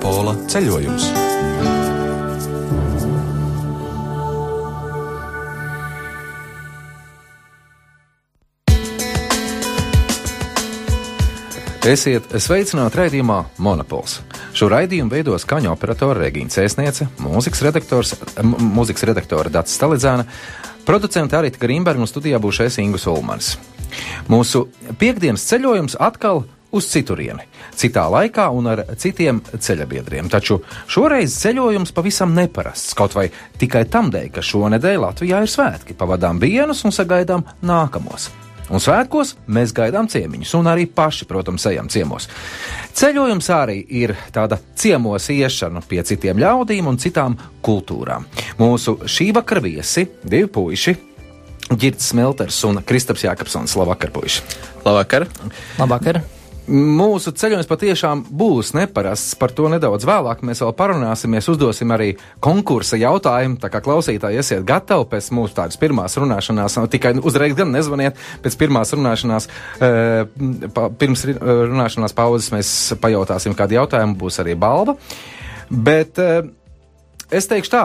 Monopola 0.00 0.32
ceļojums. 0.48 1.06
Esiet 11.84 12.32
sveicināti 12.32 12.96
raidījumā 12.96 13.42
Monopols. 13.60 14.22
Šo 14.56 14.70
raidījumu 14.72 15.12
veido 15.12 15.36
skaņu 15.36 15.68
operatore 15.74 16.24
Regīna 16.24 16.48
Cēsniece, 16.48 17.10
mūzikas 17.20 17.60
mūzikas 18.40 19.04
redaktore 19.10 19.52
Dats 19.52 19.76
Stalidzēna, 19.76 20.24
producente 20.88 21.36
Arita 21.36 21.60
Grīmberga 21.60 22.00
un 22.00 22.08
studijā 22.08 22.40
būs 22.40 22.62
es 22.64 22.80
Ingus 22.80 23.04
Ulmans. 23.04 23.58
Mūsu 24.32 24.64
piekdienas 24.96 25.44
ceļojums 25.52 26.00
atkal 26.00 26.46
uz 26.72 26.88
citurieni, 26.90 27.46
citā 27.76 28.06
laikā 28.12 28.48
un 28.54 28.70
ar 28.72 28.84
citiem 29.00 29.40
ceļabiedriem. 29.52 30.28
Taču 30.32 30.60
šoreiz 30.90 31.34
ceļojums 31.42 31.94
pavisam 31.96 32.34
neparasts, 32.36 32.94
kaut 32.98 33.16
vai 33.18 33.28
tikai 33.60 33.86
tam 33.90 34.12
dēļ, 34.12 34.28
ka 34.36 34.44
šonadēļ 34.44 35.00
Latvijā 35.06 35.42
ir 35.44 35.50
svētki, 35.50 35.98
pavadām 35.98 36.42
vienus 36.42 36.84
un 36.86 36.94
sagaidām 36.94 37.46
nākamos. 37.62 38.30
Un 38.70 38.78
svētkos 38.78 39.34
mēs 39.50 39.72
gaidām 39.74 40.06
ciemiņus, 40.10 40.52
un 40.60 40.70
arī 40.70 40.86
paši, 40.86 41.26
protams, 41.26 41.66
ejam 41.66 41.90
ciemos. 41.90 42.28
Ceļojums 42.94 43.50
arī 43.54 43.80
ir 44.02 44.14
tāda 44.30 44.60
ciemos 44.78 45.26
iešana 45.34 45.82
pie 45.90 46.04
citiem 46.06 46.38
ļaudīm 46.38 46.86
un 46.86 46.98
citām 47.02 47.34
kultūrām. 47.66 48.28
Mūsu 48.62 49.00
šī 49.10 49.32
vakara 49.34 49.64
viesi- 49.66 50.06
divi 50.32 50.46
puiši. 50.46 50.96
Girts 51.70 52.10
Smelters 52.10 52.64
un 52.64 52.82
Kristaps 52.82 53.22
Jākapsons. 53.22 53.76
Labvakar, 53.76 54.10
puiši! 54.10 54.42
Labvakar! 54.84 55.26
Labvakar! 55.78 56.39
Mūsu 56.70 57.32
ceļojums 57.34 57.66
patiešām 57.66 58.20
būs 58.30 58.68
neparasts. 58.78 59.32
Par 59.38 59.50
to 59.50 59.66
nedaudz 59.72 60.04
vēlāk 60.06 60.44
mēs 60.46 60.60
vēl 60.62 60.70
parunāsimies. 60.78 61.48
Uzdosim 61.50 61.90
arī 61.90 62.12
konkursa 62.38 62.98
jautājumu. 63.00 63.58
Tā 63.58 63.70
kā 63.72 63.80
klausītāji 63.82 64.38
esiet 64.38 64.62
gatavi 64.68 65.08
pēc 65.10 65.30
mūsu 65.34 65.56
tādas 65.56 65.80
pirmās 65.80 66.14
runāšanās, 66.20 66.76
tikai 66.92 67.16
uzreiz 67.26 67.56
gan 67.58 67.74
nezvaniet. 67.74 68.20
Pēc 68.44 68.58
pirmās 68.60 68.94
runāšanās, 68.94 69.48
eh, 69.80 70.30
pirms 71.00 71.26
ri- 71.26 71.40
runāšanās 71.42 72.14
pauzes 72.14 72.52
mēs 72.54 72.70
pajautāsim 73.02 73.58
kādu 73.58 73.80
jautājumu. 73.80 74.14
Būs 74.20 74.38
arī 74.38 74.54
balva. 74.54 74.94
Bet 75.70 76.18
eh, 76.22 76.42
es 77.30 77.50
teikšu 77.50 77.74
tā, 77.74 77.82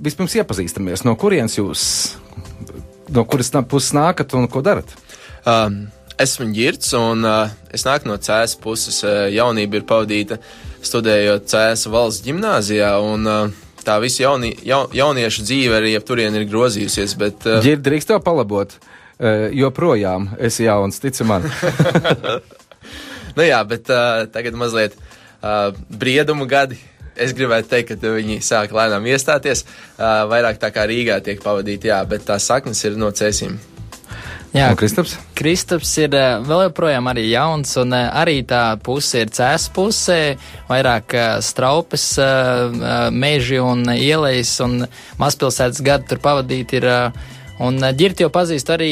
vispirms 0.00 0.38
iepazīstamies, 0.40 1.04
no 1.04 1.14
kurienes 1.16 1.58
jūs, 1.58 2.16
no 3.12 3.24
kuras 3.24 3.52
puses 3.68 3.92
nākat 3.92 4.32
un 4.38 4.48
ko 4.48 4.64
darat. 4.64 4.96
Um, 5.44 5.88
esmu 6.18 6.50
Girts, 6.52 6.92
un 6.98 7.22
uh, 7.24 7.50
es 7.74 7.84
nāku 7.86 8.10
no 8.10 8.18
Cēzas 8.18 8.56
puses. 8.60 9.00
Uh, 9.06 9.28
jaunība 9.32 9.78
ir 9.78 9.86
pavadīta 9.88 10.40
studējot 10.84 11.48
Cēzas 11.50 11.86
valsts 11.92 12.26
gimnāzijā, 12.26 12.90
un 13.04 13.28
uh, 13.28 13.64
tā 13.86 13.98
visa 14.02 14.24
jauni, 14.24 14.52
ja, 14.66 14.82
jauniešu 14.94 15.46
dzīve 15.46 15.78
arī 15.78 15.94
ap 15.98 16.06
turieni 16.08 16.42
ir 16.42 16.48
grozījusies. 16.50 17.16
Bet, 17.20 17.46
uh, 17.46 17.62
Girdi, 17.64 17.84
drīkst 17.86 18.10
tev 18.10 18.22
palabot, 18.26 18.74
uh, 18.74 19.46
joprojām 19.54 20.32
esi 20.50 20.66
jauns, 20.66 21.00
tici 21.02 21.26
man. 21.28 21.46
nu 23.38 23.46
jā, 23.46 23.62
bet 23.70 23.90
uh, 23.94 24.26
tagad 24.34 24.58
mazliet 24.58 24.98
uh, 24.98 25.70
briedumu 25.88 26.50
gadi. 26.50 26.80
Es 27.18 27.32
gribētu 27.34 27.72
teikt, 27.72 27.96
ka 27.98 28.12
viņi 28.14 28.38
sāk 28.46 28.70
lēnām 28.74 29.06
iestāties. 29.10 29.64
Uh, 29.96 30.22
vairāk 30.30 30.60
tā 30.62 30.70
kā 30.74 30.86
Rīgā 30.86 31.18
tiek 31.26 31.42
pavadīti, 31.42 31.90
jā, 31.90 31.98
bet 32.06 32.26
tās 32.26 32.46
saknes 32.46 32.84
ir 32.86 32.98
no 32.98 33.10
cēsīm. 33.10 33.58
Jā, 34.56 34.70
Un 34.72 34.78
Kristaps? 34.80 35.16
Kristaps 35.36 35.90
ir 36.00 36.14
eh, 36.16 36.38
vēl 36.44 36.68
joprojām 36.68 37.10
arī 37.10 37.26
jauns, 37.28 37.74
un 37.80 37.92
eh, 37.92 38.06
arī 38.16 38.40
tā 38.48 38.62
puse 38.80 39.20
ir 39.24 39.32
cēs 39.34 39.68
pusē, 39.76 40.20
vairāk 40.70 41.16
eh, 41.16 41.26
straupes, 41.44 42.06
meži 43.12 43.58
un 43.60 43.84
ielejas, 43.92 44.54
un 44.64 44.86
mazpilsētas 45.20 45.82
gadu 45.84 46.08
tur 46.12 46.22
pavadīt 46.24 46.78
ir. 46.80 46.88
Un 47.58 47.82
ģirti 47.82 48.22
jau 48.22 48.28
pazīst 48.30 48.68
arī 48.70 48.90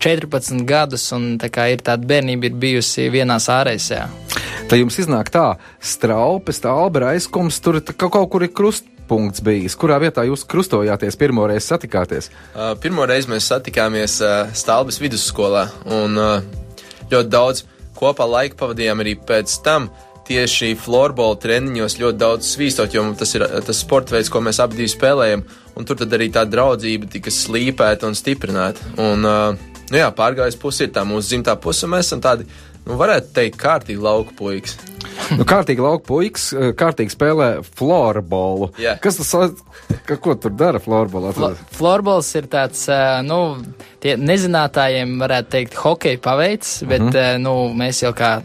14 0.00 0.62
gadus, 0.64 1.02
un 1.12 1.34
tā 1.36 1.50
kā 1.52 1.66
ir 1.68 1.82
tāda 1.84 2.08
bērnība 2.08 2.48
ir 2.48 2.54
bijusi 2.56 3.04
vienās 3.12 3.50
ārēsē. 3.52 3.98
Tad 4.64 4.80
jums 4.80 4.96
iznāk 5.02 5.28
tā, 5.28 5.58
straupes, 5.76 6.62
tā 6.64 6.72
albera 6.72 7.12
aizkums, 7.12 7.60
tur 7.60 7.82
tā 7.84 7.92
kaut, 7.92 8.14
kaut 8.16 8.30
kur 8.32 8.46
ir 8.48 8.54
krustpunkts 9.08 9.42
bijis. 9.42 9.76
Kurā 9.76 9.98
vietā 10.00 10.24
jūs 10.26 10.44
krustojāties 10.46 11.16
pirmo 11.16 11.46
reizi 11.46 11.72
satikāties? 11.72 12.30
Uh, 12.54 12.76
pirmo 12.80 13.06
reizi 13.06 13.28
mēs 13.28 13.48
satikāmies 13.48 14.20
uh, 14.20 14.50
Stālbas 14.52 15.00
vidusskolā 15.00 15.68
un 15.86 16.16
uh, 16.16 16.42
ļoti 17.10 17.28
daudz 17.28 17.64
kopā 17.96 18.26
laika 18.28 18.56
pavadījām 18.56 19.00
arī 19.00 19.16
pēc 19.16 19.62
tam. 19.64 19.88
Tieši 20.28 20.74
florbola 20.76 21.38
treniņos 21.40 21.96
ļoti 22.02 22.18
daudz 22.20 22.50
svīstot, 22.52 22.92
jo 22.92 23.02
tas 23.16 23.34
ir 23.34 23.46
uh, 23.46 23.60
tas 23.64 23.80
sports 23.80 24.12
veids, 24.12 24.28
ko 24.28 24.40
mēs 24.40 24.60
abi 24.60 24.88
spēlējam. 24.88 25.44
Un 25.78 25.86
tur 25.86 25.96
arī 26.04 26.28
tā 26.30 26.44
draudzība 26.44 27.08
tika 27.08 27.30
slīpēta 27.30 28.08
un 28.08 28.16
stiprināta. 28.18 28.82
Un, 28.98 29.24
uh, 29.24 29.54
nu 29.88 30.00
jā, 30.02 30.10
pārgājis 30.12 30.58
pusi 30.60 30.84
ir 30.84 30.92
tā 30.92 31.06
mūsu 31.06 31.32
dzimtā 31.32 31.56
puse, 31.56 31.86
un 31.86 31.94
mēs 31.94 32.10
esam 32.10 32.20
tādi, 32.20 32.44
nu, 32.88 32.96
varētu 33.00 33.34
teikt, 33.36 33.58
kārtīgi 33.60 34.04
lauku 34.04 34.36
puikas. 34.38 34.78
Nu, 35.28 35.44
kārtīgi 35.44 35.82
lauka 35.84 36.06
puikas, 36.08 36.44
eh, 36.56 36.70
kārtīgi 36.78 37.12
spēlē 37.12 37.48
florbolu. 37.76 38.70
Jā. 38.80 38.94
Kas 39.02 39.18
tas 39.18 39.32
ir? 39.36 39.58
Ko 40.24 40.32
tur 40.40 40.54
dara 40.56 40.80
florbolā? 40.80 41.34
Flo 41.36 41.50
Florbols 41.76 42.30
ir 42.38 42.48
tāds, 42.48 42.86
eh, 42.88 43.18
nu, 43.26 43.58
tie 44.00 44.14
nezinātājiem 44.16 45.18
varētu 45.20 45.52
teikt, 45.52 45.76
hokeja 45.82 46.22
paveids, 46.24 46.78
bet, 46.88 47.02
mm 47.02 47.12
-hmm. 47.12 47.44
nu, 47.44 47.54
mēs 47.76 48.02
jau 48.06 48.14
kā 48.16 48.38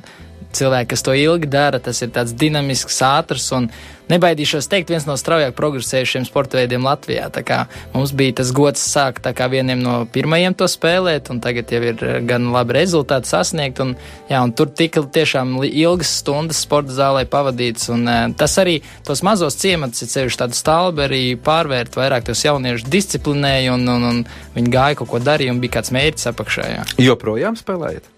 cilvēki, 0.60 0.92
kas 0.94 1.06
to 1.06 1.16
ilgi 1.18 1.50
dara, 1.52 1.82
tas 1.84 2.02
ir 2.06 2.14
tāds 2.16 2.36
dinamisks, 2.38 3.02
ātrs 3.06 3.50
un 3.56 3.70
nebaidīšos 4.12 4.68
teikt, 4.72 4.92
viens 4.92 5.06
no 5.08 5.16
straujāk 5.20 5.56
progresējušiem 5.58 6.26
sporta 6.28 6.60
veidiem 6.60 6.84
Latvijā. 6.86 7.30
Tā 7.34 7.44
kā 7.46 7.60
mums 7.94 8.14
bija 8.16 8.38
tas 8.42 8.52
gods 8.56 8.84
sākt 8.84 9.26
kā 9.34 9.48
vieniem 9.52 9.80
no 9.84 9.96
pirmajiem 10.12 10.56
to 10.60 10.68
spēlēt, 10.70 11.32
un 11.34 11.40
tagad 11.44 11.72
jau 11.72 11.82
ir 11.92 12.04
gan 12.28 12.50
labi 12.54 12.78
rezultāti 12.78 13.32
sasniegt, 13.32 13.80
un, 13.84 13.96
jā, 14.30 14.42
un 14.44 14.54
tur 14.56 14.72
tika 14.76 15.06
tiešām 15.18 15.56
ilgas 15.70 16.18
stundas 16.20 16.62
sporta 16.66 16.96
zālē 16.96 17.26
pavadīts, 17.30 17.90
un 17.94 18.08
eh, 18.12 18.24
tas 18.38 18.58
arī 18.62 18.80
tos 19.08 19.24
mazos 19.26 19.58
ciematus, 19.62 20.06
ir 20.06 20.12
sevišķi 20.14 20.44
tādu 20.44 20.60
stalbi 20.60 21.06
arī 21.08 21.24
pārvērt, 21.40 21.98
vairāk 22.00 22.28
tos 22.30 22.44
jauniešus 22.46 22.90
disciplinēja, 22.92 23.78
un, 23.78 23.88
un, 23.96 24.10
un 24.12 24.24
viņi 24.58 24.74
gāja 24.74 25.00
kaut 25.02 25.14
ko 25.16 25.24
darīja, 25.24 25.56
un 25.56 25.64
bija 25.64 25.80
kāds 25.80 25.94
mērķis 25.96 26.34
apakšā. 26.34 26.70
Jā. 26.76 26.90
Joprojām 27.08 27.58
spēlējat? 27.60 28.13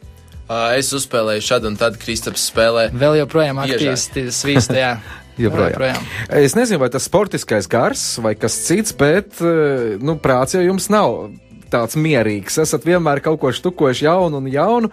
Uh, 0.46 0.76
es 0.78 0.92
uzspēlēju 0.94 1.42
šādu 1.42 1.72
un 1.72 1.78
tad 1.80 1.96
Kristaps 1.98 2.44
spēlē. 2.52 2.92
Vēl 2.94 3.16
joprojām 3.24 3.64
aktīvi 3.64 4.30
svīst, 4.30 4.76
jā. 4.78 4.98
Joprojām. 5.42 5.74
joprojām. 5.74 6.06
Es 6.32 6.54
nezinu, 6.56 6.80
vai 6.80 6.88
tas 6.94 7.08
sportiskais 7.10 7.68
gars 7.68 8.04
vai 8.24 8.36
kas 8.40 8.56
cits, 8.68 8.94
bet 8.96 9.42
eh, 9.44 9.96
nu, 10.00 10.16
prāts 10.22 10.56
jau 10.56 10.62
jums 10.64 10.88
nav 10.94 11.34
tāds 11.74 11.98
mierīgs. 12.00 12.56
Esat 12.62 12.86
vienmēr 12.88 13.20
kaut 13.26 13.42
ko 13.42 13.52
štukojuši 13.52 14.06
jaunu 14.08 14.40
un 14.40 14.48
jaunu. 14.54 14.92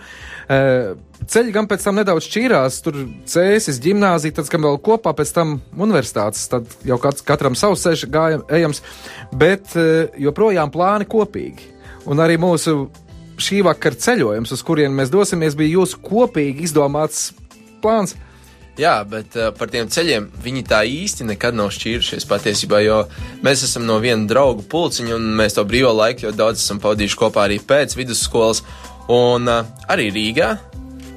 Eh, 0.50 0.94
Ceļi 1.22 1.52
gan 1.54 1.68
pēc 1.70 1.84
tam 1.86 2.00
nedaudz 2.00 2.26
šķīrās, 2.26 2.80
tur 2.82 2.96
cēsis, 3.30 3.76
gimnāzija, 3.84 4.34
tad 4.40 4.48
gan 4.50 4.64
vēl 4.66 4.80
kopā, 4.82 5.12
pēc 5.14 5.30
tam 5.36 5.52
universitātes, 5.78 6.48
tad 6.50 6.66
jau 6.82 6.96
kāds, 6.98 7.22
katram 7.22 7.54
savs 7.54 7.84
ceļš 7.84 8.02
gājam, 8.10 8.42
ejams, 8.50 8.82
bet 9.30 9.70
joprojām 10.18 10.72
plāni 10.74 11.06
kopīgi. 11.06 11.70
Un 12.10 12.18
arī 12.18 12.40
mūsu 12.42 12.88
šī 13.40 13.62
vakara 13.66 13.98
ceļojums, 13.98 14.52
uz 14.52 14.66
kurien 14.66 14.92
mēs 14.96 15.12
dosimies, 15.12 15.56
bija 15.58 15.78
jūsu 15.78 16.00
kopīgi 16.04 16.66
izdomāts 16.66 17.30
plāns. 17.82 18.16
Jā, 18.80 19.02
bet 19.04 19.34
uh, 19.36 19.50
par 19.52 19.68
tiem 19.68 19.88
ceļiem 19.92 20.30
viņi 20.40 20.62
tā 20.64 20.78
īsti 20.88 21.26
nekad 21.28 21.56
nav 21.58 21.68
šķīrušies 21.76 22.24
patiesībā, 22.28 22.80
jo 22.80 23.02
mēs 23.44 23.66
esam 23.66 23.84
no 23.84 23.98
viena 24.00 24.24
draugu 24.28 24.64
pulciņa 24.64 25.18
un 25.18 25.26
mēs 25.36 25.58
to 25.58 25.64
brīvo 25.68 25.90
laiku 25.92 26.26
ļoti 26.26 26.38
daudz 26.38 26.62
esam 26.62 26.80
pavadījuši 26.80 27.18
kopā 27.20 27.44
arī 27.44 27.58
pēc 27.60 27.92
vidusskolas 27.98 28.62
un 29.12 29.50
uh, 29.52 29.68
arī 29.92 30.08
Rīgā, 30.14 30.54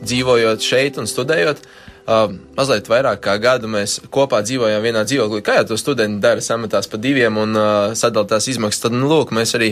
dzīvojot 0.04 0.68
šeit 0.68 1.00
un 1.00 1.08
studējot. 1.08 1.64
Uh, 2.06 2.36
mazliet 2.54 2.86
vairāk 2.92 3.24
kā 3.24 3.34
gadu 3.42 3.69
mēs 3.72 3.95
kopā 4.13 4.44
dzīvojām 4.45 4.84
vienā 4.84 5.06
dzīvoklī. 5.07 5.39
Kā 5.42 5.56
jau 5.62 5.72
to 5.72 5.78
studenti 5.80 6.19
dara, 6.22 6.44
sametās 6.44 6.92
pa 6.92 7.00
diviem 7.01 7.39
un 7.42 7.56
uh, 7.57 7.95
sadalās 7.98 8.51
izmaksas, 8.51 8.84
tad, 8.84 8.94
nu, 8.94 9.07
lūk, 9.10 9.31
mēs 9.34 9.56
arī 9.57 9.72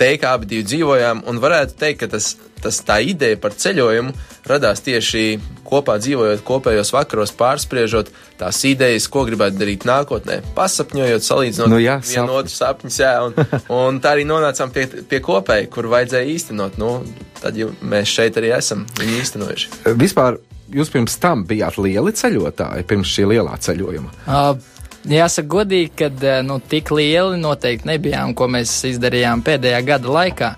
teikā 0.00 0.34
abi 0.36 0.48
divi 0.50 0.66
dzīvojām. 0.68 1.24
Un 1.28 1.40
varētu 1.42 1.76
teikt, 1.80 2.02
ka 2.02 2.10
tas, 2.14 2.32
tas 2.62 2.80
tā 2.86 3.00
ideja 3.04 3.38
par 3.40 3.56
ceļojumu 3.56 4.12
radās 4.48 4.82
tieši 4.84 5.24
kopā 5.66 5.96
dzīvojot, 6.02 6.42
kopējos 6.46 6.92
vakaros, 6.94 7.32
pārspriežot 7.38 8.10
tās 8.40 8.60
idejas, 8.68 9.08
ko 9.12 9.24
gribētu 9.28 9.60
darīt 9.60 9.86
nākotnē, 9.88 10.40
pasapņojot, 10.56 11.26
salīdzinot 11.26 11.72
Nu 11.72 11.80
jā, 11.82 11.98
vienu 12.06 12.38
otru 12.40 12.54
sapņus. 12.54 13.00
Jā, 13.02 13.12
un, 13.26 13.36
un 13.80 14.00
tā 14.02 14.16
arī 14.16 14.26
nonācām 14.28 14.72
pie, 14.74 14.86
pie 15.10 15.22
kopēja, 15.24 15.68
kur 15.72 15.90
vajadzēja 15.92 16.32
īstenot. 16.34 16.80
Nu, 16.80 16.96
tad 17.40 17.58
jau 17.60 17.70
mēs 17.82 18.10
šeit 18.10 18.40
arī 18.40 18.54
esam 18.56 18.86
viņu 18.98 19.20
īstenojuši. 19.20 19.72
Vispār 20.00 20.40
jūs 20.74 20.90
pirms 20.92 21.16
tam 21.22 21.44
bijāt 21.48 21.78
lieli 21.82 22.14
ceļotāji, 22.16 22.86
pirms 22.90 23.14
šī 23.14 23.28
lielā 23.34 23.56
ceļojuma. 23.62 24.12
Uh, 24.26 24.79
Jāsaka, 25.08 25.48
godīgi, 25.48 25.92
ka 25.96 26.40
nu, 26.44 26.58
tik 26.60 26.90
lieli 26.92 27.38
noteikti 27.40 27.88
nebijām, 27.88 28.34
ko 28.36 28.50
mēs 28.52 28.74
izdarījām 28.90 29.40
pēdējā 29.46 29.80
gada 29.86 30.12
laikā. 30.18 30.50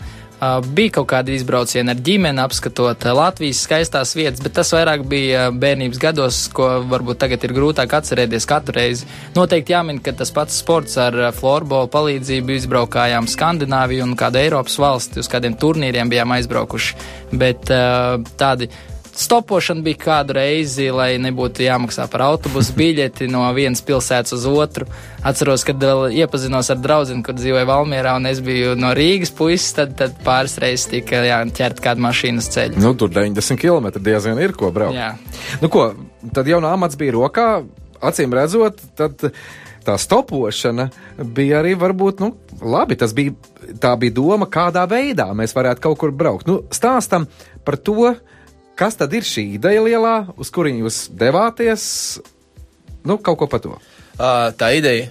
Uh, 0.42 0.56
bija 0.74 0.96
kaut 0.96 1.06
kādi 1.12 1.36
izbraucieni 1.38 1.92
ar 1.92 2.00
ģimeni, 2.02 2.42
apskatot 2.42 3.04
uh, 3.06 3.12
Latvijas 3.14 3.60
skaistās 3.62 4.16
vietas, 4.18 4.42
bet 4.42 4.56
tas 4.56 4.72
vairāk 4.74 5.04
bija 5.06 5.44
bērnības 5.54 6.00
gados, 6.02 6.40
ko 6.50 6.66
varbūt 6.90 7.20
tagad 7.22 7.46
ir 7.46 7.54
grūtāk 7.54 7.94
atcerēties 7.94 8.48
katru 8.50 8.74
reizi. 8.80 9.06
Noteikti 9.36 9.76
jāmin, 9.76 10.02
ka 10.02 10.10
tas 10.18 10.34
pats 10.34 10.58
sports 10.58 10.98
ar 10.98 11.14
florbolu 11.36 11.86
palīdzību 11.94 12.56
izbraukājām 12.58 13.30
Skandināviju 13.30 14.08
un 14.08 14.16
kādu 14.18 14.42
Eiropas 14.42 14.80
valsti, 14.82 15.22
uz 15.22 15.30
kādiem 15.30 15.54
turnīriem 15.54 16.10
bijām 16.10 16.34
aizbraukuši. 16.34 16.98
Bet 17.38 17.70
tādi 18.42 18.72
stopošana 19.14 19.82
bija 19.82 19.98
kādu 20.00 20.36
reizi, 20.36 20.88
lai 20.94 21.16
nebūtu 21.22 21.64
jāmaksā 21.64 22.06
par 22.10 22.24
autobusu 22.26 22.74
biļeti 22.76 23.28
no 23.30 23.44
vienas 23.56 23.82
pilsētas 23.84 24.34
uz 24.36 24.46
otru. 24.48 24.86
Atceros, 25.26 25.64
kad 25.68 25.80
vēl 25.82 26.16
iepazinos 26.22 26.70
ar 26.72 26.80
draugu, 26.82 27.18
kur 27.26 27.36
dzīvoja 27.38 27.68
Valmjerā, 27.68 28.16
un 28.18 28.28
es 28.30 28.42
biju 28.44 28.74
no 28.78 28.92
Rīgas 28.96 29.34
puses, 29.36 29.68
tad, 29.76 29.94
tad 29.98 30.16
pāris 30.26 30.56
reizes 30.62 30.88
tika 30.90 31.22
ķert 31.54 31.82
kādu 31.84 32.04
mašīnas 32.06 32.50
ceļu. 32.54 32.82
Nu, 32.82 32.94
tur 32.98 33.12
90 33.12 33.60
km 33.60 33.92
diezgan 33.98 34.40
ir 34.42 34.56
ko 34.58 34.72
braukt. 34.74 34.98
Jā. 34.98 35.12
Nu, 35.62 35.70
ko, 35.72 35.92
tad 36.34 36.48
jau 36.50 36.62
no 36.64 36.72
amats 36.72 36.98
bija 37.00 37.16
rokā, 37.18 37.48
acīm 38.02 38.34
redzot, 38.34 38.80
tad 38.98 39.28
tā 39.82 39.96
stopošana 39.98 40.88
bija 41.34 41.60
arī 41.60 41.74
varbūt, 41.78 42.22
nu, 42.22 42.34
labi, 42.62 42.96
tas 42.98 43.14
bija, 43.16 43.34
tā 43.82 43.94
bija 43.98 44.14
doma, 44.16 44.48
kādā 44.50 44.84
veidā 44.90 45.28
mēs 45.36 45.54
varētu 45.56 45.82
kaut 45.86 46.00
kur 46.00 46.14
braukt. 46.14 46.48
Nu, 46.50 46.62
stāstam 46.74 47.28
par 47.66 47.78
to, 47.78 48.14
Kas 48.78 48.96
tad 48.96 49.12
ir 49.12 49.26
šī 49.26 49.44
ideja 49.58 49.82
lielā, 49.84 50.14
uz 50.40 50.50
kurienu 50.52 50.86
jūs 50.86 51.04
devāties? 51.12 51.84
Nu, 53.04 53.18
kaut 53.18 53.42
ko 53.42 53.48
par 53.50 53.60
to. 53.64 53.76
Uh, 54.16 54.48
tā 54.56 54.72
ideja 54.78 55.10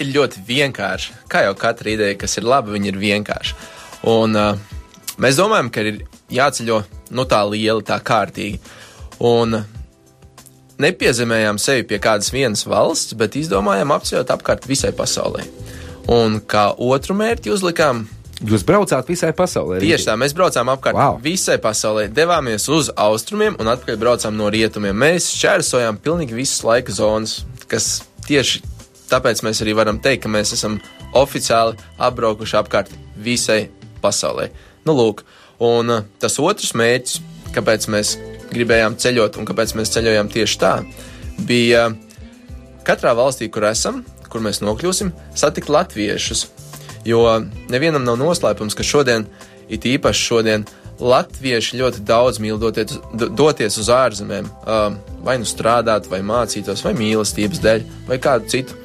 ir 0.00 0.12
ļoti 0.14 0.42
vienkārša. 0.46 1.22
Kā 1.30 1.44
jau 1.46 1.56
katra 1.58 1.94
ideja, 1.94 2.18
kas 2.20 2.36
ir 2.40 2.48
laba, 2.48 2.72
viņa 2.74 2.90
ir 2.92 3.00
vienkārša. 3.00 3.58
Un 4.10 4.36
uh, 4.36 4.54
mēs 5.20 5.40
domājam, 5.40 5.72
ka 5.72 5.84
ir 5.86 6.02
jāceļo 6.32 6.80
nu, 7.16 7.26
tā 7.28 7.40
liela, 7.48 7.84
tā 7.86 7.98
kārtīgi. 8.04 8.60
Un 9.24 9.58
nepiezemējām 10.80 11.60
sevi 11.60 11.84
pie 11.88 12.00
kādas 12.02 12.32
vienas 12.32 12.64
valsts, 12.68 13.16
bet 13.18 13.36
izdomājām 13.36 13.92
apceļot 13.96 14.32
apkārt 14.36 14.68
visai 14.68 14.92
pasaulē. 14.96 15.44
Un 16.10 16.40
kā 16.48 16.70
otru 16.80 17.16
mērķi 17.18 17.52
uzlikām 17.52 18.06
Jūs 18.40 18.62
braucāt 18.64 19.08
visai 19.10 19.34
pasaulē. 19.36 19.82
Tieši 19.82 20.06
tā, 20.08 20.14
mēs 20.16 20.32
braucām 20.36 20.70
apkārt 20.72 20.96
wow. 20.96 21.18
visai 21.20 21.58
pasaulē, 21.60 22.06
devāmies 22.08 22.70
uz 22.72 22.88
austrumiem 22.96 23.58
un 23.60 23.68
atpakaļ 23.68 23.98
braucām 24.00 24.36
no 24.38 24.48
rietumiem. 24.52 24.96
Mēs 24.96 25.28
šķērsojām 25.34 25.98
pilnīgi 26.00 26.38
visas 26.38 26.62
laika 26.64 26.94
zonas, 26.96 27.42
kas 27.68 27.98
tieši 28.24 28.62
tāpēc 29.10 29.42
mēs 29.44 29.60
arī 29.60 29.74
varam 29.76 30.00
teikt, 30.00 30.24
ka 30.24 30.32
mēs 30.32 30.54
esam 30.56 30.78
oficiāli 31.20 31.76
apbraukuši 32.00 32.56
apkārt 32.62 32.94
visai 33.20 33.66
pasaulē. 34.00 34.48
Nu, 34.88 34.94
lūk, 34.96 35.20
un 35.60 35.92
uh, 35.98 36.06
tas 36.22 36.38
otrs 36.40 36.72
mērķis, 36.80 37.18
kāpēc 37.52 37.90
mēs 37.92 38.14
gribējām 38.54 38.96
ceļot 39.02 39.36
un 39.36 39.50
kāpēc 39.50 39.76
mēs 39.76 39.92
ceļojām 39.98 40.32
tieši 40.32 40.60
tā, 40.62 40.72
bija 41.44 41.90
katrā 42.88 43.12
valstī, 43.18 43.50
kur 43.52 43.68
esam, 43.68 44.00
kur 44.32 44.40
mēs 44.40 44.62
nokļūsim, 44.64 45.12
satikt 45.36 45.68
latviešus 45.68 46.46
Jo 47.08 47.24
nevienam 47.72 48.04
nav 48.04 48.18
noslēpums, 48.20 48.76
ka 48.76 48.84
šodien, 48.84 49.26
it 49.72 49.86
īpaši 49.88 50.26
šodien, 50.26 50.66
latvieši 51.00 51.78
ļoti 51.80 52.02
daudz 52.04 52.40
mīl 52.42 52.58
doties, 52.60 52.98
doties 53.14 53.78
uz 53.80 53.88
ārzemēm, 53.94 54.48
vai 55.24 55.38
nu 55.40 55.48
strādāt, 55.48 56.10
vai 56.12 56.20
mācīties, 56.26 56.84
vai 56.84 56.92
mīlestības 56.98 57.62
dēļ, 57.64 57.86
vai 58.08 58.18
kādu 58.22 58.50
citu 58.52 58.76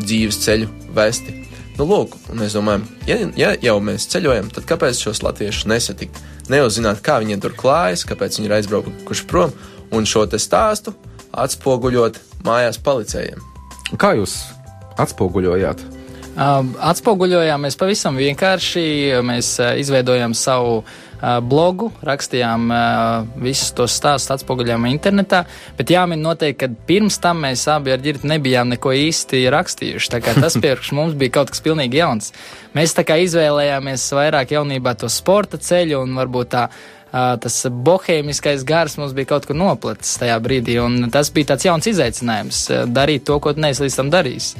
dzīves 0.00 0.40
ceļu 0.44 0.70
vesti. 0.96 1.34
Nu, 1.78 1.86
lūk, 1.86 2.16
mēs 2.34 2.56
domājam, 2.58 2.88
ja, 3.06 3.20
ja 3.38 3.52
jau 3.62 3.76
mēs 3.82 4.08
ceļojam, 4.10 4.50
tad 4.54 4.66
kāpēc 4.66 4.98
šos 4.98 5.22
latviešus 5.22 5.68
nesatikt? 5.70 6.18
Neuzzināt, 6.50 7.04
kā 7.06 7.20
viņiem 7.22 7.42
tur 7.44 7.54
klājas, 7.58 8.02
kāpēc 8.08 8.40
viņi 8.40 8.50
ir 8.50 8.56
aizbraukuši 8.56 9.28
prom, 9.30 9.52
un 9.94 10.08
šo 10.08 10.24
te 10.26 10.40
stāstu 10.42 10.96
atspoguļot 11.38 12.18
mājās 12.48 12.80
palicējiem. 12.82 13.46
Kā 14.00 14.16
jūs 14.18 14.40
atspoguļojāt? 14.98 15.97
Atspoguļojām 16.38 17.64
mēs 17.66 17.76
pavisam 17.78 18.18
vienkārši. 18.18 18.82
Mēs 19.26 19.56
izveidojām 19.82 20.36
savu 20.38 20.82
blogu, 21.18 21.88
rakstījām 22.06 22.68
visus 23.42 23.72
tos 23.74 23.96
stāstus, 23.98 24.30
atspoguļojām 24.36 24.86
internetā. 24.92 25.42
Bet 25.78 25.90
jāmin 25.90 26.22
noteikti, 26.22 26.60
ka 26.60 26.86
pirms 26.86 27.18
tam 27.22 27.42
mēs 27.42 27.64
abi 27.72 27.90
ar 27.94 28.04
ģirti 28.04 28.30
nebijām 28.30 28.70
neko 28.70 28.92
īsti 28.94 29.42
rakstījuši. 29.50 30.12
Tā 30.14 30.20
kā 30.22 30.36
tas 30.38 30.54
priekš 30.62 30.92
mums 30.94 31.16
bija 31.18 31.40
kaut 31.40 31.50
kas 31.50 31.64
pilnīgi 31.64 31.98
jauns. 31.98 32.30
Mēs 32.78 32.94
tā 32.94 33.02
kā 33.08 33.18
izvēlējāmies 33.24 34.06
vairāk 34.14 34.54
jaunībā 34.54 34.94
to 35.00 35.10
sporta 35.10 35.58
ceļu 35.58 36.04
un 36.04 36.14
varbūt 36.20 36.54
tā 36.54 36.68
tas 37.08 37.54
bohēmiskais 37.72 38.66
gars 38.68 38.98
mums 39.00 39.14
bija 39.16 39.30
kaut 39.30 39.46
kur 39.48 39.56
noplacis 39.56 40.18
tajā 40.20 40.34
brīdī, 40.44 40.74
un 40.82 41.08
tas 41.08 41.30
bija 41.32 41.54
tāds 41.54 41.64
jauns 41.64 41.88
izaicinājums- 41.88 42.58
darīt 42.98 43.24
to, 43.24 43.38
ko 43.40 43.54
neesi 43.56 43.86
līdz 43.86 43.96
tam 43.96 44.10
darījis. 44.12 44.50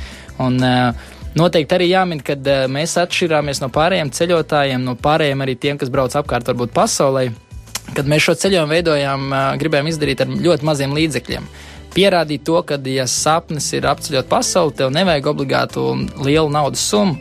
Un, 0.40 0.56
uh, 0.64 0.94
Noteikti 1.38 1.76
arī 1.76 1.90
jāmin, 1.92 2.22
ka 2.24 2.34
uh, 2.34 2.64
mēs 2.72 2.96
atšķirāmies 2.98 3.62
no 3.62 3.70
pārējiem 3.74 4.10
ceļotājiem, 4.14 4.82
no 4.84 4.96
pārējiem 4.98 5.44
arī 5.44 5.54
tiem, 5.60 5.78
kas 5.78 5.92
brauc 5.92 6.16
apkārt 6.18 6.48
varbūt 6.50 6.74
pasaulē. 6.74 7.28
Kad 7.96 8.08
mēs 8.10 8.26
šo 8.26 8.34
ceļojumu 8.42 8.74
veidojām, 8.74 9.28
uh, 9.30 9.44
gribējām 9.60 9.90
izdarīt 9.92 10.24
ar 10.24 10.32
ļoti 10.32 10.66
maziem 10.66 10.96
līdzekļiem. 10.98 11.48
Pierādīt 11.94 12.44
to, 12.46 12.58
ka, 12.66 12.76
ja 12.90 13.06
sapnis 13.08 13.70
ir 13.76 13.88
apceļot 13.88 14.28
pasauli, 14.30 14.74
tev 14.76 14.92
nevajag 14.94 15.30
obligātu 15.30 15.86
lielu 16.24 16.50
naudas 16.52 16.84
summu. 16.84 17.16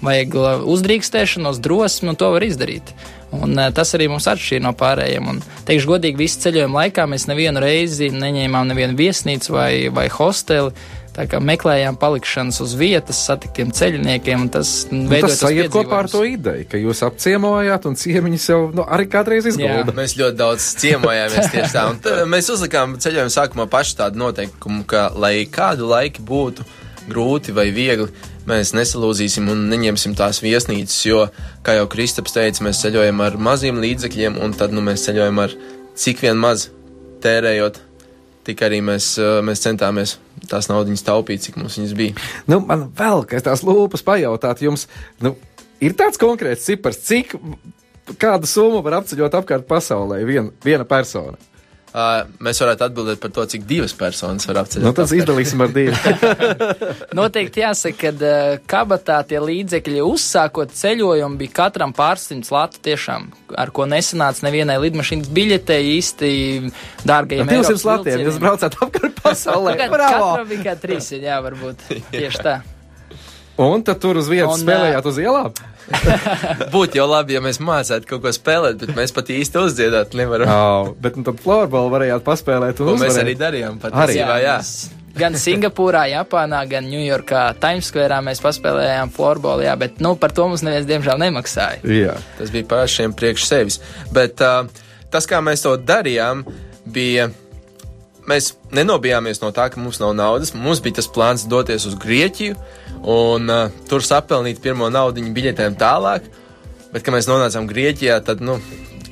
Vajag 0.00 0.36
uzdrīkstēšanos, 0.64 1.58
drosmi, 1.60 2.08
un 2.12 2.16
to 2.16 2.30
var 2.32 2.44
izdarīt. 2.44 2.94
Un, 3.36 3.52
tas 3.76 3.92
arī 3.94 4.08
mums 4.10 4.26
atšķīra 4.30 4.64
no 4.64 4.72
pārējiem. 4.76 5.26
Un, 5.28 5.42
teikšu, 5.68 5.90
godīgi, 5.92 6.18
visu 6.18 6.40
ceļojumu 6.46 6.80
laikā 6.80 7.04
mēs 7.10 7.28
nevienu 7.30 7.60
reizi 7.62 8.08
neņēmām 8.14 8.72
nevienu 8.72 8.96
viesnīcu 8.98 9.54
vai, 9.54 9.72
vai 9.94 10.08
hosteli. 10.10 10.72
Tā 11.10 11.24
kā 11.26 11.40
meklējām 11.42 11.96
palikšanas 11.98 12.60
uz 12.62 12.76
vietas, 12.78 13.18
satiktiem 13.26 13.72
ceļniekiem, 13.74 14.44
un 14.46 14.50
tas 14.54 14.70
nu, 14.92 15.08
tas 15.10 15.40
sajiet 15.40 15.72
kopā 15.74 16.04
ar 16.04 16.08
to 16.10 16.22
ideju, 16.26 16.68
ka 16.70 16.78
jūs 16.78 17.02
apciemojāt 17.06 17.88
un 17.90 17.98
ciemiņus 17.98 18.46
jau 18.52 18.60
nu, 18.76 18.84
arī 18.86 19.08
kādreiz 19.10 19.48
izgudrojāt. 19.50 19.90
Mēs 19.96 20.14
ļoti 20.20 20.38
daudz 20.38 20.68
ciemojāmies 20.84 21.50
tieši 21.50 21.72
tā, 21.74 21.86
un 21.90 22.30
mēs 22.30 22.52
uzlikām 22.54 22.94
ceļojumu 23.02 23.34
sākumā 23.34 23.66
paši 23.72 23.98
tādu 24.04 24.22
noteikumu, 24.22 24.86
ka 24.90 25.08
lai 25.18 25.34
kādu 25.50 25.90
laiku 25.90 26.22
būtu 26.30 26.68
grūti 27.10 27.56
vai 27.56 27.66
viegli, 27.74 28.06
mēs 28.46 28.70
nesalūzīsim 28.78 29.50
un 29.50 29.66
neņemsim 29.72 30.14
tās 30.18 30.38
viesnīcas, 30.44 31.02
jo, 31.08 31.26
kā 31.66 31.74
jau 31.80 31.90
Kristaps 31.90 32.38
teica, 32.38 32.64
mēs 32.68 32.84
ceļojam 32.84 33.26
ar 33.26 33.38
maziem 33.50 33.82
līdzekļiem, 33.82 34.38
un 34.38 34.54
tad 34.54 34.74
nu, 34.76 34.84
mēs 34.86 35.08
ceļojam 35.08 35.42
ar 35.42 35.58
cik 35.98 36.22
vien 36.22 36.38
maz 36.38 36.68
tērējot 37.24 37.89
tik 38.46 38.62
arī 38.66 38.80
mēs, 38.84 39.12
mēs 39.44 39.62
centāmies 39.64 40.16
tās 40.50 40.70
naudas 40.70 41.04
taupīt, 41.06 41.44
cik 41.44 41.58
mums 41.60 41.78
viņas 41.78 41.96
bija. 41.98 42.16
Nu, 42.50 42.60
man 42.64 42.88
vēl, 42.96 43.26
kas 43.28 43.44
tās 43.46 43.64
lūpas 43.66 44.04
pajautāt, 44.06 44.62
jums 44.64 44.86
nu, 45.24 45.34
ir 45.82 45.96
tāds 45.98 46.20
konkrēts 46.20 46.66
cipars, 46.68 47.02
cik 47.06 47.36
kādu 48.20 48.48
summu 48.50 48.80
var 48.86 49.00
apceļot 49.00 49.36
apkārt 49.40 49.68
pasaulē 49.70 50.22
vien, 50.28 50.50
viena 50.64 50.86
persona? 50.88 51.38
Uh, 51.90 52.20
mēs 52.38 52.60
varētu 52.62 52.84
atbildēt 52.86 53.18
par 53.18 53.32
to, 53.34 53.42
cik 53.50 53.64
divas 53.66 53.90
personas 53.98 54.44
var 54.46 54.60
apceļot. 54.60 54.84
Nu, 54.86 54.92
tas 54.94 55.10
izdalīsim 55.10 55.64
ar 55.64 55.72
diviem. 55.74 55.96
Noteikti 57.18 57.64
jāsaka, 57.64 58.12
ka 58.12 58.12
uh, 58.14 58.60
kabatā 58.70 59.16
tie 59.26 59.40
līdzekļi 59.42 60.04
uzsākot 60.06 60.70
ceļojumu 60.78 61.40
bija 61.40 61.56
katram 61.64 61.90
pārsimts 61.96 62.52
latu 62.54 62.78
tiešām, 62.86 63.26
ar 63.58 63.72
ko 63.74 63.88
nesanāca 63.90 64.46
nevienai 64.46 64.78
lidmašīnas 64.84 65.32
biļetei 65.34 65.80
īsti 65.96 66.30
dārgajiem. 67.10 67.50
200 67.50 67.88
latiem, 67.90 68.22
jūs 68.28 68.38
braucāt 68.38 68.78
apkārt 68.86 69.18
pasaulē. 69.24 69.74
Katram 69.82 70.46
bija 70.46 70.68
kā 70.70 70.76
trīs, 70.78 71.10
jā, 71.18 71.42
varbūt. 71.42 71.88
Tieši 72.14 72.46
tā. 72.46 72.60
Un 73.60 73.82
tad 73.82 73.98
tur 73.98 74.22
uz 74.22 74.30
vietas 74.30 74.62
spēlējāt 74.62 75.10
uz 75.10 75.18
ielām? 75.26 75.58
Būtu 76.74 77.00
jau 77.00 77.06
labi, 77.10 77.36
ja 77.36 77.42
mēs 77.44 77.60
mācītu 77.62 78.08
kaut 78.12 78.24
ko 78.24 78.32
spēlēt, 78.34 78.78
bet 78.82 78.94
mēs 78.96 79.14
pat 79.16 79.32
īsti 79.34 79.60
uzdziedāt 79.64 80.14
nevaram. 80.18 80.50
Oh, 80.50 80.94
bet 81.02 81.18
nu, 81.18 81.26
tad 81.26 81.40
floorbola 81.42 81.92
varējāt 81.96 82.24
paspēlēt. 82.26 82.82
Un 82.84 83.00
mēs 83.00 83.18
arī 83.20 83.36
darījām. 83.38 83.80
Patiesībā, 83.82 84.40
jā. 84.42 84.56
jā. 84.60 84.96
Gan 85.20 85.34
Singapūrā, 85.34 86.04
Japānā, 86.12 86.60
gan 86.70 86.86
Ņujorkā, 86.86 87.42
Times 87.60 87.90
Square 87.90 88.20
mēs 88.24 88.40
paspēlējām 88.44 89.10
floorbola, 89.14 89.66
jā, 89.66 89.74
bet 89.80 89.98
nu, 90.04 90.14
par 90.20 90.34
to 90.36 90.46
mums 90.48 90.62
neviens 90.66 90.86
diemžēl 90.88 91.18
nemaksāja. 91.24 91.82
Jā. 91.90 92.14
Tas 92.38 92.52
bija 92.54 92.68
pašiem 92.70 93.16
priekš 93.18 93.48
sevis. 93.50 93.80
Bet 94.14 94.40
uh, 94.46 94.70
tas, 95.10 95.26
kā 95.28 95.42
mēs 95.44 95.66
to 95.66 95.74
darījām, 95.82 96.44
bija 96.90 97.28
mēs 98.28 98.52
nenobijāmies 98.74 99.40
no 99.42 99.52
tā, 99.54 99.68
ka 99.72 99.80
mums 99.80 100.00
nav 100.02 100.14
naudas. 100.18 100.52
Mums 100.54 100.82
bija 100.84 100.98
tas 101.00 101.08
plāns 101.10 101.46
doties 101.48 101.86
uz 101.88 101.96
Grieķiju 102.00 102.58
un 103.08 103.48
uh, 103.48 103.80
tur 103.88 104.04
sapelnīt 104.04 104.60
pirmo 104.64 104.90
naudu 104.92 105.24
biļetēm 105.34 105.78
tālāk. 105.80 106.28
Bet, 106.90 107.04
kad 107.06 107.14
mēs 107.14 107.28
nonācām 107.30 107.68
Grieķijā, 107.70 108.18
tad, 108.26 108.42
nu, 108.42 108.56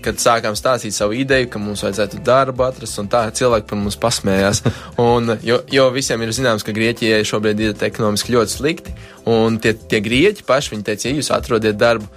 kad 0.02 0.18
sākām 0.18 0.56
stāstīt 0.58 0.94
savu 0.96 1.14
ideju, 1.18 1.48
ka 1.52 1.60
mums 1.62 1.82
vajadzētu 1.86 2.22
darbu 2.26 2.64
atrast, 2.66 2.98
un 3.02 3.10
tā 3.10 3.22
cilvēki 3.34 3.68
par 3.70 3.78
mums 3.80 3.98
pasmējās. 4.00 4.62
Un, 5.08 5.36
jo, 5.46 5.60
jo 5.70 5.88
visiem 5.94 6.22
ir 6.24 6.34
zināms, 6.34 6.66
ka 6.66 6.74
Grieķijai 6.74 7.22
šobrīd 7.28 7.62
ir 7.62 7.84
ekonomiski 7.88 8.34
ļoti 8.34 8.54
slikti, 8.54 8.94
un 9.30 9.60
tie, 9.62 9.74
tie 9.78 10.02
grieķi 10.02 10.46
paši, 10.48 10.80
teica, 10.86 11.06
ja 11.06 11.20
jūs 11.20 11.30
atrodiet 11.34 11.78
darbu, 11.78 12.08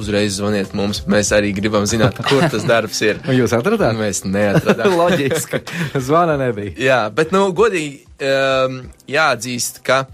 uzreiz 0.00 0.36
zvaniet 0.38 0.74
mums. 0.76 1.02
Mēs 1.10 1.32
arī 1.36 1.52
gribam 1.56 1.86
zināt, 1.88 2.18
kur 2.28 2.44
tas 2.52 2.66
darbs 2.68 3.00
ir. 3.04 3.20
Un 3.28 3.38
jūs 3.38 3.54
atradāt? 3.56 3.96
Mēs 3.98 4.24
neatradām. 4.28 4.96
Loģiski. 5.00 5.62
Zvana 5.96 6.36
nebija. 6.40 6.74
Jā, 6.80 7.00
bet, 7.14 7.32
nu, 7.34 7.48
godīgi 7.56 8.04
um, 8.28 8.82
jāatzīst, 9.10 9.82
ka 9.86 10.04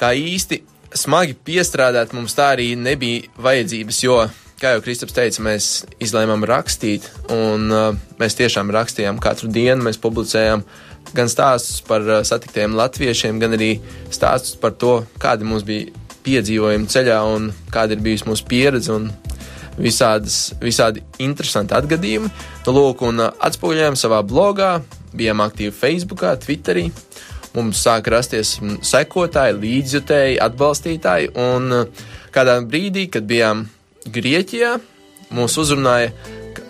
tā 0.00 0.12
īsti 0.18 0.62
smagi 0.96 1.36
piestrādāt 1.44 2.14
mums 2.16 2.36
tā 2.36 2.52
arī 2.56 2.72
nebija 2.78 3.28
vajadzības, 3.44 4.02
jo, 4.04 4.18
kā 4.58 4.74
jau 4.74 4.82
Kristaps 4.84 5.14
teica, 5.14 5.44
mēs 5.44 5.70
izlēmām 6.02 6.46
rakstīt, 6.48 7.06
un 7.34 7.68
uh, 7.70 7.88
mēs 8.20 8.38
tiešām 8.38 8.72
rakstījām 8.74 9.20
katru 9.22 9.50
dienu, 9.52 9.84
mēs 9.86 10.00
publicējām 10.02 10.64
gan 11.14 11.30
stāstus 11.30 11.82
par 11.84 12.04
uh, 12.06 12.20
satiktiem 12.26 12.76
latviešiem, 12.78 13.40
gan 13.42 13.56
arī 13.56 13.76
stāstus 14.10 14.58
par 14.60 14.74
to, 14.80 15.02
kādi 15.20 15.46
mums 15.48 15.66
bija 15.68 15.92
piedzīvojumi 16.28 16.92
ceļā 16.92 17.18
un 17.32 17.50
kāda 17.72 17.96
ir 17.96 18.04
bijusi 18.04 18.28
mūsu 18.28 18.46
pieredze 18.48 18.92
un 18.92 19.08
visādas, 19.78 20.52
visādi 20.60 21.02
interesanti 21.22 21.76
atgadījumi. 21.76 22.30
Nu, 22.66 22.74
lūk, 22.74 23.04
un 23.08 23.22
uh, 23.22 23.32
atspoguļojām 23.48 23.96
savā 23.98 24.20
blogā, 24.26 24.78
bijām 25.16 25.42
aktīvi 25.44 25.74
Facebookā, 25.74 26.34
Twitterī. 26.42 26.88
Mums 27.54 27.80
sāka 27.82 28.12
rasties 28.18 28.56
mm, 28.60 28.80
sekotāji, 28.86 29.56
līdzjutēji, 29.62 30.40
atbalstītāji, 30.44 31.32
un 31.40 31.80
uh, 31.80 32.10
kādā 32.34 32.58
brīdī, 32.66 33.08
kad 33.12 33.28
bijām 33.28 33.66
Grieķijā, 34.08 34.76
mūs 35.36 35.56
uzrunāja 35.60 36.12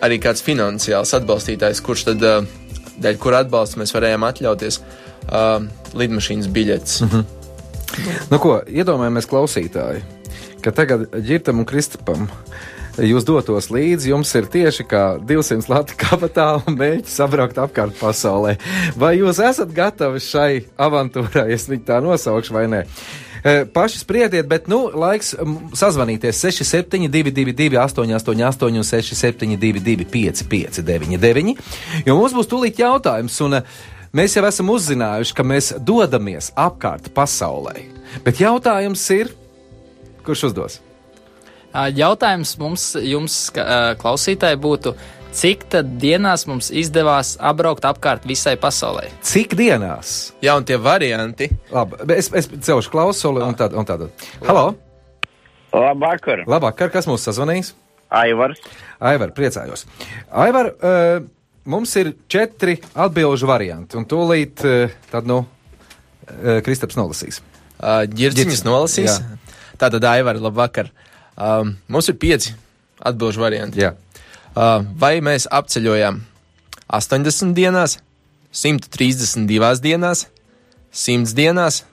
arī 0.05 0.19
kāds 0.23 0.43
finansiāls 0.45 1.13
atbalstītājs, 1.19 1.83
kurš 1.85 2.09
tad, 2.11 2.23
uh, 2.23 2.87
dēļ 2.99 3.19
kura 3.21 3.43
atbalsta 3.45 3.81
mēs 3.81 3.95
varējām 3.95 4.27
atļauties 4.29 4.79
uh, 4.79 5.67
lidmašīnas 5.97 6.49
biļetes. 6.55 7.01
Mm 7.03 7.11
-hmm. 7.13 7.38
Nu, 8.29 8.39
ko 8.41 8.59
iedomājamies, 8.67 9.27
klausītāji, 9.29 10.03
ka 10.63 10.73
tagad 10.75 11.07
ģirtam 11.25 11.61
un 11.63 11.67
Kristapam 11.69 12.27
jūs 13.05 13.25
dotos 13.27 13.69
līdzi, 13.71 14.11
jums 14.11 14.31
ir 14.35 14.49
tieši 14.51 14.85
kā 14.89 15.03
200 15.23 15.71
lati 15.71 15.95
kabatā 15.99 16.49
un 16.59 16.77
mēģi 16.79 17.07
sabraukt 17.11 17.59
apkārt 17.61 17.97
pasaulē. 17.99 18.57
Vai 18.99 19.15
jūs 19.19 19.41
esat 19.43 19.71
gatavi 19.75 20.21
šai 20.23 20.51
avantūrai, 20.79 21.49
es 21.55 21.69
viņu 21.69 21.87
tā 21.87 21.99
nosaukšu 22.03 22.55
vai 22.55 22.67
nē? 22.71 22.83
E, 23.39 23.53
paši 23.71 24.01
spriediet, 24.01 24.47
bet, 24.51 24.67
nu, 24.71 24.81
laiks 24.91 25.31
sazvanīties 25.79 26.41
6722, 26.43 27.77
888, 27.79 28.65
un 28.67 28.83
672, 28.83 30.07
559, 30.11 31.55
jo 32.07 32.17
mums 32.19 32.35
būs 32.35 32.51
tūlīt 32.51 32.81
jautājums. 32.83 33.39
Un, 33.47 33.61
Mēs 34.09 34.33
jau 34.33 34.41
esam 34.47 34.71
uzzinājuši, 34.73 35.33
ka 35.37 35.43
mēs 35.45 35.67
dodamies 35.85 36.47
apkārt 36.57 37.11
pasaulē. 37.13 37.75
Bet 38.25 38.39
jautājums 38.41 39.03
ir, 39.13 39.29
kurš 40.25 40.47
uzdos? 40.47 40.79
Jautājums 41.93 42.55
mums, 42.57 42.87
jums, 43.05 43.37
klausītāji, 44.01 44.57
būtu, 44.65 44.95
cik 45.37 45.67
tad 45.75 45.93
dienās 46.01 46.47
mums 46.49 46.71
izdevās 46.73 47.35
apbraukt 47.37 47.85
apkārt 47.85 48.25
visai 48.25 48.55
pasaulē? 48.57 49.11
Cik 49.21 49.53
dienās? 49.59 50.33
Jā, 50.41 50.57
un 50.57 50.65
tie 50.65 50.81
varianti. 50.81 51.51
Labi, 51.69 52.01
es, 52.17 52.33
es 52.33 52.49
celšu 52.49 52.89
klausuli 52.89 53.45
un 53.45 53.53
tādu. 53.61 54.09
Tā. 54.09 54.49
Halo! 54.49 54.71
Labvakar! 55.69 56.47
Labvakar, 56.49 56.89
kas 56.97 57.05
mūs 57.05 57.29
sazvanīs? 57.29 57.75
Aivars. 58.09 58.57
Aivar, 59.05 59.37
priecājos. 59.37 59.85
Aivar, 60.33 60.73
uh, 60.81 61.29
mums 61.65 61.95
ir 61.99 62.13
četri 62.31 62.77
atbilžu 62.93 63.49
varianti, 63.49 63.97
un 63.99 64.07
tūlīt 64.09 64.63
uh, 64.67 64.95
tad, 65.11 65.27
nu, 65.29 65.41
uh, 65.43 66.59
Kristaps 66.65 66.97
nolasīs. 66.99 67.41
Uh, 67.79 68.03
Girdziņas 68.11 68.65
nolasīs. 68.67 69.19
Jā. 69.19 69.53
Tātad, 69.79 70.03
Aivar, 70.03 70.39
labvakar! 70.43 70.91
Um, 71.39 71.77
mums 71.87 72.09
ir 72.11 72.17
pieci 72.19 72.51
atbildžu 72.99 73.39
varianti. 73.39 73.79
Jā. 73.85 73.93
Uh, 74.51 74.83
vai 74.99 75.19
mēs 75.23 75.47
apceļojam 75.47 76.19
80 76.89 77.55
dienās, 77.55 77.99
132 78.51 79.79
dienās, 79.85 80.25
100 80.91 81.35
dienās, 81.37 81.83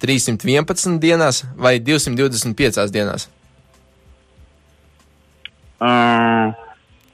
311 0.00 1.00
dienās 1.00 1.42
vai 1.56 1.78
225 1.82 2.86
dienās? 2.94 3.26
Uh, 5.80 6.52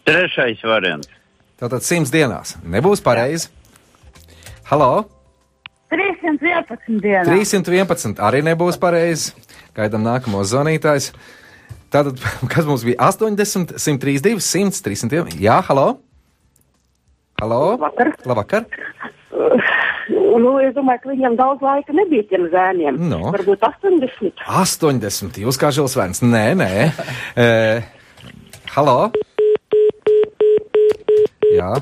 trešais 0.04 0.62
variants. 0.66 1.15
Tātad 1.56 1.80
100 1.80 2.12
dienās. 2.12 2.56
Nebūs 2.68 3.00
pareizi. 3.00 3.48
Halo! 4.68 5.06
311 5.88 6.98
dienas. 7.00 7.30
311 7.30 8.20
arī 8.20 8.42
nebūs 8.44 8.76
pareizi. 8.82 9.32
Gaidām 9.76 10.04
nākamo 10.04 10.42
zvanītājs. 10.44 11.12
Tātad, 11.94 12.20
kas 12.52 12.68
mums 12.68 12.84
bija 12.84 13.08
80, 13.08 13.78
132, 13.80 14.42
100, 14.44 14.82
300? 14.84 15.22
Jā, 15.40 15.62
halo! 15.70 15.86
Halo! 17.40 17.62
Labvakar! 17.76 18.12
Labvakar. 18.28 18.68
Uh, 19.32 19.72
nu, 20.40 20.56
es 20.60 20.76
domāju, 20.76 21.06
ka 21.06 21.12
viņam 21.14 21.38
daudz 21.40 21.64
laika 21.64 21.96
nebija 21.96 22.26
tiem 22.28 22.50
zēniem. 22.52 23.00
No. 23.12 23.30
Varbūt 23.32 23.64
80. 23.64 24.44
80. 24.44 25.40
Jūs 25.44 25.60
kā 25.60 25.72
žils 25.72 25.96
vērns? 25.96 26.20
Nē, 26.24 26.44
nē. 26.60 26.70
e, 27.44 27.48
halo! 28.76 28.98
Jā. 31.56 31.72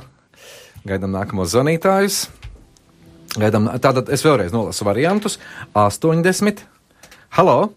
Gaidām 0.85 1.14
nākamo 1.14 1.47
zvanītājus. 1.49 2.26
Gaidām, 3.40 3.66
tātad 3.83 4.11
es 4.14 4.23
vēlreiz 4.23 4.52
nolasu 4.54 4.87
variantus. 4.87 5.38
80. 5.75 6.62
Halo! 7.35 7.73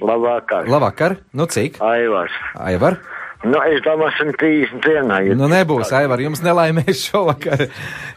Labvakar. 0.00 0.68
Labvakar. 0.68 1.16
Nu 1.36 1.46
cik? 1.50 1.80
Aivars. 1.84 2.32
Aivar. 2.60 2.98
Nu, 3.44 3.60
es 3.68 3.82
domāju, 3.84 4.32
130 4.32 4.80
dienā. 4.84 5.20
Ja 5.26 5.36
Nu 5.38 5.48
nebūs, 5.50 5.92
Aivar, 5.94 6.20
jums 6.24 6.40
nelaimēs 6.44 7.04
šovakar. 7.10 7.66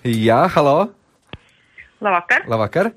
Jā, 0.08 0.46
halo. 0.56 0.78
Labvakar! 2.00 2.48
Labvakar. 2.50 2.92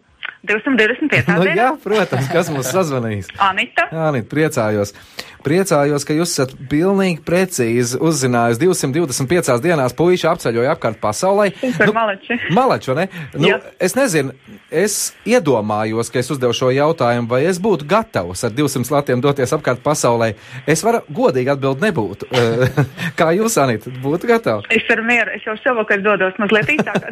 225. 0.46 1.28
Nu, 1.38 1.48
jā, 1.54 1.68
protams, 1.82 2.30
kas 2.32 2.50
mums 2.52 2.70
sazvanīs. 2.72 3.30
Anita. 3.50 3.88
Anita, 4.08 4.28
priecājos. 4.32 4.94
Priecājos, 5.42 6.04
ka 6.06 6.14
jūs 6.14 6.30
esat 6.36 6.52
pilnīgi 6.70 7.18
precīzi 7.26 7.98
uzzinājusi 7.98 8.60
225 8.62 9.56
dienās 9.64 9.94
puiši 9.98 10.28
apceļoja 10.30 10.76
apkārt 10.76 11.00
pasaulē. 11.02 11.48
Super, 11.58 11.90
maleči. 11.96 12.36
Maleči, 12.58 12.92
vai 12.92 12.96
ne? 13.00 13.06
Nu, 13.34 13.48
Jā. 13.50 13.56
es 13.82 13.96
nezinu, 13.98 14.36
es 14.70 14.98
iedomājos, 15.26 16.12
ka 16.14 16.22
es 16.22 16.30
uzdevu 16.30 16.54
šo 16.54 16.70
jautājumu, 16.70 17.26
vai 17.32 17.42
es 17.50 17.58
būtu 17.62 17.88
gatavs 17.90 18.44
ar 18.46 18.54
200 18.54 18.94
latiem 18.94 19.24
doties 19.24 19.50
apkārt 19.56 19.82
pasaulē. 19.82 20.30
Es 20.70 20.84
varu 20.86 21.02
godīgi 21.10 21.50
atbildēt, 21.56 21.88
nebūtu. 21.88 22.30
Kā 23.18 23.32
jūs, 23.34 23.58
Anita, 23.58 23.90
būtu 24.04 24.30
gatava? 24.30 24.62
Es 24.70 24.86
ar 24.94 25.02
mieru, 25.06 25.34
es 25.34 25.42
jau 25.48 25.56
šovakar 25.64 26.06
dodos 26.06 26.38
mazliet 26.38 26.70
ceļā. 26.70 27.02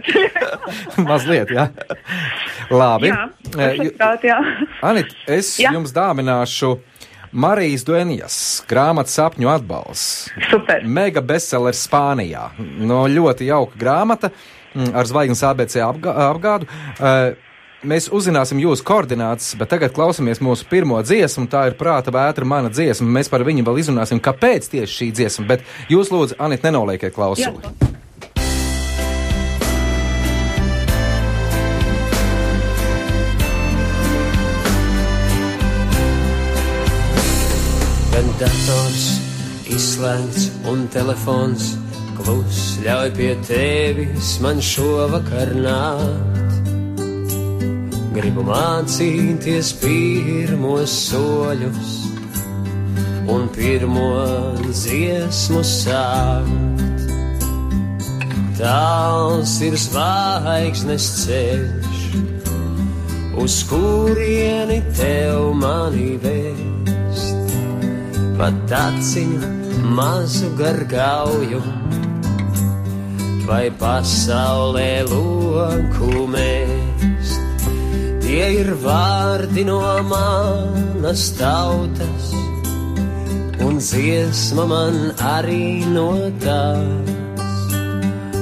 Mazliet, 1.03 1.51
jā. 1.51 1.67
Labi. 2.71 3.11
jā, 3.11 3.20
Eh, 3.57 3.75
ju- 3.85 3.93
prāt, 3.99 4.25
jā. 4.27 4.39
Anita, 4.83 5.15
es 5.27 5.57
Jā. 5.61 5.73
jums 5.77 5.93
dāvināšu 5.97 6.79
Marijas 7.33 7.85
Duenijas 7.87 8.37
grāmatas 8.71 9.15
sapņu 9.19 9.51
atbalsts. 9.53 10.31
Super. 10.51 10.83
Mega 10.85 11.23
bestsellers 11.23 11.85
Spānijā. 11.87 12.49
No 12.59 13.05
ļoti 13.07 13.47
jauka 13.51 13.79
grāmata 13.79 14.33
mm, 14.75 14.91
ar 14.95 15.07
zvaigznes 15.07 15.45
ABC 15.47 15.79
apgā, 15.87 16.17
apgādu. 16.31 16.67
Uh, 16.99 17.37
Mēs 17.81 18.11
uzzināsim 18.13 18.59
jūsu 18.61 18.85
koordinātas, 18.85 19.55
bet 19.57 19.71
tagad 19.73 19.95
klausāmies 19.97 20.37
mūsu 20.45 20.67
pirmo 20.69 20.99
dziesmu. 21.01 21.47
Tā 21.49 21.63
ir 21.71 21.79
prāta 21.81 22.13
vētra, 22.13 22.45
mana 22.45 22.69
dziesma. 22.69 23.09
Mēs 23.09 23.31
par 23.33 23.41
viņu 23.41 23.65
vēl 23.65 23.81
izrunāsim, 23.81 24.21
kāpēc 24.21 24.69
tieši 24.69 24.93
šī 24.99 25.09
dziesma. 25.17 25.47
Bet 25.49 25.65
jūs, 25.89 26.11
lūdzu, 26.13 26.37
Anita, 26.45 26.69
nenolieciet 26.69 27.17
klausuli. 27.17 27.57
Jā. 27.57 28.00
Izslēgts 40.01 40.45
un 40.71 40.87
telefons 40.89 41.75
klus 42.17 42.79
ļauj 42.81 43.11
pie 43.17 43.33
tevis 43.45 44.39
man 44.41 44.61
šovakar 44.65 45.53
nākt. 45.61 46.71
Gribu 48.15 48.45
mācīties 48.49 49.75
pirmos 49.83 50.95
soļus 51.11 51.93
un 53.29 53.45
pirmo 53.53 54.09
dziesmu 54.71 55.61
sākt. 55.69 57.05
Tāls 58.57 59.55
ir 59.65 59.77
zvaigznes 59.77 61.13
ceļš, 61.27 62.03
uz 63.37 63.63
kurieni 63.69 64.81
tev 64.97 65.53
mani 65.61 66.13
vēst 66.25 67.57
pat 68.41 68.79
aciņu 68.81 69.60
mazu 69.83 70.51
gargauju, 70.59 71.61
vai 73.47 73.71
pasaulē 73.81 75.05
loku 75.11 76.27
mēst. 76.35 77.41
Tie 78.23 78.47
ir 78.61 78.71
vārdi 78.85 79.65
no 79.67 79.81
manas 80.07 81.25
tautas, 81.41 82.31
un 83.67 83.81
dziesma 83.81 84.69
man 84.71 85.01
arī 85.19 85.83
no 85.97 86.13
tās. 86.45 87.59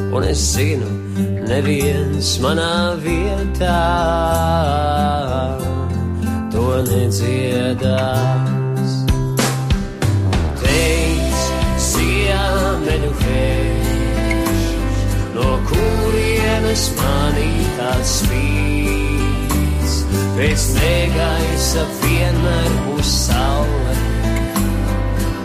Un 0.08 0.24
es 0.24 0.40
zinu, 0.56 0.90
neviens 1.48 2.36
manā 2.44 2.96
vietā 3.04 3.80
to 6.52 6.68
nedziedās. 6.90 8.47
Kurienes 16.78 16.94
manī 16.98 17.50
tāds 17.76 18.10
spīd. 18.22 19.50
Pēc 20.38 20.62
negaisa 20.76 21.82
vienmēr 22.02 22.70
būs 22.86 23.10
saule, 23.26 23.94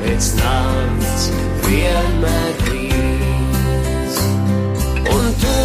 pēc 0.04 0.26
nakts 0.38 1.24
vienmēr 1.66 2.54
rīts. 2.68 4.18
Un 5.16 5.24
tu, 5.42 5.60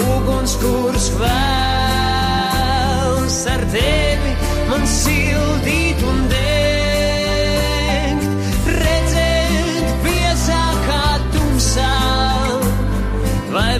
uguns, 0.00 0.52
kurš 0.62 1.06
vēls 1.20 2.26
ar 3.52 3.62
tevi 3.76 4.32
man 4.70 4.82
sildīt 4.88 5.98
un 6.08 6.28
degt, 6.32 6.53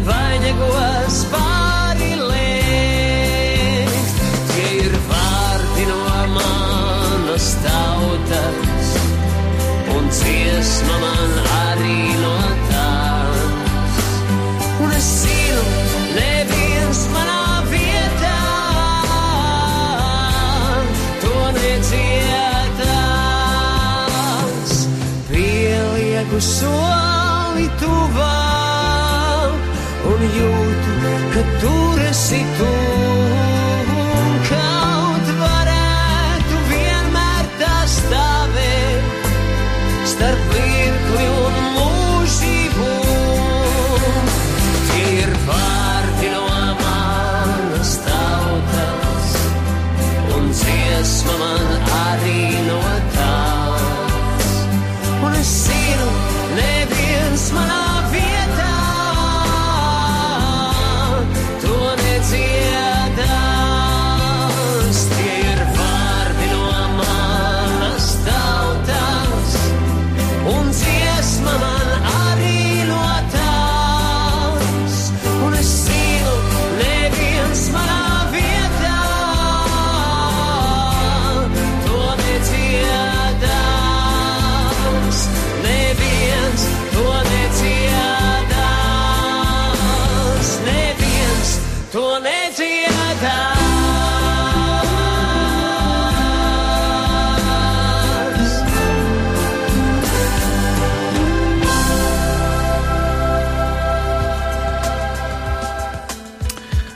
vainagos 0.06 1.16
pāri 1.32 2.12
lēkt. 2.20 4.08
Tie 4.50 4.68
ir 4.82 4.94
vārdi 5.08 5.84
no 5.88 5.98
manas 6.34 7.46
tautas, 7.64 8.88
un 9.96 10.02
dziesma 10.12 10.96
man 11.04 11.32
arī 11.60 12.02
no 12.20 12.36
tās. 12.72 13.94
Un 14.84 14.90
es 14.98 15.08
zinu, 15.22 15.64
neviens 16.18 17.00
manā 17.14 17.46
vietā 17.72 18.42
to 21.24 21.34
nedziedās. 21.62 22.92
Pielieku 25.32 26.38
soli 26.52 27.13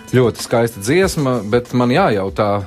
Ļoti 0.09 0.41
skaista 0.41 0.81
dziesma, 0.81 1.35
bet 1.53 1.75
man 1.77 1.91
jājautā, 1.93 2.63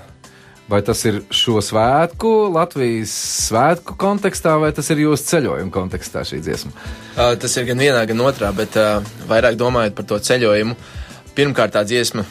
vai 0.70 0.80
tas 0.86 1.00
ir 1.10 1.24
šo 1.34 1.58
svētku, 1.66 2.30
Latvijas 2.54 3.14
svētku 3.48 3.96
kontekstā, 3.98 4.60
vai 4.62 4.70
tas 4.78 4.92
ir 4.94 5.02
jūsu 5.08 5.26
ceļojuma 5.32 5.74
kontekstā 5.74 6.22
šī 6.28 6.38
dziesma? 6.46 6.70
Uh, 7.16 7.34
tas 7.42 7.58
ir 7.58 7.66
gan 7.72 7.82
vienā, 7.82 8.04
gan 8.06 8.22
otrā, 8.22 8.52
bet 8.54 8.78
uh, 8.78 9.02
vairāk 9.30 9.58
domājot 9.58 9.98
par 9.98 10.06
to 10.12 10.20
ceļojumu. 10.22 10.78
Pirmkārt, 11.34 11.74
tā 11.74 11.82
dziesma 11.88 12.28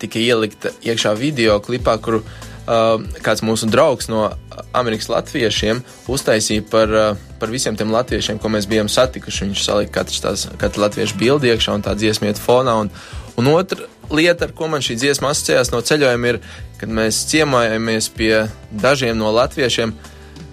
tika 0.00 0.22
ielikta 0.22 0.72
iekšā 0.80 1.12
video 1.20 1.58
klipā, 1.60 1.98
kuru 2.00 2.22
uh, 2.24 2.96
kāds 3.20 3.44
mūsu 3.44 3.68
draugs 3.68 4.08
no 4.08 4.30
Amerikas 4.72 5.10
latviešiem 5.12 5.84
uztaisīja 6.08 6.64
par, 6.72 6.96
uh, 6.96 7.20
par 7.36 7.52
visiem 7.52 7.76
tiem 7.76 7.92
latviešiem, 7.92 8.40
ko 8.40 8.48
mēs 8.56 8.70
bijām 8.70 8.88
satikuši. 8.88 9.44
Viņš 9.50 9.68
salika 9.68 9.98
katrs 10.00 10.24
tās, 10.24 10.48
katru 10.56 10.86
latviešu 10.86 11.20
bildi 11.20 11.52
iekšā 11.52 11.76
un 11.76 11.84
tā 11.84 11.92
dziesma 12.00 12.32
iet 12.32 12.40
fonā. 12.40 12.80
Un, 12.80 12.92
un 13.36 13.52
otra 13.52 13.84
lieta, 14.10 14.48
ar 14.48 14.54
ko 14.56 14.68
man 14.72 14.84
šī 14.84 14.98
dziesma 15.00 15.32
asociējās 15.32 15.72
no 15.72 15.82
ceļojuma, 15.84 16.32
ir, 16.32 16.40
kad 16.80 16.92
mēs 16.92 17.24
ciemojamies 17.30 18.10
pie 18.16 18.32
dažiem 18.70 19.18
no 19.18 19.32
latviešiem, 19.34 19.94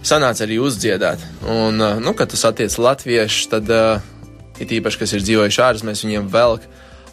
sanāca 0.06 0.46
arī 0.46 0.60
uzdziedāt. 0.62 1.22
Un, 1.44 1.80
uh, 1.82 2.00
nu, 2.02 2.15
kad 2.18 2.32
tu 2.32 2.39
satiec 2.39 2.76
latviešus, 2.78 3.52
tad 3.54 3.70
uh, 3.74 4.02
it 4.62 4.72
īpaši, 4.72 5.02
kas 5.02 5.15
ir 5.15 5.26
dzīvojuši 5.26 5.63
ārzemēs, 5.65 6.04
viņiem 6.06 6.32
velk 6.34 6.65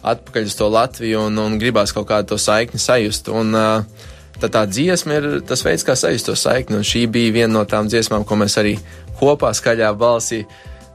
atpakaļ 0.03 0.49
uz 0.49 0.57
to 0.59 0.67
Latviju 0.67 1.27
un, 1.29 1.39
un 1.39 1.55
gribās 1.59 1.93
kaut 1.95 2.09
kādu 2.09 2.33
to 2.33 2.39
saikni 2.41 2.81
sajust. 2.81 3.29
Un, 3.31 3.55
uh, 3.55 4.11
tad 4.41 4.51
tā 4.55 4.65
dziesma 4.67 5.19
ir 5.19 5.29
tas 5.47 5.63
veids, 5.63 5.85
kā 5.87 5.95
sajust 5.95 6.27
to 6.27 6.35
saikni. 6.39 6.79
Un 6.81 6.87
šī 6.87 7.05
bija 7.11 7.33
viena 7.39 7.53
no 7.55 7.63
tām 7.69 7.87
dziesmām, 7.91 8.25
ko 8.27 8.37
mēs 8.39 8.57
arī 8.59 8.75
kopā 9.19 9.53
skaļā 9.55 9.93
balsī 9.95 10.43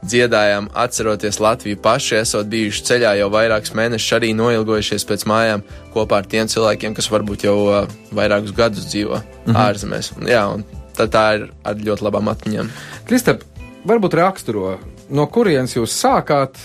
dziedājām, 0.05 0.69
atceroties 0.77 1.39
Latviju 1.43 1.79
paši, 1.83 2.19
esot 2.21 2.47
bijuši 2.51 2.85
ceļā 2.87 3.13
jau 3.19 3.29
vairākus 3.33 3.73
mēnešus, 3.77 4.15
arī 4.15 4.31
noilgojušies 4.37 5.05
pēc 5.09 5.25
mājām 5.29 5.63
kopā 5.93 6.21
ar 6.21 6.29
tiem 6.29 6.49
cilvēkiem, 6.51 6.95
kas 6.97 7.09
varbūt 7.11 7.45
jau 7.49 7.57
uh, 7.67 7.95
vairākus 8.15 8.55
gadus 8.55 8.87
dzīvo 8.89 9.19
mhm. 9.19 9.59
ārzemēs. 9.59 10.13
Jā, 10.29 10.45
un 10.55 10.65
tā, 10.95 11.09
tā 11.11 11.25
ir 11.37 11.47
ar 11.67 11.85
ļoti 11.89 12.07
labām 12.07 12.31
atmiņām. 12.31 12.73
Kristap, 13.09 13.43
varbūt 13.89 14.17
raksturo, 14.19 14.77
no 15.11 15.27
kurienes 15.31 15.75
jūs 15.77 15.95
sākāt? 15.99 16.59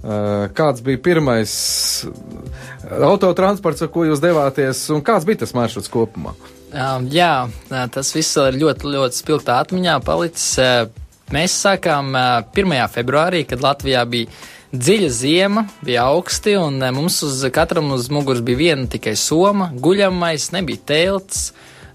Uh, 0.00 0.48
Kāds 0.56 0.80
bija 0.80 0.96
pirmais 1.04 1.50
autotransports, 2.88 3.82
ar 3.84 3.90
ko 3.92 4.06
jūs 4.08 4.22
devāties, 4.22 4.86
un 4.94 5.02
kāds 5.04 5.26
bija 5.28 5.42
tas 5.42 5.52
maršruts 5.52 5.92
kopumā? 5.92 6.32
Um, 6.70 7.04
jā, 7.12 7.50
uh, 7.50 7.82
tas 7.92 8.14
viss 8.16 8.38
ir 8.40 8.56
ļoti, 8.62 8.94
ļoti 8.94 9.20
spilgtā 9.20 9.58
atmiņā 9.60 9.98
palicis. 10.06 10.54
Mēs 11.30 11.54
sākām 11.62 12.14
uh, 12.16 12.40
1. 12.56 12.74
februārī, 12.90 13.44
kad 13.46 13.62
Latvijā 13.62 14.02
bija 14.10 14.30
dziļa 14.70 15.10
ziema, 15.14 15.64
bija 15.82 16.06
augsti, 16.10 16.54
un 16.58 16.78
mums 16.94 17.20
uz 17.26 17.42
katram 17.54 17.90
uz 17.94 18.08
muguras 18.10 18.42
bija 18.46 18.58
viena 18.58 18.86
tikai 18.90 19.16
soma, 19.18 19.70
guļamais, 19.74 20.50
nebija 20.54 20.82
telts. 20.86 21.50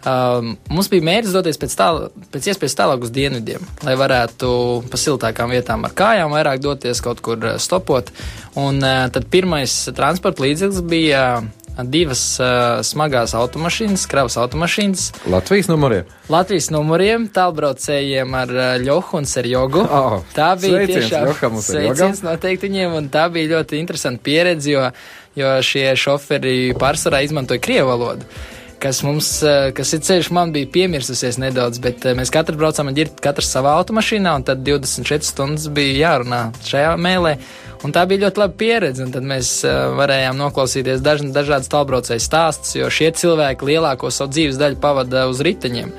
Um, 0.06 0.52
mums 0.70 0.88
bija 0.92 1.02
mērķis 1.08 1.34
doties 1.34 1.58
pēc, 1.58 1.76
tāl, 1.80 2.00
pēc 2.30 2.52
iespējas 2.52 2.78
tālāk 2.78 3.08
uz 3.08 3.12
dienvidiem, 3.14 3.64
lai 3.88 3.96
varētu 3.98 4.50
pa 4.92 5.00
siltākām 5.02 5.50
vietām 5.56 5.88
ar 5.88 5.96
kājām 5.98 6.36
vairāk 6.36 6.62
doties 6.62 7.02
kaut 7.02 7.24
kur 7.26 7.56
stopot. 7.64 8.12
Un 8.60 8.84
uh, 8.84 9.08
tad 9.10 9.26
pirmais 9.34 9.74
transporta 9.98 10.46
līdzeklis 10.46 10.84
bija 10.86 11.24
uh, 11.40 11.65
divas 11.84 12.22
uh, 12.40 12.80
smagās 12.86 13.36
automašīnas, 13.36 14.06
kravas 14.08 14.38
automašīnas. 14.40 15.06
Latvijas 15.32 15.68
numuriem. 15.68 16.08
Latvijas 16.32 16.70
numuriem, 16.74 17.28
tālbraucējiem 17.36 18.38
ar 18.40 18.54
uh, 18.56 18.66
Ļohu 18.82 19.20
un 19.20 19.30
Serjogu. 19.30 19.84
Oh, 19.84 20.18
tā 20.36 20.54
bija 20.62 20.86
sveiciens 20.86 21.10
tiešām 21.10 21.28
Ļoham 21.30 21.60
un 21.60 21.66
sveiciens 21.66 22.24
noteikti 22.26 22.70
viņiem, 22.70 22.98
un 23.02 23.10
tā 23.14 23.28
bija 23.34 23.58
ļoti 23.58 23.82
interesanta 23.84 24.24
pieredze, 24.24 24.72
jo, 24.72 24.86
jo 25.36 25.56
šie 25.66 25.90
šoferi 26.00 26.58
pārsvarā 26.80 27.26
izmantoja 27.28 27.64
krievu 27.64 27.92
valodu. 27.92 28.30
Kas 28.80 29.04
mums, 29.04 29.28
eh, 29.44 29.72
kas 29.76 29.94
ir 29.96 30.02
ceļš, 30.04 30.30
man 30.36 30.52
bija 30.54 30.68
piemirsusies 30.72 31.38
nedaudz, 31.40 31.80
bet 31.82 32.06
eh, 32.06 32.16
mēs 32.18 32.32
katru 32.34 32.58
braucām 32.60 32.90
ar 32.92 32.98
ģirti, 32.98 33.22
katrs 33.24 33.52
savā 33.56 33.76
automašīnā, 33.80 34.34
un 34.36 34.44
tad 34.48 34.66
24 34.68 35.26
stundas 35.26 35.70
bija 35.74 35.96
jārunā 36.02 36.42
šajā 36.66 36.96
mēlē. 37.00 37.36
Un 37.86 37.94
tā 37.96 38.04
bija 38.10 38.26
ļoti 38.26 38.42
laba 38.42 38.58
pieredze, 38.58 39.04
un 39.06 39.12
tad 39.14 39.26
mēs 39.28 39.50
uh, 39.68 39.92
varējām 39.94 40.40
noklausīties 40.40 41.04
daž, 41.06 41.22
dažādas 41.36 41.70
tālbraucēju 41.70 42.24
stāstus, 42.24 42.74
jo 42.80 42.88
šie 42.90 43.12
cilvēki 43.14 43.68
lielāko 43.68 44.10
savu 44.10 44.34
dzīves 44.34 44.58
daļu 44.58 44.80
pavada 44.82 45.28
uz 45.30 45.44
riteņiem. 45.46 45.92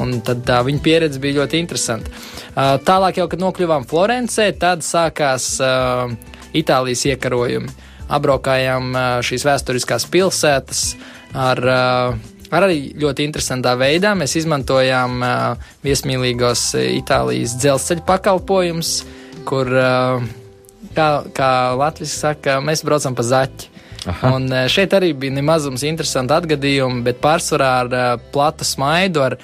Un 0.00 0.14
tad 0.24 0.46
tā 0.48 0.62
viņa 0.64 0.80
pieredze 0.84 1.20
bija 1.20 1.42
ļoti 1.42 1.60
interesanta. 1.60 2.14
Tālāk, 2.56 3.20
jau, 3.20 3.28
kad 3.28 3.42
nokļuvām 3.42 3.84
Florencē, 3.90 4.48
tad 4.56 4.86
sākās 4.86 5.50
uh, 5.60 6.08
Itālijas 6.56 7.04
iekarojumi. 7.12 7.68
Apbraukājām 8.16 8.90
uh, 8.94 9.04
šīs 9.26 9.44
vēsturiskās 9.44 10.08
pilsētas 10.14 10.82
uh, 10.94 11.15
ar 11.34 11.62
arī 12.54 12.92
ļoti 12.98 13.26
interesantā 13.26 13.74
veidā. 13.78 14.14
Mēs 14.18 14.36
izmantojām 14.40 15.22
uh, 15.24 15.70
viesmīlīgos 15.86 16.68
Itālijas 16.78 17.56
dzelzceļa 17.60 18.04
pakalpojumus, 18.06 18.92
kur, 19.48 19.70
uh, 19.70 20.26
kā, 20.96 21.08
kā 21.36 21.50
Latvijas 21.78 22.18
saka, 22.22 22.60
mēs 22.64 22.84
braucam 22.86 23.16
pa 23.18 23.26
zaķi. 23.26 23.72
Aha. 24.06 24.30
Un 24.36 24.44
eh, 24.54 24.68
šeit 24.70 24.92
arī 24.94 25.08
bija 25.18 25.34
nemazums 25.34 25.82
interesanti 25.82 26.30
atgadījumi, 26.36 27.00
bet 27.08 27.16
pārsvarā 27.18 27.70
ar 27.80 28.20
platu 28.30 28.62
smaidu, 28.62 29.24
ar, 29.24 29.34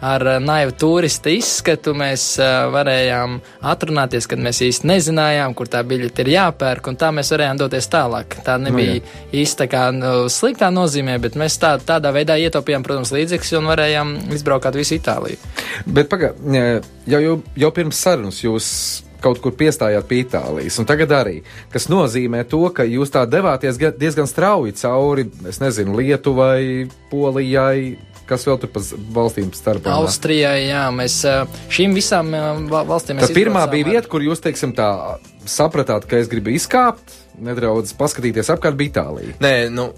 ar 0.00 0.24
uh, 0.26 0.36
naivu 0.42 0.74
turista 0.78 1.30
izskatu 1.32 1.94
mēs 1.98 2.24
uh, 2.40 2.68
varējām 2.74 3.38
atrunāties, 3.72 4.28
kad 4.30 4.42
mēs 4.42 4.62
īsti 4.66 4.88
nezinājām, 4.90 5.56
kur 5.58 5.70
tā 5.70 5.82
biļete 5.86 6.24
ir 6.24 6.32
jāpērk, 6.36 6.90
un 6.90 7.00
tā 7.00 7.10
mēs 7.14 7.32
varējām 7.34 7.62
doties 7.62 7.90
tālāk. 7.92 8.38
Tā 8.46 8.58
nebija 8.62 8.98
nu, 9.00 9.16
īsti 9.42 9.62
tā 9.64 9.68
kā 9.72 9.88
nu, 9.94 10.14
sliktā 10.32 10.70
nozīmē, 10.74 11.18
bet 11.22 11.38
mēs 11.40 11.58
tā, 11.62 11.74
tādā 11.82 12.12
veidā 12.14 12.38
ietaupījām, 12.46 12.86
protams, 12.86 13.14
līdzekļus 13.16 13.58
un 13.58 13.72
varējām 13.72 14.14
izbraukāt 14.38 14.78
visu 14.78 14.98
Itāliju. 14.98 15.38
Bet 15.86 16.08
pagaidi, 16.10 16.62
jau, 17.10 17.20
jau, 17.22 17.36
jau 17.58 17.74
pirms 17.74 18.00
sarunas 18.06 18.40
jūs 18.42 18.70
kaut 19.22 19.40
kur 19.42 19.54
piestājāt 19.58 20.06
pie 20.08 20.22
Itālijas, 20.22 20.78
un 20.78 20.86
tagad 20.88 21.12
arī, 21.14 21.40
kas 21.72 21.88
nozīmē 21.90 22.44
to, 22.50 22.62
ka 22.74 22.86
jūs 22.86 23.10
tā 23.14 23.24
devāties 23.30 23.80
diezgan 23.98 24.30
strauji 24.30 24.76
cauri, 24.78 25.26
es 25.48 25.58
nezinu, 25.62 25.96
Lietuvai, 25.98 26.86
Polijai. 27.10 27.96
Kas 28.28 28.44
vēl 28.44 28.58
tur 28.60 28.72
pa 28.72 28.82
valstīm 29.16 29.52
starpā? 29.56 29.94
Austrijai, 30.02 30.66
jā, 30.68 30.82
mēs 30.92 31.22
šīm 31.72 31.96
visām 31.96 32.34
valstīm. 32.68 33.22
Tā 33.22 33.30
pirmā 33.32 33.64
bija 33.72 33.86
ar... 33.86 33.94
vieta, 33.94 34.10
kur 34.12 34.24
jūs, 34.26 34.42
teiksim, 34.44 34.74
tā 34.76 34.90
sapratāt, 35.48 36.04
ka 36.08 36.20
es 36.20 36.28
gribu 36.28 36.52
izkāpt, 36.52 37.14
nedaudz 37.40 37.94
paskatīties 37.96 38.52
apkārt, 38.52 38.76
bija 38.78 38.92
Itālija. 38.92 39.38
Nē, 39.40 39.54
nu, 39.72 39.88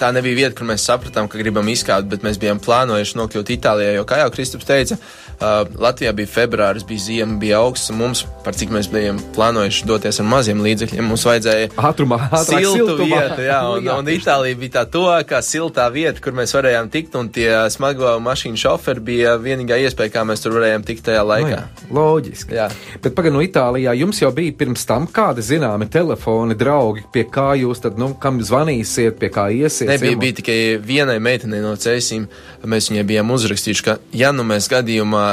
tā 0.00 0.10
nebija 0.16 0.38
vieta, 0.38 0.56
kur 0.58 0.68
mēs 0.70 0.84
sapratām, 0.88 1.28
ka 1.30 1.40
gribam 1.40 1.68
izkāpt, 1.70 2.08
bet 2.10 2.24
mēs 2.26 2.40
bijām 2.40 2.60
plānojuši 2.62 3.18
nokļūt 3.20 3.52
Itālijā. 3.56 3.94
Jo, 3.98 4.06
kā 4.08 4.20
jau 4.22 4.30
Kristaps 4.34 4.68
teica, 4.68 4.96
uh, 4.96 5.62
Latvijā 5.80 6.12
bija 6.16 6.30
februāris, 6.30 6.86
bija 6.88 7.04
ziema, 7.04 7.36
bija 7.40 7.60
augsts, 7.60 7.92
un 7.92 8.00
mums, 8.00 8.24
par 8.44 8.56
cik 8.56 8.72
mēs 8.74 8.88
bijām 8.92 9.20
plānojuši 9.36 9.88
doties 9.88 10.20
ar 10.22 10.28
maziem 10.30 10.62
līdzekļiem, 10.64 11.06
mums 11.10 11.26
vajadzēja 11.28 11.70
ātrumā, 11.90 12.20
siltu 12.48 12.96
vietu. 13.02 13.44
Jā, 13.46 13.60
un, 13.74 13.84
jā, 13.86 13.96
un 14.00 14.10
Itālija 14.14 14.60
bija 14.60 14.76
tā 14.78 14.86
to, 14.96 15.04
kā 15.28 15.42
siltā 15.44 15.86
vieta, 15.92 16.22
kur 16.24 16.36
mēs 16.36 16.54
varējām 16.56 16.90
tikt, 16.92 17.16
un 17.20 17.30
tie 17.34 17.48
smago 17.72 18.16
mašīnu 18.24 18.60
šoferi 18.60 19.04
bija 19.10 19.36
vienīgā 19.40 19.80
iespēja, 19.86 20.14
kā 20.16 20.24
mēs 20.28 20.44
tur 20.44 20.56
varējām 20.58 20.86
tikt 20.88 21.06
tajā 21.10 21.24
laikā. 21.26 21.50
No, 21.50 21.60
jā, 21.60 21.96
loģiski. 22.00 22.56
Jā. 22.56 22.68
Bet 23.00 23.16
pagaidām, 23.16 23.38
no 23.40 23.44
Itālijā 23.44 23.94
jums 23.98 24.20
jau 24.22 24.32
bija 24.34 24.54
pirms 24.60 24.86
tam 24.88 25.06
kādi 25.10 25.44
zināmi 25.44 25.88
telefoni, 25.92 26.56
draugi, 26.58 27.06
pie 27.12 27.26
kā 27.30 27.52
jūs 27.60 27.84
tad, 27.84 27.98
nu, 28.00 28.12
kam 28.20 28.40
zvanīsiet, 28.44 29.18
pie 29.20 29.30
kā 29.32 29.48
iesiet 29.54 29.89
nebija 29.90 30.18
bija 30.20 30.38
tikai 30.40 30.58
vienai 30.82 31.18
meitenei 31.22 31.62
no 31.64 31.74
cēsīm. 31.78 32.26
Mēs 32.70 32.90
viņai 32.90 33.06
bijām 33.08 33.30
uzrakstījuši, 33.36 33.86
ka, 33.86 33.98
ja 34.16 34.32
nu 34.36 34.46
mēs 34.48 34.70
gadījumā 34.72 35.26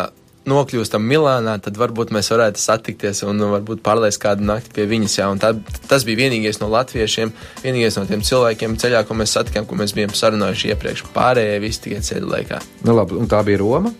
nokļūstam 0.47 1.03
Milānā, 1.03 1.57
tad 1.63 1.77
varbūt 1.79 2.11
mēs 2.15 2.31
varētu 2.31 2.61
satikties 2.61 3.23
un 3.27 3.41
varbūt 3.51 3.83
pārlaist 3.85 4.21
kādu 4.23 4.47
nakti 4.47 4.73
pie 4.75 4.87
viņas. 4.89 5.17
Jā, 5.19 5.29
tā, 5.41 5.53
tas 5.91 6.05
bija 6.07 6.23
vienīgais 6.23 6.61
no 6.61 6.69
latviešiem, 6.71 7.33
vienīgais 7.65 7.99
no 7.99 8.05
tiem 8.09 8.23
cilvēkiem 8.25 8.77
ceļā, 8.81 9.03
ko 9.07 9.17
mēs 9.19 9.35
satikām, 9.37 9.67
ko 9.67 9.79
mēs 9.79 9.95
bijām 9.97 10.15
sarunājuši 10.17 10.73
iepriekš. 10.73 11.07
Pārējie 11.15 11.57
visi 11.63 11.83
tikai 11.87 12.03
ceļa 12.09 12.31
laikā. 12.35 12.61
Nu, 12.87 12.95
labi, 12.97 13.17
un 13.19 13.27
tā 13.31 13.43
bija 13.47 13.61
Roma. 13.63 13.91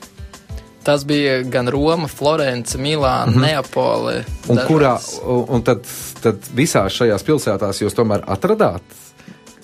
Tas 0.88 1.04
bija 1.04 1.42
gan 1.52 1.68
Roma, 1.68 2.08
Florence, 2.08 2.78
Milāna, 2.80 3.28
mm 3.28 3.34
-hmm. 3.34 3.42
Neapole. 3.44 4.24
Un, 4.48 4.56
dažās. 4.56 4.68
kurā, 4.70 4.94
un, 5.28 5.44
un 5.50 5.64
tad, 5.64 5.84
tad 6.24 6.40
visās 6.56 6.96
šajās 6.96 7.28
pilsētās 7.28 7.84
jūs 7.84 7.98
tomēr 7.98 8.24
atradāt 8.24 9.07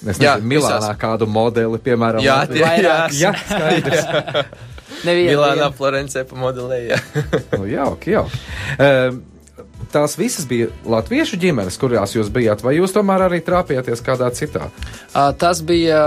Es 0.03 0.19
nezinu, 0.19 0.25
jā, 0.27 0.33
Milānā 0.43 0.79
visās. 0.81 0.99
kādu 0.99 1.27
modeli, 1.31 1.79
piemēram, 1.83 2.23
jā, 2.23 2.39
tie, 2.49 2.59
jā, 2.59 2.95
jā, 3.23 3.31
skaidrs. 3.47 4.07
Nevienu, 5.07 5.37
Milānā, 5.37 5.69
Florencē 5.75 6.25
pa 6.27 6.39
modelēju. 6.39 6.97
nu, 7.57 7.67
jauki, 7.71 8.17
jauki. 8.17 8.41
Um, 8.83 9.21
tās 9.93 10.17
visas 10.19 10.47
bija 10.49 10.67
latviešu 10.89 11.39
ģimenes, 11.39 11.79
kurās 11.79 12.17
jūs 12.17 12.31
bijāt, 12.35 12.63
vai 12.65 12.75
jūs 12.77 12.95
tomēr 12.95 13.27
arī 13.29 13.39
trāpījāties 13.47 14.03
kādā 14.03 14.29
citā? 14.35 14.69
Uh, 15.13 15.31
tas 15.39 15.63
bija. 15.65 16.03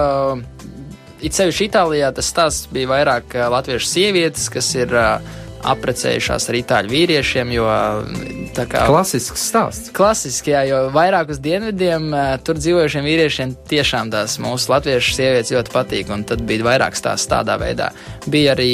It 1.25 1.33
sevišķi 1.33 1.71
Itālijā 1.71 2.11
tas 2.13 2.29
stāsts 2.29 2.69
bija 2.69 2.91
vairāk 2.91 3.33
latviešu 3.49 3.89
sievietes, 3.89 4.51
kas 4.53 4.69
ir 4.77 4.93
uh, 4.93 5.37
apprecējušās 5.73 6.49
ar 6.51 6.59
itāļu 6.61 6.93
vīriešiem, 6.93 7.53
jo 7.57 7.67
tā 8.57 8.67
kā. 8.71 8.85
Klasisks 8.89 9.47
stāsts. 9.51 9.93
Klasiski, 9.97 10.53
jā, 10.55 10.63
jo 10.71 10.81
vairāk 10.95 11.33
uz 11.35 11.41
dienvidiem 11.43 12.09
tur 12.47 12.61
dzīvojušiem 12.61 13.07
vīriešiem 13.07 13.55
tiešām 13.71 14.13
tās 14.15 14.39
mūsu 14.43 14.73
latviešu 14.73 15.17
sievietes 15.17 15.53
ļoti 15.55 15.75
patīk, 15.75 16.13
un 16.15 16.25
tad 16.29 16.45
bija 16.49 16.67
vairāk 16.67 16.99
stāsts 16.99 17.31
tādā 17.31 17.59
veidā. 17.61 17.91
Bija 18.31 18.55
arī, 18.57 18.71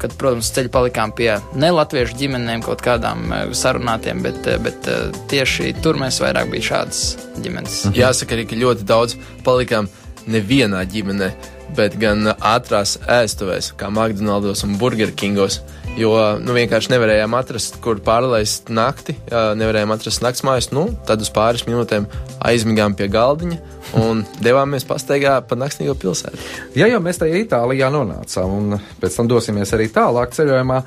kad, 0.00 0.16
protams, 0.20 0.52
ceļu 0.56 0.72
palikām 0.74 1.14
pie 1.16 1.30
nelatviešu 1.58 2.18
ģimenēm 2.20 2.64
kaut 2.66 2.82
kādām 2.84 3.32
sarunātiem, 3.56 4.22
bet, 4.24 4.50
bet 4.64 4.90
tieši 5.30 5.74
tur 5.84 6.00
mēs 6.00 6.20
vairāk 6.24 6.52
bija 6.52 6.72
šādas 6.72 7.04
ģimenes. 7.38 7.80
Mhm. 7.88 7.98
Jāsaka 8.02 8.36
arī, 8.36 8.48
ka 8.48 8.60
ļoti 8.60 8.88
daudz 8.88 9.16
palikām 9.46 9.88
nevienā 10.28 10.82
ģimenē, 10.92 11.32
bet 11.76 11.96
gan 12.00 12.32
ātrās 12.36 12.96
ēstuvēs, 13.08 13.72
kā 13.78 13.90
McDonald's 13.92 14.64
un 14.66 14.78
Burger 14.80 15.12
Kingos. 15.12 15.60
Jo 15.98 16.12
nu, 16.38 16.54
vienkārši 16.54 16.92
nevarējām 16.92 17.34
atrast, 17.34 17.80
kur 17.82 17.98
pārlaist 18.04 18.68
nakti, 18.70 19.16
nevarējām 19.28 19.90
atrast 19.96 20.22
naktsmājas. 20.22 20.70
Nu, 20.70 20.84
tad 21.08 21.24
uz 21.24 21.30
pāris 21.34 21.64
minūtēm 21.66 22.06
aizmigām 22.46 22.94
pie 22.98 23.08
galdiņa 23.10 23.58
un 23.98 24.22
devāmies 24.46 24.86
pastaigā 24.86 25.40
pa 25.48 25.58
naksnīgo 25.58 25.96
pilsētu. 25.98 26.38
Ja 26.78 26.86
jau 26.90 27.00
mēs 27.02 27.18
tajā 27.18 27.42
Itālijā 27.42 27.90
nonācām, 27.94 28.54
un 28.60 28.78
pēc 29.02 29.18
tam 29.18 29.30
dosimies 29.30 29.74
arī 29.74 29.88
tālāk 29.94 30.36
ceļojumā, 30.38 30.78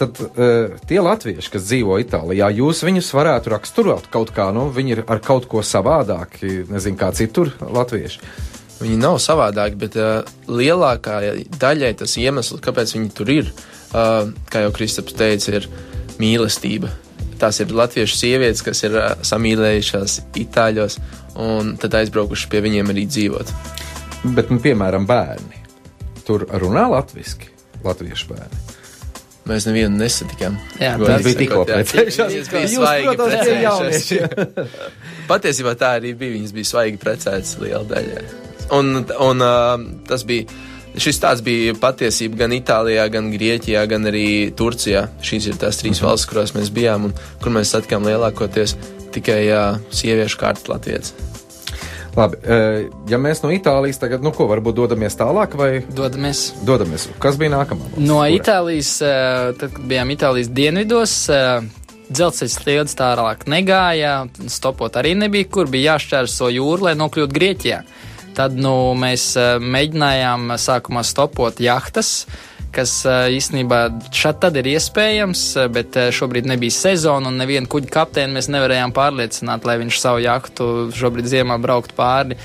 tad 0.00 0.20
uh, 0.26 0.76
tie 0.90 1.00
latvieši, 1.08 1.54
kas 1.56 1.66
dzīvo 1.70 1.96
Itālijā, 2.04 2.52
jūs 2.60 2.84
viņus 2.84 3.10
varētu 3.16 3.54
raksturot 3.54 4.12
kaut 4.12 4.34
kā, 4.36 4.50
nu, 4.56 4.68
viņi 4.76 4.96
ir 4.98 5.04
ar 5.08 5.24
kaut 5.24 5.48
ko 5.48 5.64
savādāki, 5.64 6.66
nezinu, 6.68 7.00
kā 7.00 7.12
citur 7.16 7.54
latvieši. 7.64 8.20
Viņi 8.80 9.00
nav 9.00 9.16
savādāki, 9.24 9.76
bet 9.80 9.96
uh, 10.00 10.32
lielākā 10.48 11.20
daļai 11.60 11.94
tas 12.00 12.20
iemesls, 12.20 12.60
kāpēc 12.64 12.96
viņi 12.96 13.12
tur 13.16 13.38
ir, 13.40 13.52
uh, 13.52 13.76
kā 13.92 14.64
jau 14.64 14.72
Kristaps 14.74 15.16
teica, 15.18 15.60
ir 15.60 15.68
mīlestība. 16.20 16.90
Tās 17.40 17.62
ir 17.62 17.72
latviešu 17.72 18.18
sievietes, 18.18 18.60
kas 18.64 18.82
ir 18.84 18.96
uh, 19.00 19.14
samīlējušās 19.24 20.18
Itāļos 20.42 20.98
un 21.40 21.76
tad 21.80 21.96
aizbraukuši 22.00 22.50
pie 22.52 22.60
viņiem 22.66 22.92
arī 22.92 23.06
dzīvot. 23.08 23.54
Bet, 24.36 24.50
nu, 24.52 24.60
piemēram, 24.60 25.06
bērni. 25.08 25.62
Tur 26.26 26.44
runā 26.60 26.84
latviešu, 26.92 27.48
latviešu 27.86 28.34
bērni. 28.34 28.66
Mēs 29.48 29.64
nevienu 29.66 29.96
nesatikām. 29.98 30.58
Jā, 30.78 30.92
tas 31.00 31.24
bija 31.24 31.38
tikko 31.40 31.62
precējušies. 31.66 32.28
Viņas 32.30 32.50
bija 32.52 32.68
svaigi 32.74 33.14
precējušies. 33.18 34.74
Patiesībā 35.30 35.72
tā 35.80 35.94
arī 35.98 36.12
bija. 36.18 36.36
Viņas 36.36 36.52
bija 36.54 36.68
svaigi 36.68 37.00
precētas 37.00 37.56
liela 37.62 37.82
daļa. 37.88 38.26
Un, 38.76 39.00
un 39.00 39.46
uh, 39.46 39.86
tas 40.06 40.26
bija. 40.28 40.46
Šis 40.98 41.20
tāds 41.22 41.42
bija 41.46 41.74
patiesība 41.78 42.42
gan 42.42 42.54
Itālijā, 42.56 43.06
gan 43.12 43.30
Grieķijā, 43.30 43.84
gan 43.90 44.08
arī 44.10 44.50
Turcijā. 44.56 45.06
Šīs 45.22 45.46
ir 45.52 45.58
tās 45.60 45.78
trīs 45.78 46.00
mm 46.00 46.02
-hmm. 46.02 46.08
valstis, 46.08 46.30
kurās 46.30 46.54
mēs 46.54 46.70
bijām 46.74 47.04
un 47.04 47.12
kur 47.42 47.52
mēs 47.52 47.70
satikām 47.74 48.06
lielākoties 48.06 48.76
tikai 49.12 49.42
uh, 49.52 49.78
sieviešu 49.90 50.38
kārtas 50.38 50.68
latviešu. 50.68 51.30
Labi, 52.16 52.36
ja 53.08 53.18
mēs 53.18 53.42
no 53.44 53.52
Itālijas 53.54 54.00
tagad, 54.02 54.24
nu 54.24 54.32
ko, 54.34 54.48
varbūt 54.50 54.74
dodamies 54.74 55.14
tālāk 55.18 55.54
vai? 55.58 55.84
Dodamies. 55.94 56.52
Dodamies. 56.66 57.08
Kas 57.22 57.38
bija 57.38 57.52
nākamā? 57.54 57.86
Valsts? 57.86 58.02
No 58.02 58.18
Kura? 58.18 58.30
Itālijas, 58.34 58.98
tad, 59.60 59.70
kad 59.76 59.84
bijām 59.92 60.10
Itālijas 60.10 60.50
dienvidos, 60.50 61.14
dzelzceļa 62.10 62.54
sliedas 62.56 62.98
tālāk 62.98 63.46
negāja, 63.50 64.24
stopot 64.50 64.98
arī 64.98 65.14
nebija, 65.18 65.46
kur 65.52 65.70
bija 65.70 65.94
jāšķērso 65.94 66.50
jūru, 66.56 66.88
lai 66.88 66.96
nokļūtu 66.98 67.36
Grieķijā. 67.36 67.82
Tad 68.36 68.56
nu, 68.58 68.92
mēs 68.98 69.32
uh, 69.38 69.58
mēģinājām 69.62 70.54
sākumā 70.60 71.02
stopot 71.06 71.60
jahtas, 71.62 72.26
kas 72.74 72.92
uh, 73.08 73.26
īstenībā 73.32 73.80
šad 74.14 74.40
tad 74.44 74.58
ir 74.60 74.70
iespējams, 74.72 75.44
bet 75.74 75.98
šobrīd 76.14 76.48
nebija 76.50 76.76
sezona 76.76 77.32
un 77.32 77.40
nevienu 77.40 77.70
kuģa 77.70 77.90
kapteini 77.96 78.36
mēs 78.38 78.50
nevarējām 78.54 78.94
pārliecināt, 78.96 79.66
lai 79.66 79.80
viņš 79.82 80.02
savu 80.02 80.22
jahtu 80.24 80.68
šobrīd 80.96 81.30
ziemā 81.30 81.58
braukt 81.62 81.96
pāri 81.98 82.38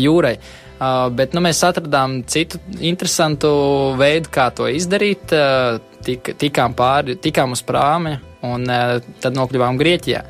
jūrai. 0.00 0.36
Uh, 0.38 0.54
bet 1.14 1.34
nu, 1.34 1.42
mēs 1.44 1.62
atradām 1.66 2.20
citu 2.30 2.58
interesantu 2.82 3.48
veidu, 3.98 4.30
kā 4.34 4.50
to 4.54 4.68
izdarīt. 4.70 5.34
Tik, 6.04 6.34
tikām, 6.36 6.74
pāri, 6.76 7.14
tikām 7.16 7.54
uz 7.56 7.62
prāmi 7.64 8.18
un 8.44 8.66
tad 9.24 9.38
nokļuvām 9.38 9.78
Grieķijā. 9.80 10.20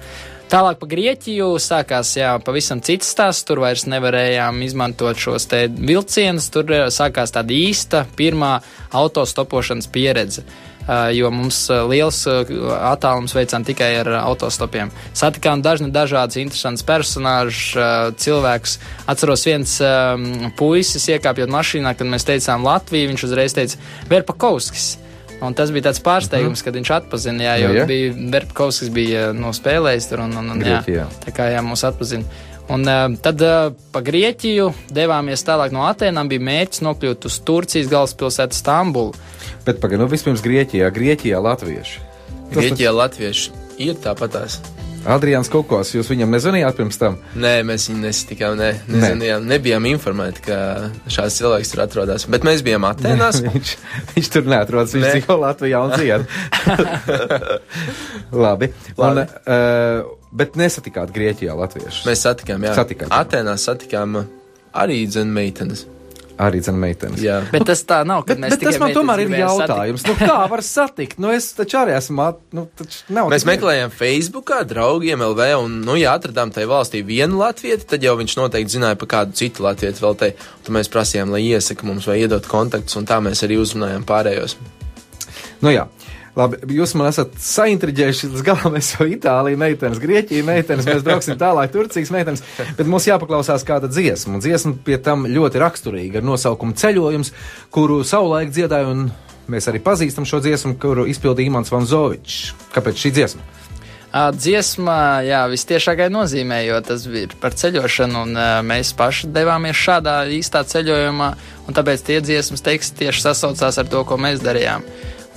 Tālāk 0.52 0.76
pa 0.78 0.86
Grieķiju 0.86 1.54
sākās 1.62 2.12
jā, 2.18 2.34
pavisam 2.44 2.82
cits 2.84 3.08
stāsts. 3.14 3.46
Tur 3.48 3.62
vairs 3.64 3.86
nevarējām 3.90 4.60
izmantot 4.66 5.18
šos 5.18 5.48
te 5.50 5.64
vilcienus. 5.72 6.50
Tur 6.52 6.70
eh, 6.70 6.84
sākās 6.92 7.32
tāda 7.34 7.56
īsta 7.56 8.04
pirmā 8.18 8.58
autostopošanas 8.94 9.90
pieredze. 9.94 10.44
Uh, 10.84 11.08
jo 11.16 11.30
mums 11.32 11.62
uh, 11.72 11.86
liels 11.88 12.18
attālums 12.28 13.32
veicām 13.32 13.64
tikai 13.64 13.86
ar 14.02 14.10
autostopiem. 14.18 14.90
Satikām 15.16 15.62
dažni 15.64 15.88
dažādus 15.88 16.36
interesantus 16.42 16.84
personāžus, 16.84 17.70
uh, 17.78 18.10
cilvēkus. 18.20 18.74
Atceros, 19.08 19.46
viens 19.48 19.78
puisis 20.58 21.08
iekāpjot 21.08 21.48
mašīnā, 21.56 21.94
kad 21.96 22.10
mēs 22.12 22.28
teicām 22.28 22.68
Latviju, 22.68 23.14
viņš 23.14 23.24
uzreiz 23.30 23.56
teica 23.56 23.80
Verpakovskis. 24.12 24.90
Un 25.44 25.54
tas 25.56 25.70
bija 25.74 25.88
tāds 25.90 26.00
pārsteigums, 26.04 26.62
kad 26.64 26.76
viņš 26.78 26.90
atpazina, 26.96 27.44
jā, 27.48 27.54
jo 27.64 27.68
Nu, 27.68 27.78
ja? 27.80 27.84
bija 27.90 28.14
Verpakovskis 28.32 28.90
bija 28.94 29.28
no 29.36 29.52
spēlējis 29.54 30.10
tur 30.10 30.24
un, 30.24 30.34
un, 30.40 30.50
un 30.54 30.62
jā, 30.62 30.80
Grieķijā. 30.80 31.06
tā 31.26 31.34
kā 31.36 31.48
jā, 31.52 31.62
mūs 31.64 31.84
atpazina. 31.88 32.24
Un 32.72 32.86
uh, 32.88 33.12
tad 33.20 33.42
uh, 33.44 33.74
pa 33.92 34.00
Grieķiju 34.00 34.70
devāmies 34.96 35.44
tālāk 35.44 35.74
no 35.74 35.84
Atēnām, 35.84 36.30
bija 36.32 36.40
mērķis 36.48 36.80
nokļūt 36.86 37.26
uz 37.28 37.36
Turcijas 37.44 37.90
galvaspilsētu 37.92 38.56
Stambulu. 38.56 39.12
Bet 39.66 39.82
pagaidām, 39.82 40.06
nu, 40.06 40.12
vispirms 40.12 40.44
Grieķijā, 40.44 40.88
Grieķijā 40.94 41.42
latvieši. 41.44 42.00
Grieķijā 42.54 42.94
latvieši 42.94 43.52
ir 43.84 44.00
tāpatās. 44.00 44.62
Adrians 45.04 45.50
Kokos, 45.52 45.90
jūs 45.94 46.08
viņam 46.08 46.30
nezvanījāt 46.32 46.78
pirms 46.78 46.96
tam? 47.00 47.18
Nē, 47.36 47.58
mēs 47.68 47.88
viņu 47.90 48.00
nesatikām, 48.06 48.54
ne, 48.56 48.70
nezinājām, 48.88 49.44
nebijām 49.50 49.84
informēti, 49.90 50.44
ka 50.46 50.58
šāds 51.12 51.36
cilvēks 51.42 51.72
tur 51.74 51.82
atrodas. 51.84 52.24
Bet 52.32 52.46
mēs 52.48 52.62
bijām 52.64 52.86
Atenās. 52.88 53.42
viņš, 53.44 53.72
viņš 54.14 54.30
tur 54.36 54.48
neatrodas. 54.48 54.94
Viņš 54.96 55.04
Ne. 55.04 55.12
dzīvo 55.18 55.36
Latvijā 55.42 55.82
un 55.84 55.92
dzied. 55.92 56.24
Labi. 58.44 58.70
Un, 58.96 59.04
Labi. 59.04 59.26
uh, 59.46 60.14
bet 60.32 60.56
nesatikāt 60.58 61.12
Grieķijā 61.14 61.54
latviešus. 61.58 62.04
Mēs 62.08 62.24
satikām, 62.26 62.64
jā. 62.66 62.74
Satikāt, 62.78 63.10
jā. 63.10 63.20
Atenās 63.20 63.66
satikām 63.68 64.22
arī 64.74 65.02
dzene 65.06 65.30
meitenes. 65.36 65.84
Arī 66.34 66.58
dzene 66.64 66.80
meitenes. 66.82 67.20
Jā. 67.22 67.36
Bet 67.52 67.62
tas 67.68 67.84
tā 67.86 68.00
nav, 68.06 68.24
kad 68.26 68.34
Bet, 68.40 68.42
mēs 68.42 68.54
bet 68.56 68.64
tas 68.66 68.78
man 68.82 68.90
tomēr 68.96 69.20
ir 69.22 69.28
gribējām 69.28 69.50
satikt. 69.54 69.70
jautājums. 69.70 70.04
Nu, 70.08 70.14
kā 70.18 70.38
var 70.50 70.62
satikt? 70.66 71.18
Nu, 71.22 71.30
es 71.30 71.52
taču 71.54 71.78
arī 71.78 71.94
esmu. 71.94 72.24
at- 72.26 72.40
Nu, 72.52 72.64
taču 72.74 73.04
nav 73.14 73.28
Mēs 73.30 73.44
meklējām 73.46 73.92
Facebookā, 73.94 74.64
draugiem 74.66 75.22
LV, 75.22 75.46
un, 75.62 75.80
nu, 75.86 75.94
ja 75.94 76.16
atradām 76.18 76.50
tajā 76.50 76.66
valstī 76.66 77.04
vienu 77.06 77.38
latvieti, 77.38 77.86
tad 77.86 78.02
jau 78.02 78.16
viņš 78.18 78.34
noteikti 78.40 78.74
zināja 78.78 78.98
par 78.98 79.08
kādu 79.14 79.32
citu 79.38 79.62
latvieti 79.62 80.02
vēl 80.02 80.16
te. 80.18 80.32
Tad 80.64 80.74
mēs 80.74 80.90
prasījām, 80.90 81.30
lai 81.30 81.42
iesaka 81.52 81.86
mums 81.86 82.06
vai 82.10 82.18
iedot 82.24 82.46
kontaktus, 82.50 82.96
un 82.96 83.06
tā 83.06 83.20
mēs 83.22 83.44
arī 83.46 83.60
uzrunājām 83.62 84.02
pārējos. 84.04 84.56
Nu, 85.62 85.70
jā. 85.70 85.86
Labi, 86.34 86.58
jūs 86.74 86.96
man 86.98 87.06
esat 87.06 87.36
saintriģējuši 87.38 88.30
līdz 88.32 88.42
galam. 88.46 88.74
Es 88.80 88.90
jau 88.96 89.06
Itāliju, 89.06 89.58
meitenes, 89.60 90.00
Grieķiju, 90.02 90.46
meitenes, 90.48 90.88
mēs 90.88 91.04
brauksim 91.06 91.38
tālāk, 91.38 91.70
Turcijas 91.70 92.10
meitenes. 92.10 92.42
Bet 92.74 92.90
mums 92.90 93.06
jāpaklausās 93.06 93.62
kāda 93.66 93.86
dziesma. 93.86 94.34
Un 94.34 94.42
dziesma 94.42 94.74
pie 94.86 94.98
tam 94.98 95.28
ļoti 95.30 95.62
raksturīga 95.62 96.18
ar 96.18 96.26
nosaukumu 96.26 96.74
Ceļojums, 96.80 97.30
kuru 97.74 98.00
savulaik 98.02 98.50
dziedāja, 98.50 98.90
un 98.90 99.06
mēs 99.46 99.70
arī 99.70 99.78
pazīstam 99.84 100.26
šo 100.26 100.42
dziesmu, 100.42 100.74
kuru 100.82 101.06
izpildīja 101.06 101.52
Imants 101.52 101.70
Vanzovičs. 101.70 102.50
Kāpēc 102.74 103.06
šī 103.06 103.14
dziesma? 103.14 103.46
Ā, 104.14 104.28
Dziesma, 104.34 105.22
jā, 105.26 105.40
vistiešākai 105.50 106.06
nozīmē, 106.14 106.60
jo 106.66 106.76
tas 106.86 107.06
ir 107.10 107.32
par 107.42 107.54
ceļošanu, 107.58 108.26
un 108.26 108.38
mēs 108.66 108.92
paši 108.98 109.30
devāmies 109.34 109.74
šādā 109.74 110.20
īstā 110.34 110.62
ceļojumā, 110.70 111.34
un 111.66 111.74
tāpēc 111.74 112.04
tie 112.06 112.20
dziesmas 112.22 112.62
teksti 112.62 113.04
tieši 113.04 113.24
sasaucās 113.26 113.78
ar 113.82 113.90
to, 113.90 114.04
ko 114.06 114.18
mēs 114.18 114.42
darījām. 114.42 114.86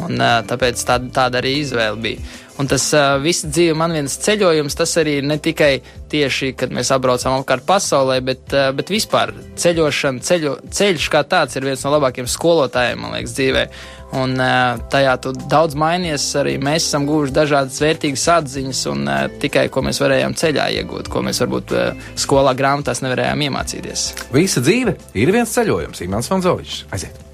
Un 0.05 0.21
tāpēc 0.49 0.83
tā, 0.85 0.99
tāda 1.13 1.41
arī 1.41 1.55
izvēle 1.63 1.97
bija. 2.01 2.25
Un 2.57 2.65
tas 2.69 2.87
ā, 2.97 3.19
viss 3.21 3.45
dzīve 3.45 3.75
man 3.77 3.93
viens 3.93 4.15
ceļojums, 4.25 4.75
tas 4.77 4.95
arī 4.97 5.19
ne 5.25 5.37
tikai 5.41 5.75
tieši, 6.09 6.55
kad 6.57 6.73
mēs 6.73 6.89
apbraucam 6.93 7.35
apkārt 7.37 7.67
pasaulē, 7.67 8.17
bet, 8.25 8.47
ā, 8.49 8.71
bet 8.77 8.89
vispār 8.89 9.33
ceļošana, 9.61 10.23
ceļo, 10.25 10.55
ceļš 10.73 11.05
kā 11.13 11.21
tāds 11.29 11.59
ir 11.59 11.67
viens 11.69 11.85
no 11.85 11.93
labākajiem 11.93 12.29
skolotājiem, 12.33 13.03
man 13.03 13.13
liekas, 13.17 13.35
dzīvē. 13.37 13.67
Un 14.17 14.37
uh, 14.39 14.79
tajā 14.89 15.17
tu 15.21 15.33
daudz 15.51 15.75
mainies, 15.77 16.25
arī 16.39 16.55
mēs 16.63 16.87
esam 16.87 17.05
guvuši 17.09 17.35
dažādas 17.35 17.81
vērtīgas 17.83 18.25
atziņas, 18.37 18.83
un 18.93 19.03
uh, 19.05 19.19
tikai 19.43 19.67
ko 19.69 19.83
mēs 19.85 19.99
varējām 20.01 20.37
ceļā 20.39 20.69
iegūt, 20.79 21.11
ko 21.11 21.25
mēs 21.27 21.43
varbūt 21.43 21.75
uh, 21.75 22.09
skolā 22.17 22.55
grāmatās 22.57 23.03
nevarējām 23.03 23.47
iemācīties. 23.49 24.09
Visa 24.33 24.63
dzīve 24.63 24.97
ir 25.13 25.35
viens 25.35 25.53
ceļojums. 25.59 26.05
Imants 26.07 26.31
Vanzovičs. 26.33 26.85
Aiziet! 26.95 27.26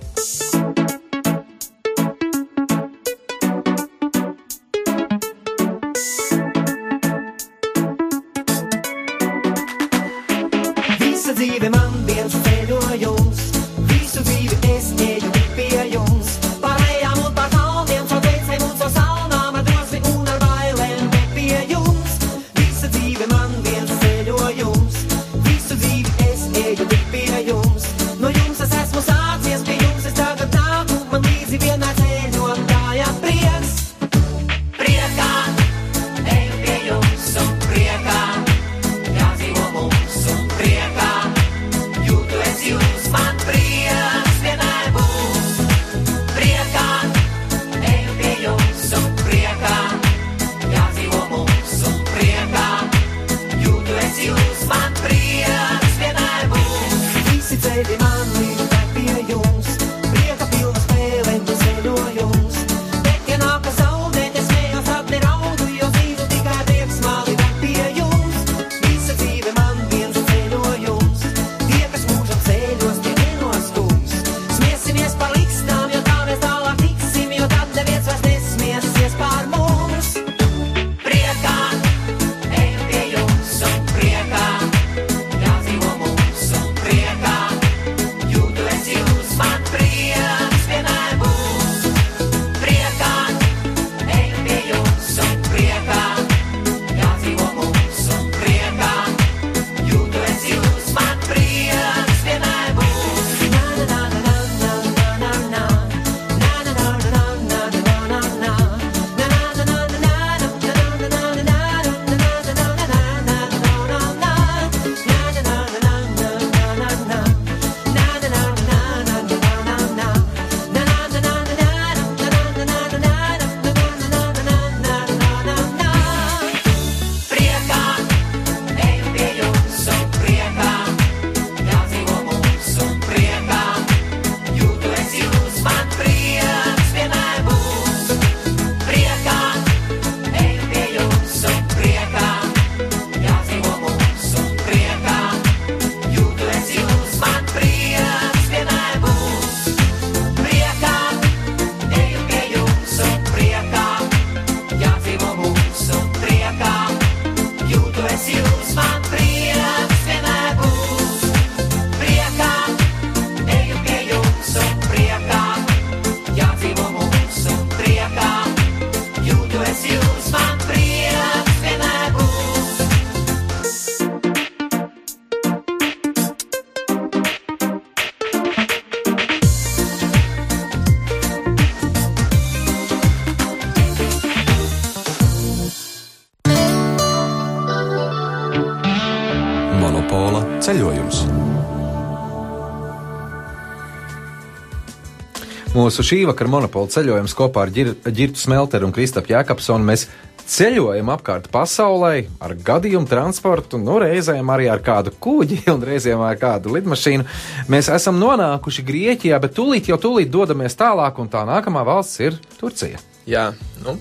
Mūsu 195.83 195.99
šī 195.99 196.21
vakara 196.23 196.47
monopola 196.47 196.87
ceļojums 196.87 197.33
kopā 197.35 197.65
ar 197.65 197.71
Ģir- 197.75 197.97
Ģirtu 198.07 198.39
Smelteru 198.39 198.87
un 198.87 198.93
Kristapu 198.95 199.33
Jākapsonu 199.33 199.83
mēs 199.83 200.05
ceļojam 200.47 201.09
apkārt 201.11 201.49
pasaulē 201.51 202.11
ar 202.39 202.53
gadījumu 202.55 203.09
transportu, 203.09 203.81
nu 203.81 203.97
reizēm 203.99 204.47
arī 204.53 204.69
ar 204.71 204.79
kādu 204.85 205.11
kuģi 205.19 205.57
un 205.73 205.83
reizēm 205.83 206.23
ar 206.23 206.37
kādu 206.39 206.71
lidmašīnu. 206.77 207.25
Mēs 207.73 207.89
esam 207.91 208.15
nonākuši 208.21 208.85
Grieķijā, 208.87 209.41
bet 209.43 209.57
tūlīt 209.57 209.89
jau 209.91 209.97
tūlīt 209.99 210.31
dodamies 210.31 210.79
tālāk, 210.79 211.19
un 211.19 211.27
tā 211.33 211.43
nākamā 211.51 211.83
valsts 211.89 212.23
ir 212.23 212.39
Turcija. 212.61 213.03
Jā, 213.27 213.49
nu, 213.83 213.97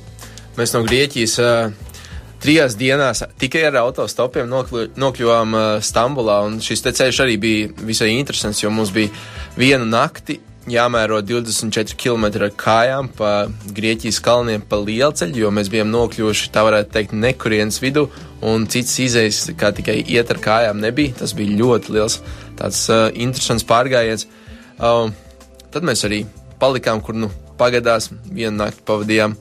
mēs 0.61 0.77
no 0.77 0.85
Grieķijas 0.87 1.35
uh, 1.42 1.90
trijās 2.47 2.79
dienās 2.79 3.25
tikai 3.42 3.66
ar 3.73 3.81
autostopiem 3.83 4.47
nokļu, 4.55 4.87
nokļuvām 5.03 5.59
uh, 5.59 5.66
Stambulā. 5.83 6.38
Šis 6.62 6.87
ceļš 6.87 7.25
arī 7.27 7.37
bija 7.42 7.75
visai 7.90 8.12
interesants, 8.14 8.62
jo 8.62 8.71
mums 8.71 8.95
bija 8.95 9.11
viena 9.59 9.90
nakti 9.99 10.38
jāmēro 10.70 11.18
24 11.27 11.96
km 11.98 12.27
ar 12.44 12.53
kājām 12.59 13.09
pa 13.16 13.31
Grieķijas 13.75 14.20
kalniem 14.22 14.62
pa 14.68 14.79
lielceļu, 14.79 15.40
jo 15.44 15.51
mēs 15.55 15.70
bijām 15.72 15.90
nokļuvuši, 15.90 16.51
tā 16.55 16.62
varētu 16.66 16.92
teikt, 16.94 17.14
nekurienes 17.18 17.81
vidū, 17.83 18.07
un 18.46 18.66
cits 18.70 18.94
izējas, 19.03 19.44
kā 19.59 19.72
tikai 19.75 19.98
iet 20.03 20.31
ar 20.31 20.40
kājām, 20.42 20.83
nebija. 20.83 21.16
Tas 21.22 21.35
bija 21.38 21.59
ļoti 21.59 21.96
liels, 21.96 22.20
tāds 22.59 22.85
uh, 22.92 23.09
interesants 23.14 23.66
pārgājiens. 23.66 24.29
Uh, 24.79 25.11
tad 25.75 25.87
mēs 25.87 26.05
arī 26.07 26.22
palikām, 26.62 27.03
kur 27.03 27.18
nu 27.18 27.31
pagadās, 27.59 28.11
vienu 28.31 28.62
nakti 28.62 28.85
pavadījām 28.87 29.35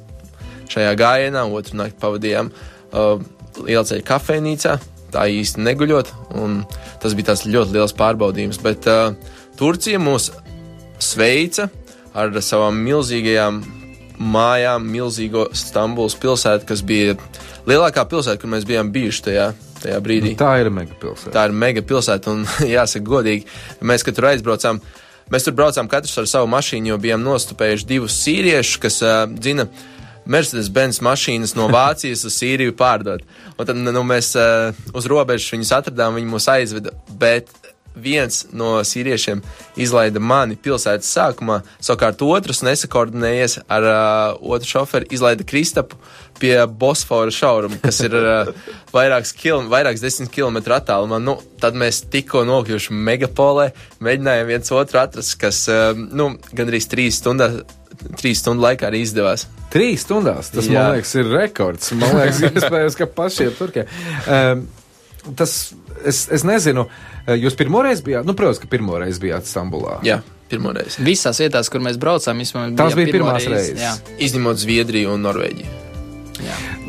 šajā 0.71 0.95
gājienā, 0.97 1.45
otru 1.51 1.81
nakti 1.83 2.01
pavadījām 2.01 2.49
uh, 2.49 3.21
lielceļa 3.61 4.07
kafejnīcā, 4.07 4.77
tā 5.11 5.27
īsti 5.29 5.61
neguļot, 5.67 6.13
un 6.41 6.61
tas 7.03 7.13
bija 7.17 7.31
tāds 7.31 7.45
ļoti 7.45 7.77
liels 7.77 7.93
pārbaudījums. 7.97 8.61
Bet 8.63 8.89
uh, 8.89 9.13
Turcija 9.59 9.99
mūs 10.01 10.31
sveica 11.01 11.69
ar 12.17 12.33
savām 12.43 12.79
milzīgajām 12.85 13.61
mājām, 14.21 14.85
milzīgo 14.91 15.47
Stambulas 15.57 16.15
pilsētu, 16.19 16.67
kas 16.69 16.83
bija 16.85 17.15
lielākā 17.69 18.05
pilsēta, 18.09 18.39
kur 18.41 18.51
mēs 18.53 18.67
bijām 18.69 18.91
bijuši 18.93 19.23
tajā, 19.27 19.47
tajā 19.81 20.01
brīdī. 20.03 20.33
Tā 20.39 20.53
ir 20.61 20.71
mega 20.73 20.97
pilsēta. 21.01 21.33
Tā 21.35 21.47
ir 21.49 21.55
mega 21.63 21.85
pilsēta, 21.85 22.35
un 22.35 22.45
jāsaka, 22.75 23.05
godīgi, 23.07 23.47
mēs, 23.87 24.05
tur 24.07 24.29
aizbraucām, 24.31 24.81
mēs 25.33 25.47
tur 25.47 25.57
braucām 25.57 25.89
katrs 25.91 26.19
ar 26.21 26.29
savu 26.29 26.51
mašīnu, 26.53 26.93
jo 26.93 26.99
bijām 27.01 27.25
nostupējuši 27.25 27.89
divus 27.89 28.19
sīriešus, 28.25 28.77
kas 28.85 29.01
uh, 29.05 29.25
dzina. 29.31 29.69
Mercedes-Benz 30.31 30.99
mašīnas 31.01 31.55
no 31.57 31.65
Vācijas 31.73 32.21
uz 32.29 32.35
Sīriju 32.37 32.75
pārdot. 32.77 33.23
Un 33.55 33.65
tad 33.65 33.79
nu, 33.81 34.03
mēs 34.05 34.35
uh, 34.37 34.69
uz 34.93 35.07
robežas 35.09 35.49
viņus 35.49 35.71
atradām, 35.79 36.13
viņi 36.19 36.29
mūs 36.29 36.45
aizveda. 36.53 36.93
Bet 37.09 37.49
viens 37.95 38.45
no 38.55 38.77
sīriešiem 38.87 39.41
izlaida 39.79 40.21
mani 40.23 40.55
pilsētas 40.55 41.09
sākumā, 41.15 41.61
savukārt 41.83 42.21
otrs 42.25 42.63
nesakoordinējies 42.65 43.59
ar 43.71 43.87
uh, 43.87 44.51
otru 44.53 44.69
šoferu, 44.75 45.09
izlaida 45.11 45.47
Kristapu 45.47 45.99
pie 46.41 46.55
Bosfora 46.67 47.31
šauruma, 47.33 47.77
kas 47.83 47.99
ir 48.05 48.15
uh, 48.17 48.49
vairāks, 48.95 49.33
kil, 49.37 49.67
vairāks 49.71 50.01
desmit 50.03 50.31
kilometru 50.33 50.75
attālumā. 50.77 51.21
Nu, 51.21 51.37
tad 51.61 51.77
mēs 51.77 52.03
tikko 52.11 52.45
nokļuvuši 52.49 52.97
megapolē, 53.09 53.69
mēģinājām 54.01 54.49
viens 54.49 54.73
otru 54.75 55.03
atrast, 55.03 55.37
kas 55.41 55.63
uh, 55.71 55.91
nu, 55.93 56.33
gandrīz 56.57 56.89
trīs 56.91 57.21
stundas. 57.21 57.61
Trīs 58.17 58.39
stundu 58.41 58.63
laikā 58.63 58.87
arī 58.87 59.03
izdevās. 59.05 59.43
Trīs 59.69 60.01
stundās. 60.07 60.49
Tas. 60.49 60.65
Jā. 60.65 60.87
man 60.87 60.95
liekas, 60.97 61.11
ir 61.21 61.27
rekords. 61.29 61.91
Man 61.93 62.15
liekas, 62.17 62.39
iespējams, 62.49 62.97
ka 62.97 63.07
pašiem 63.19 63.51
turkiem. 63.59 63.91
Um, 64.25 64.63
tas, 65.37 65.53
es, 66.05 66.23
es 66.31 66.45
nezinu, 66.47 66.87
eh, 67.25 67.35
jūs 67.39 67.57
pirmoreiz 67.59 68.03
bijāt, 68.05 68.27
nu, 68.27 68.35
protams, 68.37 68.61
ka 68.61 68.69
pirmoreiz 68.71 69.19
bijāt 69.21 69.49
Stambulā. 69.49 69.99
Jā, 70.07 70.21
pirmo 70.51 70.73
reizi. 70.75 71.03
Visās 71.05 71.41
vietās, 71.43 71.69
kur 71.71 71.83
mēs 71.83 71.99
braucām, 72.01 72.41
vismaz 72.43 72.73
Tās 72.79 72.97
bija 72.97 73.11
pirmo 73.11 73.31
pirmās 73.31 73.47
reizes. 73.51 73.79
jā. 73.81 73.95
Izņemot 74.29 74.61
Zviedriju 74.61 75.15
un 75.15 75.25
Norvēģiju. 75.27 75.77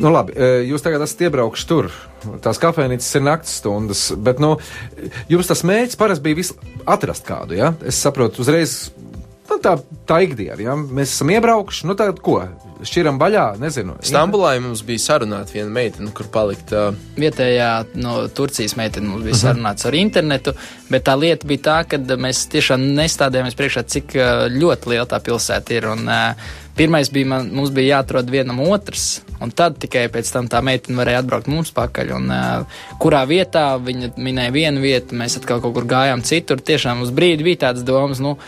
Nu, 0.01 0.09
labi, 0.09 0.33
eh, 0.35 0.63
jūs 0.65 0.81
tagad 0.81 1.03
esat 1.05 1.27
iebraukuši 1.27 1.67
tur. 1.69 1.91
Tās 2.41 2.57
kafejnīcas 2.61 3.15
ir 3.19 3.25
naktas 3.25 3.57
stundas, 3.59 4.03
bet 4.17 4.39
nu, 4.41 4.55
jums 5.29 5.49
tas 5.49 5.61
mērķis 5.67 5.99
parasti 5.99 6.23
bija 6.23 6.47
atrast 6.89 7.25
kādu. 7.27 7.57
Ja? 7.59 7.73
Es 7.85 7.99
saprotu, 8.01 8.41
uzreiz 8.41 8.91
tā, 9.63 9.77
tā 10.09 10.19
ikdiena. 10.25 10.59
Ja? 10.61 10.75
Mēs 10.75 11.15
esam 11.15 11.31
iebraukuši, 11.33 11.87
nu 11.89 11.95
tad 11.99 12.21
ko? 12.23 12.41
Šķiram 12.83 13.19
vaļā, 13.21 13.45
nezinu. 13.61 13.95
Stambulā 14.03 14.57
mums 14.63 14.81
bija 14.83 14.99
sarunāta 14.99 15.55
viena 15.55 15.71
meitene, 15.71 16.11
kur 16.15 16.27
palikt. 16.33 16.73
Uh, 16.75 16.97
Vietējā 17.19 17.69
no 18.03 18.17
Turcijas 18.35 18.75
meitene 18.79 19.07
mums 19.07 19.23
bija 19.27 19.39
sarunāts 19.45 19.87
ar 19.87 19.95
internetu, 19.95 20.55
bet 20.91 21.07
tā 21.07 21.15
lieta 21.19 21.47
bija 21.47 21.63
tā, 21.69 21.77
ka 21.87 22.01
mēs 22.19 22.43
tiešām 22.51 22.83
nestādījāmies 22.97 23.55
priekšā, 23.59 23.85
cik 23.95 24.17
uh, 24.19 24.33
ļoti 24.51 24.93
liela 24.93 25.07
tā 25.09 25.21
pilsēta 25.23 25.79
ir. 25.79 25.89
Un, 25.93 26.05
uh, 26.11 26.59
Pirmais 26.73 27.11
bija, 27.13 27.27
man, 27.29 27.49
mums 27.53 27.69
bija 27.69 27.99
jāatrod 27.99 28.31
vienam 28.33 28.57
otrs, 28.65 29.21
un 29.45 29.51
tad 29.53 29.75
tikai 29.77 30.07
pēc 30.09 30.29
tam 30.33 30.47
tā 30.49 30.57
meitene 30.65 30.97
varēja 30.97 31.19
atbraukt 31.21 31.49
mums 31.51 31.69
pakaļ. 31.75 32.13
Un, 32.17 32.31
uh, 32.33 32.79
kurā 33.01 33.19
vietā 33.29 33.75
viņa 33.77 34.15
minēja 34.17 34.53
vienu 34.55 34.81
vietu, 34.81 35.13
mēs 35.19 35.37
atkal 35.37 35.61
kaut 35.61 35.75
kur 35.77 35.85
gājām 35.91 36.25
citur. 36.25 36.63
Tiešām 36.65 37.05
uz 37.05 37.13
brīdi 37.13 37.45
bija 37.45 37.67
tāds 37.67 37.85
domas, 37.85 38.23
nu, 38.25 38.39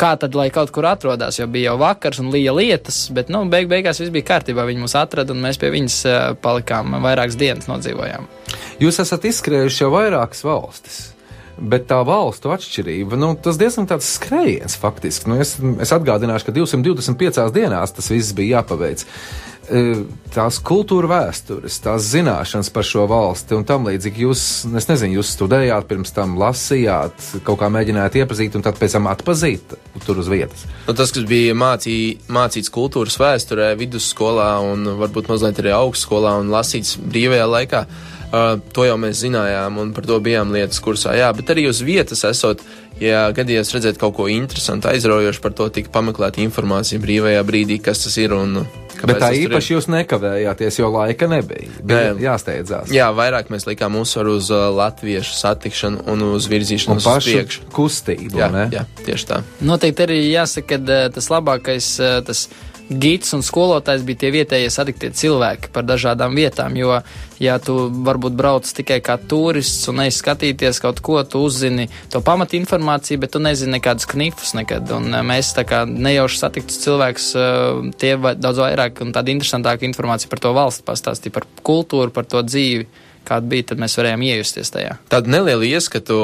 kā 0.00 0.14
tad, 0.20 0.34
lai 0.38 0.48
kaut 0.54 0.72
kur 0.74 0.88
atrodas, 0.88 1.38
jo 1.40 1.46
bija 1.50 1.70
jau 1.70 1.78
vakars 1.82 2.20
un 2.22 2.32
lija 2.32 2.54
lietas, 2.56 3.02
bet, 3.14 3.30
nu, 3.32 3.44
beig 3.52 3.68
beigās 3.70 4.00
viss 4.00 4.12
bija 4.14 4.28
kārtībā. 4.32 4.64
Viņi 4.68 4.84
mūs 4.84 4.96
atrada 4.98 5.34
un 5.34 5.44
mēs 5.44 5.60
pie 5.60 5.72
viņas 5.74 6.00
uh, 6.08 6.18
palikām 6.40 6.96
vairākas 7.04 7.38
dienas 7.40 7.70
nodzīvojām. 7.70 8.28
Jūs 8.80 9.02
esat 9.04 9.26
izskrējuši 9.30 9.84
jau 9.84 9.94
vairākas 9.94 10.44
valstis. 10.46 11.00
Bet 11.60 11.84
tā 11.90 11.98
valstu 12.08 12.54
atšķirība, 12.54 13.18
nu, 13.20 13.34
tas 13.36 13.58
diezgan 13.60 13.84
tāds 13.90 14.08
skrējiens 14.16 14.78
faktiski. 14.80 15.28
Nu, 15.28 15.36
es, 15.42 15.58
es 15.60 15.92
atgādināšu, 15.92 16.46
ka 16.46 16.54
225 16.56 17.50
dienās 17.52 17.92
tas 17.92 18.08
viss 18.08 18.32
bija 18.36 18.60
jāpaveic. 18.62 19.04
E, 19.04 19.49
Tās 20.30 20.56
kultūra 20.66 21.06
vēstures, 21.10 21.76
tās 21.82 22.08
zināšanas 22.10 22.70
par 22.74 22.86
šo 22.86 23.04
valsti 23.10 23.54
un 23.54 23.64
tam 23.66 23.86
līdzīgi. 23.86 24.24
Jūs, 24.24 24.42
es 24.78 24.88
nezinu, 24.90 25.20
jūs 25.20 25.30
studējāt, 25.36 25.86
pirms 25.90 26.10
tam 26.14 26.36
lasījāt, 26.40 27.14
kaut 27.46 27.60
kā 27.60 27.68
mēģinājāt 27.70 28.18
iepazīt 28.22 28.56
un 28.58 28.66
tad 28.66 28.78
pēc 28.80 28.96
tam 28.98 29.06
atpazīt 29.10 29.76
tur 30.06 30.18
uz 30.22 30.30
vietas. 30.30 30.66
Nu, 30.88 30.94
tas, 30.98 31.14
kas 31.14 31.26
bija 31.28 31.54
mācī, 31.58 31.96
mācīts 32.30 32.72
kultūras 32.74 33.18
vēsturē, 33.22 33.72
vidusskolā 33.78 34.52
un 34.66 34.96
varbūt 35.04 35.30
mazliet 35.30 35.62
arī 35.62 35.74
augstskolā 35.76 36.34
un 36.42 36.50
lasīts 36.50 36.96
brīvajā 36.98 37.46
laikā, 37.54 37.86
uh, 37.86 38.58
to 38.74 38.86
jau 38.86 38.98
mēs 39.02 39.22
zinājām 39.22 39.78
un 39.82 39.94
par 39.94 40.06
to 40.10 40.18
bijām 40.22 40.54
lietas 40.54 40.82
kursā. 40.82 41.14
Jā, 41.18 41.30
bet 41.36 41.50
arī 41.54 41.68
uz 41.70 41.82
vietas 41.86 42.26
esot, 42.26 42.66
ja 43.02 43.28
gadījās 43.34 43.70
redzēt 43.74 44.02
kaut 44.02 44.18
ko 44.18 44.26
interesantu, 44.30 44.90
aizraujošu 44.90 45.46
par 45.46 45.54
to, 45.58 45.70
tika 45.78 45.94
pameklēta 45.94 46.42
informācija 46.42 47.02
brīvajā 47.02 47.42
brīdī, 47.46 47.78
kas 47.82 48.06
tas 48.06 48.18
ir 48.22 48.34
un 48.34 48.64
kāpēc 49.00 49.10
Bet 49.14 49.22
tā 49.22 49.30
tur 49.32 49.38
ir. 49.40 49.48
īpaši 49.48 49.74
jūs 49.74 49.88
nekavējāties, 49.96 50.78
jo 50.82 50.90
laika 50.94 51.28
nebija. 51.32 51.68
Bija 51.82 52.12
Nē. 52.14 52.22
jāsteidzās. 52.26 52.92
Jā, 52.94 53.08
vairāk 53.16 53.50
mēs 53.52 53.66
likām 53.68 53.96
uzsvaru 54.00 54.36
uz 54.38 54.50
uh, 54.52 54.68
latviešu 54.76 55.34
satikšanu 55.40 56.04
un 56.12 56.26
uz 56.34 56.46
Un 56.46 56.52
virzīšanu 56.54 56.98
uz 57.00 57.08
priekšu. 57.24 57.66
kustību. 57.72 58.38
Jā, 58.38 58.50
ne? 58.52 58.68
jā, 58.72 58.84
tieši 59.06 59.26
tā. 59.32 59.42
Noteikti 59.60 60.06
arī 60.06 60.18
jāsaka, 60.30 60.78
ka 60.86 61.00
tas 61.16 61.30
labākais 61.32 61.90
eh, 62.00 62.20
tas 62.26 62.48
gids 62.90 63.30
un 63.36 63.42
skolotājs 63.46 64.02
bija 64.06 64.24
tie 64.24 64.30
vietējie 64.34 64.70
satiktie 64.72 65.10
cilvēki 65.14 65.70
par 65.74 65.86
dažādām 65.86 66.34
vietām. 66.34 66.74
Jo, 66.78 66.98
ja 67.40 67.56
tu 67.62 67.76
varbūt 68.06 68.36
brauc 68.36 68.66
tikai 68.66 68.98
kā 69.04 69.16
turists 69.30 69.88
un 69.90 70.00
neesi 70.02 70.18
skatīties 70.20 70.82
kaut 70.82 71.02
ko, 71.04 71.20
tu 71.22 71.44
uzzini 71.46 71.88
to 72.10 72.22
pamatu 72.24 72.58
informāciju, 72.58 73.20
bet 73.22 73.34
tu 73.36 73.42
nezini 73.42 73.78
nekādus 73.78 74.08
knifus 74.10 74.54
nekad. 74.58 74.90
Un 74.96 75.14
eh, 75.14 75.22
mēs 75.26 75.54
tā 75.56 75.66
kā 75.68 75.84
nejauši 75.88 76.42
satiktus 76.42 76.82
cilvēkus, 76.84 77.28
eh, 77.38 77.92
tie 78.02 78.16
daudz 78.18 78.64
vairāk 78.64 79.04
un 79.04 79.14
tāda 79.14 79.32
interesantāka 79.32 79.86
informācija 79.88 80.32
par 80.32 80.42
to 80.42 80.52
valsti 80.56 80.86
pastāstīja, 80.86 81.38
par 81.38 81.48
kultūru, 81.62 82.10
par 82.14 82.28
to 82.28 82.42
dzīvi. 82.46 82.88
Kāda 83.30 83.46
bija, 83.46 83.66
tad 83.70 83.80
mēs 83.82 83.94
varējām 83.98 84.22
iejusties 84.24 84.72
tajā. 84.72 84.94
Tādu 85.12 85.30
nelielu 85.30 85.68
ieskatu 85.68 86.16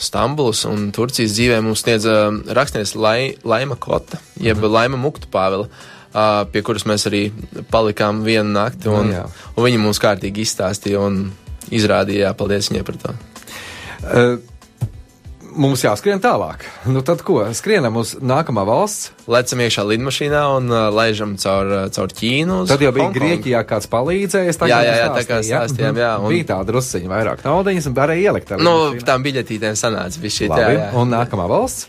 Stambulas 0.00 0.64
un 0.66 0.88
Turcijas 0.94 1.34
dzīvē 1.36 1.58
mums 1.62 1.84
sniedza 1.84 2.14
rakstnieks 2.56 2.94
Lai, 2.96 3.34
Laima 3.44 3.76
Kota, 3.76 4.18
jeb 4.40 4.56
mm 4.56 4.64
-hmm. 4.64 4.72
Laima 4.72 4.96
Muktu 4.96 5.28
Pāvela, 5.30 5.68
ā, 6.14 6.44
pie 6.52 6.62
kuras 6.62 6.84
mēs 6.88 7.06
arī 7.10 7.24
palikām 7.72 8.22
vienu 8.26 8.52
nakti. 8.54 8.88
Un, 8.92 9.10
Nu 9.12 9.18
jā. 9.18 9.26
un 9.56 9.64
viņa 9.68 9.82
mums 9.82 9.98
kārtīgi 10.02 10.44
izstāstīja 10.46 11.00
un 11.00 11.24
izrādīja, 11.72 12.28
jā, 12.28 12.32
paldies 12.36 12.70
viņai 12.72 12.86
par 12.88 12.96
to. 13.04 13.14
Uh, 14.02 14.40
Mums 15.52 15.82
jāskrien 15.84 16.16
tālāk. 16.16 16.62
Nu, 16.88 17.02
tad 17.04 17.20
ko? 17.26 17.42
Skrienam 17.52 17.98
uz 18.00 18.14
nākamā 18.24 18.62
valsts. 18.64 19.10
Lecam 19.28 19.60
iekšā 19.60 19.82
lidmašīnā 19.84 20.40
un 20.56 20.72
uh, 20.72 20.86
laižam 20.96 21.34
caur, 21.36 21.68
uh, 21.68 21.82
caur 21.92 22.08
Ķīnu. 22.08 22.62
Tad 22.70 22.80
jau 22.80 22.88
bija 22.96 23.04
Hongkongu. 23.10 23.20
Grieķijā 23.20 23.60
kāds 23.68 23.90
palīdzējis. 23.92 24.60
Jā, 24.64 24.78
jā, 24.80 24.94
jā, 25.02 25.10
tā 25.12 25.26
kā 25.28 25.42
stāstījām, 25.44 26.00
jā, 26.00 26.14
un- 26.16 26.24
Un... 26.24 26.32
Bija 26.32 26.48
tāda 26.54 26.70
drusciņa 26.72 27.12
vairāk 27.12 27.44
naudas, 27.44 27.84
un 27.90 28.00
arī 28.00 28.16
ielikt. 28.22 28.54
Nu, 28.64 28.94
tām 29.04 29.26
biļetītēm 29.28 29.76
sanāca 29.76 30.24
viss 30.24 30.40
šī 30.40 30.48
tā. 30.48 30.72
Un 30.96 31.12
nākamā 31.12 31.44
valsts. 31.52 31.84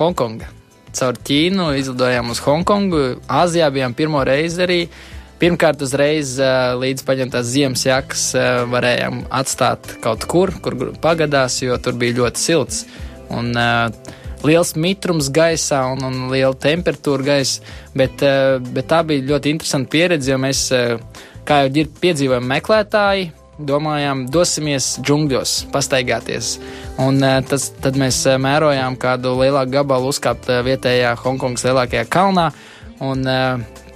Hongkonga. 0.00 0.48
Caur 0.94 1.18
Ķīnu 1.26 1.72
izlidojām 1.80 2.30
uz 2.32 2.40
Hongkongu. 2.44 3.02
Āzijā 3.30 3.70
bijām 3.74 3.96
pirmo 3.96 4.22
reizi 4.26 4.62
arī. 4.64 4.78
Pirmkārt, 5.40 5.82
uzreiz 5.82 6.36
uh, 6.38 6.76
līdz 6.78 7.02
paņemtās 7.04 7.48
ziemas 7.50 7.82
jakas 7.84 8.28
uh, 8.38 8.62
varējām 8.70 9.24
atstāt 9.34 9.96
kaut 10.04 10.24
kur, 10.30 10.54
kur 10.62 10.76
pagadās, 11.02 11.58
jo 11.64 11.76
tur 11.82 11.98
bija 11.98 12.20
ļoti 12.20 12.40
silts. 12.40 12.84
Un, 13.34 13.50
uh, 13.58 14.14
liels 14.46 14.74
mitrums 14.78 15.32
gaisā 15.34 15.82
un, 15.92 16.04
un 16.06 16.28
liela 16.32 16.54
temperatūra 16.54 17.26
gaisā. 17.32 17.74
Bet, 17.94 18.22
bet 18.74 18.90
tā 18.90 19.04
bija 19.06 19.26
ļoti 19.34 19.54
interesanta 19.54 19.90
pieredze, 19.90 20.32
jo 20.32 20.38
mēs, 20.42 20.66
kā 21.46 21.62
jau 21.62 21.72
ir 21.80 21.92
piedzīvojumi 22.02 22.50
meklētāji, 22.50 23.28
domājām, 23.58 24.24
dosimies 24.32 24.94
džungļos, 25.04 25.54
pastaigāties. 25.74 26.56
Un 27.02 27.22
uh, 27.22 27.38
tas, 27.46 27.68
tad 27.84 27.98
mēs 28.00 28.24
uh, 28.26 28.38
mērojām 28.42 28.98
kādu 29.00 29.36
lielāku 29.38 29.76
gabalu 29.78 30.10
uzkāpt 30.14 30.50
uh, 30.50 30.60
vietējā 30.66 31.14
Hongkongas 31.22 31.66
lielākajā 31.68 32.08
kalnā. 32.10 32.50
Un, 33.04 33.26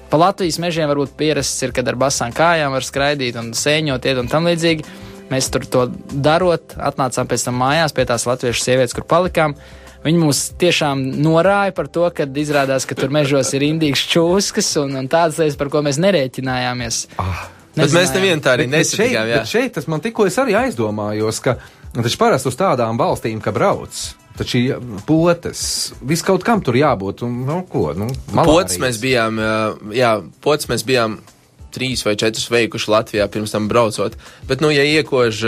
Pa 0.09 0.16
Latvijas 0.16 0.56
mežiem 0.56 0.88
varbūt 0.88 1.11
pierasts 1.20 1.61
ir, 1.66 1.72
kad 1.76 1.88
ar 1.90 1.96
basām 2.00 2.32
kājām 2.32 2.72
var 2.72 2.84
skraidīt 2.86 3.36
un 3.36 3.50
sēņot, 3.52 4.06
iet 4.09 4.20
un 4.22 4.30
tam 4.32 4.48
līdzīgi. 4.48 4.86
Mēs 5.28 5.50
tur 5.52 5.66
to 5.68 5.82
darot, 6.09 6.72
atnācām 6.80 7.28
pēc 7.28 7.44
tam 7.44 7.61
mājās 7.61 7.92
pie 7.92 8.06
tās 8.09 8.24
latviešu 8.24 8.64
sievietes, 8.64 8.96
kur 8.96 9.04
palikām. 9.04 9.59
Viņi 10.06 10.22
mūs 10.22 10.40
tiešām 10.56 11.02
norāja 11.20 11.74
par 11.76 11.90
to, 11.92 12.06
ka 12.14 12.24
izrādās, 12.40 12.88
ka 12.88 12.96
tur 12.96 13.12
mežos 13.12 13.52
ir 13.52 13.66
indīgas 13.66 14.06
čūskas 14.09 14.70
un, 14.80 14.96
un 15.02 15.12
tādas 15.12 15.42
lietas, 15.42 15.59
par 15.61 15.68
ko 15.74 15.84
mēs 15.84 16.00
nerēķinājāmies. 16.00 17.02
Ah, 17.20 17.44
Bet 17.77 17.91
mēs 17.95 18.14
nevienu 18.14 18.43
tā 18.43 18.57
arī 18.57 18.66
Bet- 18.71 18.87
bet 19.41 19.47
šeit, 19.53 19.73
tas 19.75 19.87
man 19.87 20.01
tikko 20.01 20.27
es 20.27 20.37
arī 20.39 20.57
aizdomājos, 20.59 21.41
ka 21.43 21.59
nu, 21.95 22.03
taču 22.03 22.19
parasti 22.19 22.49
uz 22.49 22.57
tādām 22.57 22.99
valstīm, 22.99 23.41
ka 23.41 23.53
brauc. 23.53 24.14
Taču 24.39 24.59
potes, 25.07 25.93
vis 26.03 26.23
kaut 26.23 26.45
kam 26.47 26.61
tur 26.62 26.75
jābūt. 26.79 27.23
Un, 27.27 27.41
nu, 27.47 27.62
ko, 27.71 27.93
nu, 27.99 28.07
Pots 28.07 28.35
malārijas. 28.35 28.79
mēs 28.79 29.01
bijām, 29.03 29.41
jā, 29.95 30.12
pots 30.41 30.66
mēs 30.71 30.85
bijām 30.87 31.19
trīs 31.75 32.01
vai 32.07 32.14
četrus 32.16 32.47
veikuši 32.51 32.91
Latvijā 32.91 33.27
pirms 33.29 33.51
tam 33.53 33.66
braucot. 33.69 34.14
Bet, 34.49 34.62
nu, 34.64 34.71
ja 34.71 34.83
iekož 34.89 35.43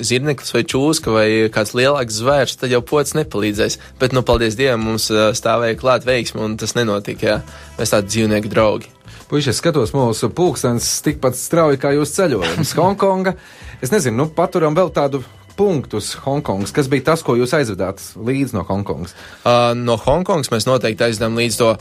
zirneklis 0.00 0.54
vai 0.54 0.62
čūska 0.64 1.12
vai 1.12 1.26
kāds 1.52 1.74
lielāks 1.76 2.16
zvērs, 2.22 2.56
tad 2.56 2.70
jau 2.72 2.80
pots 2.80 3.12
nepalīdzēs. 3.18 3.78
Bet, 4.00 4.14
nu, 4.16 4.22
paldies 4.22 4.56
Dievam, 4.56 4.86
mums 4.88 5.10
stāvēja 5.10 5.76
klāt 5.78 6.06
veiksmi 6.08 6.40
un 6.40 6.56
tas 6.56 6.74
nenotika, 6.78 7.26
jā. 7.26 7.38
Mēs 7.78 7.92
tādi 7.92 8.08
dzīvnieku 8.14 8.48
draugi. 8.48 8.88
Puiši, 9.26 9.50
es 9.50 9.58
skatos, 9.58 9.90
mūsu 9.90 10.28
pulkstenis 10.30 10.86
tikpat 11.02 11.34
strauji 11.34 11.80
kā 11.82 11.90
jūs 11.96 12.12
ceļojums. 12.14 12.74
Hongkonga. 12.78 13.34
Es 13.82 13.90
nezinu, 13.90 14.20
nu, 14.20 14.26
paturam 14.30 14.76
vēl 14.78 14.92
tādu 14.94 15.24
punktu 15.58 15.98
uz 15.98 16.12
Hongkongas. 16.22 16.70
Kas 16.76 16.86
bija 16.92 17.08
tas, 17.10 17.24
ko 17.26 17.34
jūs 17.34 17.56
aizvedāt 17.58 18.02
līdzi 18.14 18.54
no 18.54 18.62
Hongkongas? 18.68 19.16
Uh, 19.42 19.72
no 19.74 19.98
Hongkongas 19.98 20.52
mēs 20.54 20.68
noteikti 20.68 21.08
aizdām 21.08 21.34
līdz 21.40 21.58
to, 21.58 21.72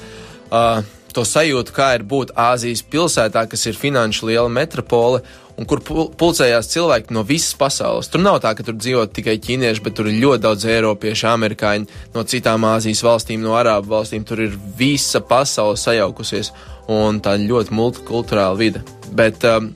uh, 0.50 0.82
to 1.14 1.28
sajūtu, 1.28 1.76
kā 1.76 1.94
ir 2.00 2.08
būt 2.10 2.34
Āzijas 2.34 2.82
pilsētā, 2.82 3.46
kas 3.52 3.70
ir 3.70 3.78
finanšu 3.78 4.32
liela 4.32 4.50
metropole. 4.50 5.22
Un 5.56 5.70
kur 5.70 5.80
pul- 5.86 6.10
pulcējās 6.20 6.68
cilvēki 6.74 7.14
no 7.16 7.22
visas 7.24 7.54
pasaules. 7.56 8.10
Tur 8.12 8.26
nav 8.26 8.42
tā, 8.44 8.52
ka 8.58 8.66
tur 8.66 8.76
dzīvo 8.76 9.06
tikai 9.16 9.38
ķīnieši, 9.40 9.86
bet 9.86 9.96
tur 9.96 10.10
ir 10.12 10.18
ļoti 10.20 10.44
daudz 10.44 10.66
eiropiešu, 10.68 11.30
amerikāņu 11.30 12.02
no 12.18 12.26
citām 12.28 12.66
Āzijas 12.68 13.06
valstīm, 13.06 13.46
no 13.46 13.54
arābu 13.56 13.94
valstīm. 13.94 14.26
Tur 14.28 14.42
ir 14.50 14.58
visa 14.76 15.22
pasaule 15.24 15.78
sajaukusies 15.80 16.52
un 16.92 17.22
tā 17.24 17.38
ļoti 17.42 17.74
multikulturāla 17.76 18.60
vide. 18.60 18.84
Bet 19.16 19.44
um, 19.50 19.74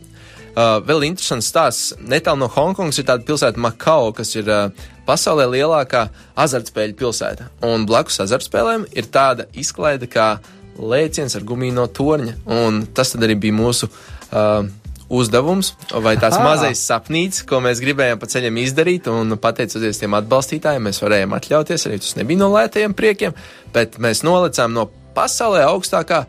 Uh, 0.60 0.80
vēl 0.84 1.06
interesants 1.08 1.48
stāsts. 1.48 1.92
Netālu 2.02 2.42
no 2.42 2.48
Hongkongas 2.52 2.98
ir 3.00 3.06
tāda 3.08 3.24
pilsēta 3.24 3.62
Makao, 3.62 4.10
kas 4.18 4.34
ir 4.34 4.50
uh, 4.50 4.88
pasaulē 5.08 5.46
lielākā 5.54 6.08
azartspēļu 6.42 6.98
pilsēta. 7.00 7.48
Un 7.70 7.86
blakus 7.88 8.20
azartspēlēm 8.26 8.88
ir 8.98 9.08
tāda 9.14 9.46
izklaide 9.54 10.10
kā 10.12 10.34
lēciens 10.76 11.38
ar 11.38 11.46
gumiju 11.48 11.78
no 11.78 11.86
torņa. 11.88 12.34
Un 12.58 12.82
tas 12.98 13.14
arī 13.16 13.38
bija 13.40 13.56
mūsu 13.56 13.88
uh, 13.88 14.66
uzdevums, 15.10 15.72
vai 15.94 16.16
tāds 16.20 16.42
Aha. 16.42 16.50
mazais 16.50 16.82
sapnīts, 16.82 17.46
ko 17.48 17.62
mēs 17.64 17.80
gribējām 17.86 18.20
pa 18.20 18.28
ceļam 18.34 18.60
izdarīt. 18.60 19.08
Un 19.14 19.38
pateicoties 19.40 20.02
tiem 20.02 20.18
atbalstītājiem, 20.20 20.90
mēs 20.90 21.02
varējām 21.06 21.40
atļauties. 21.40 21.88
Arī 21.88 22.02
tas 22.04 22.18
nebija 22.20 22.44
no 22.44 22.52
lētajiem 22.58 22.98
priekiem, 22.98 23.38
bet 23.76 24.02
mēs 24.02 24.26
nolecām 24.28 24.76
no 24.76 24.90
pasaulē 25.16 25.64
augstākā 25.70 26.26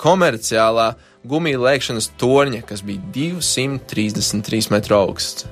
komerciālā 0.00 0.92
gumija 1.26 1.60
lēkšanas 1.60 2.10
torņa, 2.20 2.62
kas 2.66 2.82
bija 2.86 3.02
233 3.14 4.70
metru 4.74 4.98
augsts. 4.98 5.46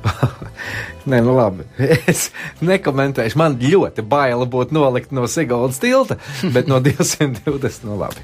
Nē, 1.10 1.20
nu 1.24 1.36
labi. 1.36 1.66
Es 2.10 2.28
nekomentēšu. 2.64 3.38
Man 3.40 3.58
ļoti 3.60 4.04
baila 4.06 4.46
būtu 4.50 4.76
nolikt 4.76 5.14
no 5.14 5.26
Sigaudas 5.30 5.80
tilta, 5.82 6.18
bet 6.54 6.70
no 6.70 6.80
220 6.84 7.88
no 7.88 7.98
labi. 8.00 8.22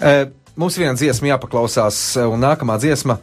E, 0.00 0.28
mums 0.60 0.78
viena 0.80 0.94
dziesma 0.98 1.34
jāpaklausās, 1.34 2.04
un 2.28 2.44
nākamā 2.44 2.78
dziesma. 2.82 3.18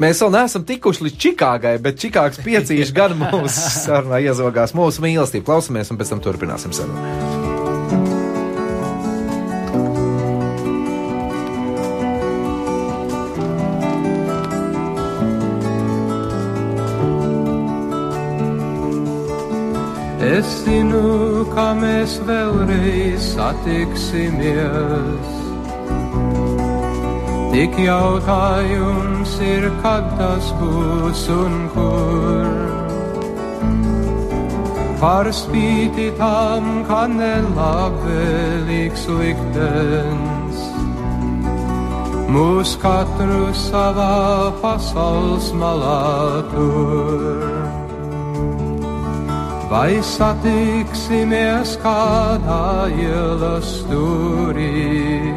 Mēs 0.00 0.22
vēl 0.22 0.32
neesam 0.32 0.64
tikuši 0.64 1.04
līdz 1.08 1.18
Čikāgai, 1.26 1.74
bet 1.82 1.98
Čikāgas 2.00 2.40
piecīši 2.44 2.96
gan 2.96 3.18
mūsu 3.20 3.66
sarunā 3.82 4.22
iezogās 4.22 4.72
mūsu 4.76 5.04
mīlestību. 5.04 5.44
Klausamies, 5.50 5.92
un 5.92 6.00
pēc 6.00 6.14
tam 6.14 6.24
turpināsim 6.24 6.72
sarunu. 6.76 7.39
Es 20.30 20.46
zinu, 20.62 21.42
ka 21.50 21.72
mēs 21.74 22.12
vēlreiz 22.22 23.24
satiksimies. 23.32 25.30
Tik 27.50 27.74
jautājums 27.82 29.32
ir, 29.42 29.66
kad 29.82 30.06
tas 30.20 30.52
būs 30.60 31.24
un 31.34 31.56
kur. 31.74 32.46
Par 35.00 35.26
spīti 35.34 36.10
tam, 36.20 36.84
ka 36.86 37.00
nelabvēlīgs 37.10 39.08
liktenis 39.18 40.60
mūs 42.30 42.76
katru 42.84 43.50
savā 43.66 44.52
pasaules 44.62 45.50
malā 45.58 46.44
tur. 46.52 47.59
Vai 49.70 50.02
satiksimies 50.02 51.76
kādā 51.78 52.90
ielas 52.90 53.68
stūrī, 53.70 55.30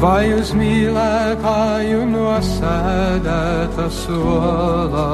Vai 0.00 0.32
uz 0.38 0.54
mīlētāju 0.56 2.00
nosēdēta 2.14 3.86
solā, 4.00 5.12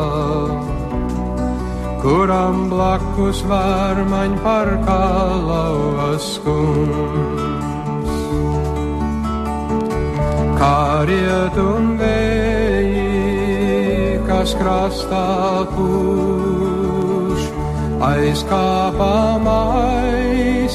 kuram 2.06 2.70
blakus 2.70 3.42
vārmaņ 3.50 4.38
par 4.46 4.68
kā 4.86 5.02
lauvas 5.50 6.24
skums? 6.36 7.05
Kā 10.96 11.04
rietum 11.04 12.00
vēji, 12.00 13.02
kas 14.24 14.56
krastā 14.56 15.68
pūš, 15.74 17.42
aizkāpām 18.06 19.44
aizķēries 19.52 20.72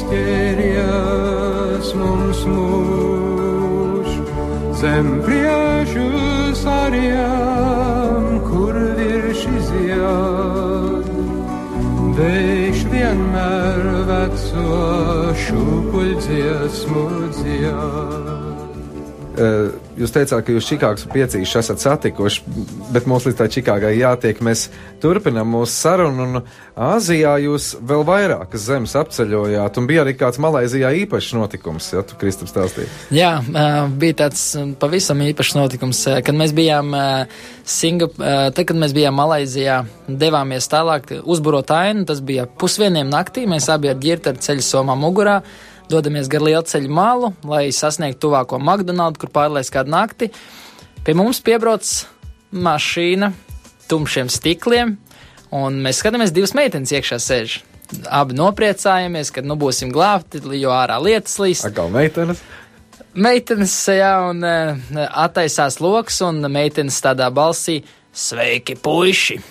mums 1.98 2.44
mūž, 2.52 4.14
zem 4.84 5.10
priežu 5.26 6.06
sariem, 6.62 8.38
kur 8.46 8.78
virši 9.02 9.58
zied. 9.74 11.10
Vējš 12.22 12.80
vienmēr 12.94 13.82
veco 14.14 14.70
šūpuļdziesmu 15.50 17.08
dzied. 17.40 18.52
Eh, 19.42 19.81
Jūs 20.00 20.14
teicāt, 20.16 20.46
ka 20.48 20.54
jūs 20.56 20.68
Čikāgas 20.70 21.08
piecīši 21.12 21.58
esat 21.60 21.82
satikuši, 21.84 22.44
bet 22.96 23.08
mums 23.10 23.26
līdz 23.28 23.38
tā 23.42 23.48
Čikāgai 23.52 23.92
jātiek. 23.98 24.40
Mēs 24.44 24.70
turpinām 25.04 25.50
mūsu 25.52 25.74
sarunu, 25.74 26.28
un 26.28 26.42
Āzijā 26.82 27.34
jūs 27.44 27.74
vēl 27.84 28.06
vairākas 28.08 28.64
zemes 28.70 28.96
apceļojāt, 28.96 29.78
un 29.78 29.90
bija 29.90 30.06
arī 30.06 30.14
kāds 30.18 30.40
Malaizijā 30.42 30.94
īpašs 31.04 31.34
notikums, 31.36 31.90
ja 31.92 32.04
tu 32.08 32.16
Kristaps 32.22 32.54
stāstīji. 32.54 32.88
Jā, 33.18 33.34
bija 34.02 34.18
tāds 34.24 34.46
pavisam 34.80 35.22
īpašs 35.26 35.58
notikums, 35.60 36.06
kad 36.24 36.40
mēs 36.40 36.56
bijām 36.56 36.96
ā, 36.96 37.08
tad, 37.68 38.64
kad 38.64 38.78
mēs 38.80 38.96
bijām 38.96 39.20
Malaizijā, 39.20 39.82
devāmies 40.08 40.72
tālāk 40.72 41.18
uzburot 41.22 41.76
ainu, 41.76 42.08
tas 42.08 42.24
bija 42.24 42.48
pusvieniem 42.48 43.12
naktī, 43.12 43.44
mēs 43.50 43.68
abi 43.74 43.92
ar 43.92 44.00
ģirta 44.00 44.32
ar 44.32 44.40
ceļu 44.48 44.66
somā 44.66 44.96
mugurā, 44.96 45.42
dodamies 45.92 46.30
gar 46.32 46.44
lielu 46.46 46.64
ceļu 46.68 46.92
malu, 46.92 47.32
lai 47.48 47.68
sasniegtu 47.76 48.28
tuvāko 48.28 48.60
McDonald's, 48.62 49.20
kur 49.22 49.32
pārlaiž 49.34 49.72
kādu 49.74 49.94
nakti. 49.94 50.32
Pie 51.06 51.16
mums 51.18 51.42
piebrauc 51.44 51.88
mašīna, 52.52 53.32
tumšiem 53.92 54.32
stikliem, 54.32 54.96
un 55.56 55.82
mēs 55.84 56.02
skatāmies, 56.04 56.34
divas 56.36 56.56
meitenes 56.58 56.94
iekšā 56.96 57.20
sēž. 57.20 57.60
abi 58.08 58.36
nopriecājamies, 58.38 59.32
ka 59.36 59.42
nu 59.44 59.58
būsim 59.60 59.92
glābti, 59.92 60.40
jo 60.60 60.72
ārā 60.72 61.00
lietas 61.04 61.36
līst. 61.44 61.66
Atkal 61.68 61.92
meitenes. 61.92 62.40
Meitenes, 63.12 63.74
jā, 63.92 64.14
un 64.30 64.46
uh, 64.48 64.78
attaisās 65.26 65.82
lokus, 65.84 66.22
un 66.24 66.40
meitenes 66.48 67.02
tādā 67.04 67.28
balsī- 67.34 67.82
sveiki, 68.28 68.78
puiši! 68.80 69.42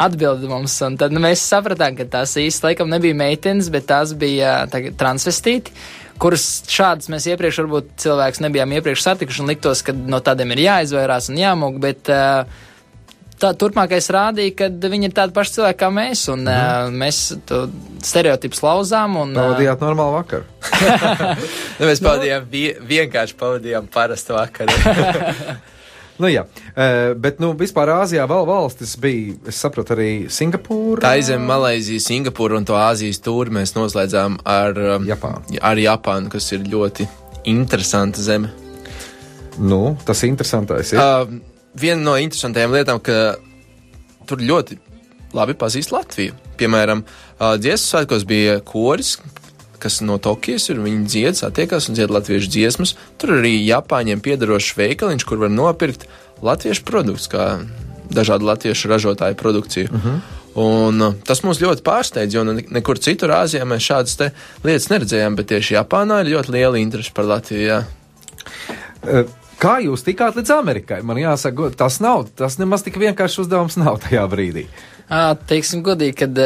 Atbildi 0.00 0.48
mums, 0.48 0.74
un 0.86 0.96
tad 0.96 1.12
nu, 1.12 1.20
mēs 1.20 1.42
sapratām, 1.44 1.96
ka 1.98 2.06
tās 2.08 2.32
īsti 2.40 2.70
laikam 2.70 2.88
nebija 2.88 3.16
meitenes, 3.18 3.68
bet 3.72 3.90
tās 3.90 4.14
bija 4.16 4.62
uh, 4.64 4.90
transvestīti, 4.96 5.74
kurus 6.22 6.46
šādas 6.70 7.10
mēs 7.12 7.26
iepriekš 7.28 7.60
varbūt 7.60 7.90
cilvēks 8.04 8.40
nebijām 8.44 8.72
iepriekš 8.78 9.04
satikuši, 9.04 9.42
un 9.44 9.52
liktos, 9.52 9.84
ka 9.84 9.92
no 9.92 10.22
tādiem 10.24 10.54
ir 10.54 10.64
jāizvairās 10.64 11.28
un 11.32 11.40
jāmūg, 11.42 11.76
bet 11.82 12.08
uh, 12.12 12.46
tā 13.42 13.50
turpmākais 13.58 14.08
rādīja, 14.14 14.54
ka 14.62 14.70
viņi 14.70 15.10
ir 15.10 15.16
tādi 15.16 15.36
paši 15.36 15.56
cilvēki 15.58 15.80
kā 15.82 15.90
mēs, 15.92 16.24
un 16.32 16.46
mm. 16.46 16.52
uh, 16.54 16.96
mēs 17.02 17.20
to 17.48 17.64
stereotipus 18.06 18.62
lauzām. 18.64 19.18
Un, 19.24 19.34
uh, 19.36 19.50
Pavadījāt 19.50 19.84
normālu 19.84 20.16
vakaru. 20.20 20.48
Nu, 21.82 21.88
mēs 21.88 22.00
pavadījām, 22.04 22.44
vie, 22.52 22.66
vienkārši 22.86 23.34
pavadījām 23.40 23.88
parastu 23.92 24.36
vakaru. 24.36 24.76
Nu, 26.20 26.28
jā, 26.28 26.44
Eh, 26.72 27.12
bet, 27.20 27.36
nu, 27.42 27.50
vispār 27.58 27.90
Āzijā 27.92 28.24
vēl 28.28 28.46
valstis 28.48 28.94
bija, 29.00 29.34
es 29.50 29.58
sapratu, 29.60 29.92
arī 29.92 30.08
Singapūra. 30.32 31.02
Tā 31.04 31.10
aizem 31.18 31.42
Malaizija, 31.44 32.00
Singapūra 32.00 32.56
un 32.56 32.64
to 32.68 32.78
Āzijas 32.78 33.20
tūri 33.20 33.52
mēs 33.52 33.74
noslēdzām 33.76 34.38
ar 34.48 34.78
um, 34.80 35.04
Japānu. 35.08 35.58
ar 35.60 35.80
Japānu, 35.80 36.32
kas 36.32 36.48
ir 36.56 36.64
ļoti 36.72 37.04
interesanta 37.52 38.24
zeme. 38.24 38.48
Nu, 39.60 39.98
tas 40.08 40.24
interesantais 40.24 40.94
ir. 40.94 41.02
Uh, 41.02 41.28
viena 41.76 42.00
no 42.06 42.16
interesantajām 42.16 42.72
lietām, 42.72 43.02
ka 43.04 43.36
tur 44.24 44.40
ļoti 44.40 44.80
labi 45.36 45.58
pazīst 45.60 45.92
Latviju. 45.92 46.38
Piemēram, 46.56 47.04
uh, 47.04 47.52
dziesmu 47.60 47.84
svētkos 47.84 48.24
bija 48.28 48.62
koris, 48.64 49.18
kas 49.82 50.00
no 50.04 50.18
Tokijas 50.22 50.68
ir. 50.72 50.80
Viņi 50.84 51.06
dzied, 51.10 51.38
satiekās 51.38 51.88
un 51.90 51.98
dzied 51.98 52.12
latviešu 52.14 52.50
dziesmas. 52.54 52.94
Tur 53.18 53.36
arī 53.40 53.56
Japāņiem 53.66 54.22
piedarošs 54.24 54.76
veikaliņš, 54.78 55.26
kur 55.28 55.42
var 55.42 55.50
nopirkt 55.52 56.06
latviešu 56.42 56.86
produktus, 56.88 57.28
kā 57.32 57.48
dažādu 58.12 58.46
latviešu 58.50 58.88
ražotāju 58.92 59.38
produkciju. 59.40 59.90
Uh 59.92 60.06
-huh. 60.06 60.20
Un, 60.54 61.00
uh, 61.00 61.14
tas 61.24 61.40
mūs 61.42 61.60
ļoti 61.64 61.82
pārsteidz, 61.82 62.34
jo 62.34 62.44
ne- 62.44 62.64
nekur 62.70 62.98
citur 62.98 63.30
Āzijā 63.30 63.64
mēs 63.64 63.86
šādas 63.88 64.16
te 64.16 64.30
lietas 64.64 64.88
neredzējām, 64.90 65.36
bet 65.36 65.46
tieši 65.48 65.74
Japānā 65.74 66.20
ir 66.20 66.36
ļoti 66.36 66.52
liela 66.52 66.78
interese 66.78 67.10
par 67.14 67.24
Latviju. 67.24 67.66
Jā. 67.68 67.84
Eh, 69.08 69.24
Kā 69.62 69.76
jūs 69.78 70.02
tikāt 70.02 70.34
līdz 70.34 70.50
Amerikai? 70.58 71.02
Man 71.02 71.16
jāsaka, 71.16 71.70
tas 71.76 72.00
nav, 72.00 72.26
tas 72.36 72.58
nemaz 72.58 72.82
tik 72.82 72.96
vienkāršs 72.98 73.38
uzdevums 73.44 73.76
nav 73.76 74.00
tajā 74.02 74.24
brīdī. 74.28 74.64
Ā, 75.08 75.36
Teiksim, 75.46 75.84
godīgi, 75.86 76.16
kad 76.16 76.38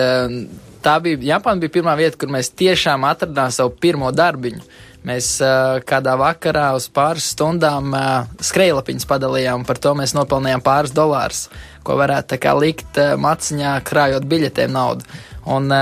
tā 0.87 0.97
bija 1.03 1.35
Japāna, 1.35 1.63
bija 1.63 1.75
pirmā 1.79 1.97
vieta, 1.99 2.19
kur 2.21 2.31
mēs 2.33 2.53
tiešām 2.55 3.07
atradām 3.09 3.53
savu 3.55 3.75
pirmo 3.83 4.13
darbiņu. 4.15 4.63
Mēs 5.07 5.37
ā, 5.45 5.53
kādā 5.87 6.17
vakarā 6.19 6.73
uz 6.79 6.89
pāris 6.91 7.29
stundām 7.35 7.95
ā, 7.95 8.07
skrejlapiņas 8.43 9.07
padalījām, 9.07 9.67
par 9.69 9.79
to 9.83 9.95
mēs 9.99 10.17
nopelnījām 10.19 10.65
pāris 10.67 10.95
dolārus, 10.95 11.47
ko 11.87 11.99
varētu 12.01 12.41
kā 12.43 12.57
likt 12.59 12.99
ā, 12.99 13.13
maciņā, 13.21 13.79
krājot 13.87 14.29
biļetēm 14.31 14.77
naudu. 14.77 15.19
Un, 15.47 15.73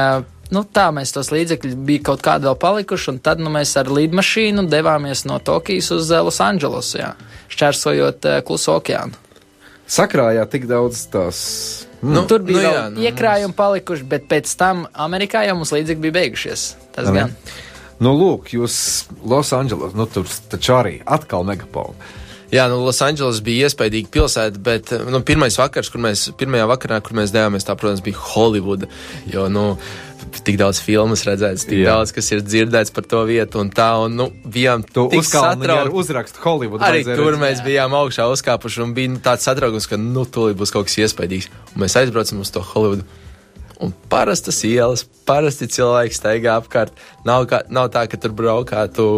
Nu, 0.53 0.61
tā 0.63 0.91
mēs 0.95 1.11
tos 1.11 1.31
līdzekļus 1.33 1.73
bija 1.89 2.03
kaut 2.11 2.21
kādi 2.23 2.47
vēl 2.47 2.57
palikuši, 2.61 3.09
un 3.15 3.21
tad 3.25 3.41
nu, 3.43 3.51
mēs 3.51 3.73
ar 3.81 3.89
lidmašīnu 3.91 4.67
devāmies 4.71 5.25
no 5.27 5.41
Tokijas 5.43 5.89
uz 5.97 6.13
Losandželosu, 6.13 7.01
šķērsojot 7.51 8.29
ā, 8.29 8.39
Kluso 8.47 8.77
okeānu. 8.79 9.24
Sakrājāt 9.91 10.51
tik 10.55 10.65
daudz 10.71 11.05
tās. 11.13 11.39
Nu, 12.05 12.25
Tur 12.29 12.43
bija 12.45 12.57
nu 12.57 12.65
jā, 12.65 12.73
jā, 12.73 12.89
nu, 12.93 13.05
iekrājumi 13.05 13.57
palikuši, 13.57 14.05
bet 14.09 14.27
pēc 14.29 14.51
tam 14.61 14.85
Amerikā 15.07 15.45
jau 15.49 15.55
mums 15.59 15.73
līdzekļi 15.73 16.05
bija 16.07 16.17
beigušies. 16.19 16.65
Tas 16.97 17.09
Ne? 17.09 17.15
gan. 17.21 17.33
Nu, 18.03 18.13
lūk, 18.19 18.51
jūs 18.57 18.77
Losandželos, 19.25 19.95
nu, 19.97 20.05
tur 20.11 20.29
taču 20.51 20.75
arī 20.77 20.99
atkal 21.07 21.47
megapola. 21.47 21.95
Jā, 22.53 22.67
nu, 22.71 22.81
Losandželos 22.85 23.41
bija 23.45 23.69
iespaidīga 23.69 24.11
pilsēta, 24.15 24.61
bet 24.63 24.93
nu, 25.11 25.21
pirmais 25.27 25.57
vakars, 25.59 25.89
kur 25.91 26.03
mēs, 26.05 26.27
pirmajā 26.39 26.67
vakarā, 26.71 27.01
kur 27.03 27.17
mēs 27.19 27.33
devāmies, 27.35 27.65
tā, 27.67 27.77
protams, 27.79 28.03
bija 28.05 28.21
Holivuda. 28.35 28.91
Jo, 29.31 29.49
nu, 29.51 29.65
tik 30.45 30.57
daudz 30.61 30.81
filmas 30.85 31.25
redzēts, 31.27 31.65
tik 31.69 31.81
Jā. 31.83 31.95
Daudz, 31.95 32.13
kas 32.17 32.31
ir 32.35 32.41
dzirdēts 32.45 32.93
par 32.95 33.05
to 33.09 33.25
vietu 33.29 33.61
un 33.63 33.71
tā, 33.75 33.91
un, 34.05 34.15
nu, 34.19 34.27
bijām 34.45 34.83
Tu 34.87 35.09
tik 35.13 35.25
satraukti. 35.25 35.93
uzrakstu 35.95 36.39
Holivudu. 36.45 36.85
Arī 36.85 37.03
tur 37.05 37.33
redzēt. 37.33 37.41
mēs 37.43 37.65
bijām 37.67 37.93
augšā 37.99 38.27
uzkāpuši 38.33 38.83
un 38.85 38.95
bija 38.97 39.13
nu, 39.15 39.21
tāds 39.25 39.45
satraukums, 39.49 39.87
ka, 39.91 39.97
nu, 40.01 40.25
tūlīt 40.25 40.57
būs 40.61 40.73
kaut 40.75 40.87
kas 40.91 40.97
iespaidīgs. 41.05 41.51
Un 41.75 41.85
mēs 41.85 41.97
aizbraucam 42.01 42.41
uz 42.45 42.51
to 42.55 42.61
Holivudu. 42.61 43.05
Un 43.83 43.91
parastas 44.09 44.61
ielas, 44.65 45.03
parasti 45.27 45.67
cilvēki 45.67 46.15
staigā 46.15 46.55
apkārt. 46.61 46.93
Nav, 47.27 47.45
kā, 47.51 47.63
nav 47.75 47.91
tā, 47.93 48.05
ka 48.09 48.17
tur 48.23 48.31
braukātu 48.33 49.09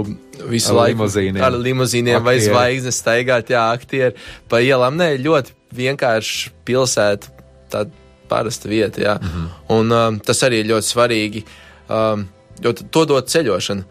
visu 0.48 0.72
Ar 0.72 0.78
laiku 0.80 1.02
limuzīniem. 1.04 1.42
ar 1.44 1.52
limuzīniem 1.52 2.24
vai 2.24 2.38
Aktieri. 2.38 2.52
zvaigznes 2.54 3.02
staigāt, 3.02 3.52
jā, 3.52 3.66
aktieri 3.76 4.16
pa 4.48 4.56
ielām. 4.64 4.96
Nē, 4.96 5.10
ļoti 5.22 5.52
vienkārši 5.76 6.50
pilsēta, 6.66 7.28
tāda 7.70 7.90
parasta 8.28 8.68
vieta, 8.68 9.00
jā. 9.00 9.18
Mm 9.20 9.28
-hmm. 9.28 9.48
Un 9.78 9.92
um, 9.92 10.18
tas 10.20 10.42
arī 10.42 10.62
ir 10.62 10.66
ļoti 10.72 10.86
svarīgi, 10.94 11.44
um, 11.88 12.28
jo 12.62 12.72
to 12.72 13.04
dod 13.04 13.28
ceļošana. 13.28 13.84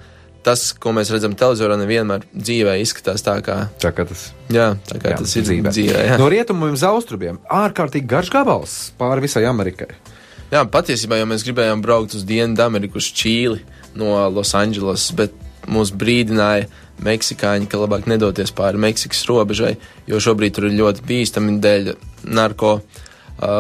Tas, 0.46 0.76
ko 0.78 0.92
mēs 0.94 1.10
redzam 1.10 1.34
televizorā, 1.34 1.74
nevienmēr 1.80 2.22
dzīvē 2.36 2.76
izskatās 2.78 3.24
tā, 3.26 3.40
kā, 3.42 3.56
Tā 3.82 3.90
kā 3.90 4.06
tas 4.06 4.28
jā, 4.54 4.76
tā 4.86 5.00
kā 5.02 5.16
jā, 5.16 5.18
tas 5.18 5.36
ir 5.36 5.44
dzīvē. 5.44 5.72
dzīvē 5.74 6.04
jā. 6.06 6.18
No 6.22 6.28
rietumiem 6.30 6.76
uz 6.76 6.84
austrumiem 6.84 7.40
ārkārtīgi 7.50 8.06
garš 8.06 8.30
gabals 8.30 8.76
pāri 9.00 9.22
visai 9.26 9.46
Amerikai. 9.50 9.88
Jā, 10.52 10.62
patiesībā 10.70 11.18
jau 11.18 11.26
mēs 11.26 11.46
gribējām 11.48 11.82
braukt 11.82 12.14
uz 12.14 12.24
Dienvidameriku, 12.24 13.02
uz 13.02 13.10
Čīli 13.10 13.64
no 13.98 14.30
Losandželos, 14.30 15.08
bet 15.18 15.34
mūs 15.66 15.90
brīdināja 15.90 16.68
meksikāņi, 17.02 17.66
ka 17.66 17.82
labāk 17.82 18.06
nedoties 18.06 18.54
pāri 18.54 18.78
Meksikas 18.78 19.26
robežai, 19.26 19.74
jo 20.06 20.22
šobrīd 20.22 20.54
tur 20.54 20.70
ir 20.70 20.78
ļoti 20.78 21.08
bīstami 21.10 21.58
dēļ 21.58 21.96
narko 22.38 22.76
uh, 22.76 23.02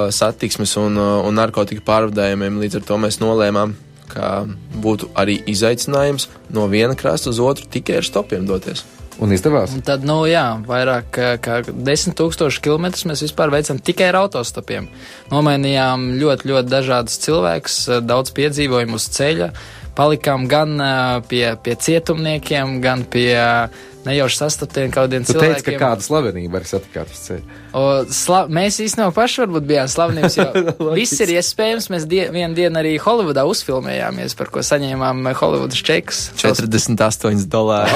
satiksmes 0.10 0.76
un, 0.80 0.98
uh, 0.98 1.26
un 1.28 1.36
narkotika 1.36 1.84
pārvadājumiem. 1.86 2.62
Līdz 2.64 2.80
ar 2.80 2.88
to 2.88 3.00
mēs 3.02 3.20
nolēmām, 3.20 3.76
ka 4.12 4.46
būtu 4.82 5.10
arī 5.18 5.40
izaicinājums 5.50 6.30
no 6.54 6.68
viena 6.72 6.96
krasta 6.96 7.32
uz 7.34 7.40
otru 7.44 7.68
tikai 7.72 8.00
ar 8.00 8.08
stopiem 8.08 8.46
doties. 8.48 8.86
Un 9.16 9.32
izdevās. 9.32 9.72
Un 9.72 9.84
tad, 9.86 10.04
nu 10.04 10.26
jā, 10.28 10.44
vairāk 10.68 11.06
kā- 11.16 11.38
kā 11.40 11.62
10 11.64 12.18
tūkstoši 12.20 12.60
kilometrus 12.62 13.06
mēs 13.08 13.24
vispār 13.24 13.50
veicam 13.54 13.80
tikai 13.80 14.10
ar 14.12 14.18
autostopiem. 14.26 14.90
Nomainījām 15.32 16.20
ļoti, 16.20 16.50
ļoti 16.52 16.68
dažādus 16.70 17.22
cilvēkus, 17.24 17.78
daudz 18.04 18.34
piedzīvojumu 18.36 19.00
uz 19.00 19.08
ceļa. 19.16 19.50
Palikām 19.96 20.50
gan 20.52 20.76
ā, 20.84 21.24
pie, 21.28 21.56
pie 21.64 21.76
cietumniekiem, 21.76 22.82
gan 22.84 23.06
pie 23.08 23.32
ā, 23.40 23.70
nejauši 24.08 24.38
sastaptiem 24.40 24.92
kādiem 24.94 25.26
Tu 25.26 25.34
teici, 25.34 25.62
ka 25.62 25.72
cilvēkiem. 25.72 25.80
kāda 25.82 26.06
slavenība 26.06 26.60
arī 26.60 26.70
satikāt 26.70 27.12
uz 27.14 27.22
ceļa. 27.28 27.60
O, 27.76 27.84
sla 28.16 28.42
mēs 28.52 28.80
īstenībā 28.86 29.12
paši 29.16 29.44
varbūt 29.44 29.70
bijām 29.70 29.90
slavenības, 29.92 30.38
jo 30.40 30.48
viss 31.00 31.22
ir 31.26 31.36
iespējams. 31.38 31.90
Mēs 31.94 32.08
die 32.10 32.26
vienu 32.34 32.58
dienu 32.58 32.82
arī 32.82 32.96
Holivudā 33.02 33.46
uzfilmējāmies, 33.50 34.38
par 34.40 34.52
ko 34.54 34.66
saņēmām 34.66 35.32
Holivudas 35.42 35.82
čekus. 35.86 36.26
48 36.42 37.48
dolāri. 37.52 37.96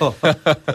Oh. 0.00 0.14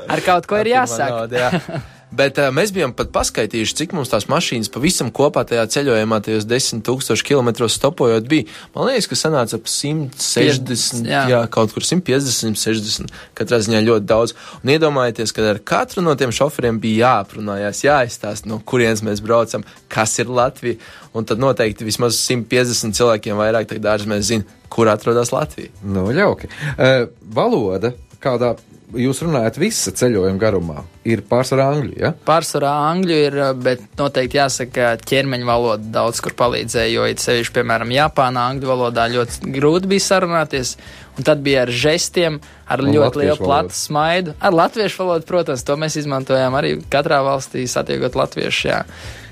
Ar 0.07 0.23
kaut 0.25 0.47
ko 0.49 0.61
ir 0.61 0.73
jāsāk. 0.75 1.17
Nauda, 1.17 1.47
jā. 1.47 1.81
Bet 2.11 2.39
uh, 2.41 2.49
mēs 2.51 2.73
bijām 2.75 2.91
pat 2.95 3.13
paskaitījuši, 3.15 3.75
cik 3.79 3.93
mums 3.95 4.09
tās 4.11 4.25
mašīnas 4.27 4.67
pavisam 4.73 5.07
kopā 5.15 5.45
tajā 5.47 5.63
ceļojumā, 5.71 6.17
tajos 6.25 6.47
10,000 6.49 7.23
km 7.23 7.69
stopojot, 7.71 8.27
bija. 8.27 8.49
Man 8.75 8.89
liekas, 8.89 9.07
ka 9.07 9.17
sanāca 9.19 9.55
ap 9.55 9.69
160, 9.71 11.07
jā. 11.07 11.21
Jā. 11.21 11.21
jā, 11.31 11.39
kaut 11.53 11.71
kur 11.71 11.85
150, 11.87 12.59
160. 12.59 13.15
Katrā 13.37 13.61
ziņā 13.63 13.79
ļoti 13.85 14.09
daudz. 14.11 14.35
Un 14.59 14.73
iedomājieties, 14.75 15.31
ka 15.37 15.45
ar 15.53 15.61
katru 15.71 16.03
no 16.03 16.17
tiem 16.19 16.33
šoferiem 16.35 16.81
bija 16.83 17.05
jāaprunājās, 17.05 17.85
jāizstāsta, 17.87 18.51
no 18.51 18.59
kurienes 18.59 19.05
mēs 19.07 19.23
braucam, 19.23 19.63
kas 19.91 20.17
ir 20.19 20.31
Latvija. 20.31 20.81
Un 21.15 21.27
tad 21.27 21.39
noteikti 21.39 21.87
vismaz 21.87 22.19
150 22.19 22.97
cilvēkiem 22.99 23.39
vairāk 23.39 23.71
tagad 23.71 23.87
dārzi 23.87 24.11
mēs 24.11 24.27
zinām, 24.33 24.59
kur 24.71 24.91
atrodas 24.91 25.31
Latvija. 25.31 25.71
Nu, 25.83 26.09
ļauki. 26.15 26.51
Uh, 26.75 27.07
valoda, 27.39 27.95
kādā 28.23 28.57
jūs 28.97 29.21
runājat 29.23 29.57
visa 29.61 29.91
ceļojuma 29.95 30.39
garumā, 30.41 30.81
ir 31.07 31.23
pārsvarā 31.27 31.67
angļu, 31.75 31.93
ja? 32.01 32.11
Pārsvarā 32.27 32.71
angļu 32.89 33.19
ir, 33.27 33.37
bet 33.63 33.83
noteikti 33.99 34.39
jāsaka, 34.39 34.95
ķermeņa 35.07 35.47
valoda 35.47 35.93
daudz 35.99 36.21
kur 36.23 36.35
palīdzēja, 36.39 36.89
jo 36.95 37.05
it 37.11 37.23
sevišķi, 37.23 37.55
piemēram, 37.59 37.93
Japānā 37.95 38.47
angļu 38.53 38.71
valodā 38.71 39.07
ļoti 39.13 39.53
grūti 39.55 39.91
bija 39.91 40.05
sarunāties, 40.07 40.75
un 41.17 41.27
tad 41.27 41.43
bija 41.45 41.65
ar 41.65 41.71
žestiem, 41.83 42.41
ar 42.71 42.83
Un 42.83 42.91
ļoti 42.95 43.23
lielu 43.23 43.39
platu 43.39 43.75
smaidu. 43.75 44.35
Ar 44.39 44.55
latviešu 44.55 45.03
valodu, 45.03 45.27
protams, 45.29 45.65
to 45.67 45.77
mēs 45.79 45.97
izmantojām 46.01 46.55
arī 46.59 46.75
katrā 46.91 47.21
valstī 47.25 47.65
satiekot 47.69 48.17
latviešu, 48.19 48.67
jā. 48.71 48.83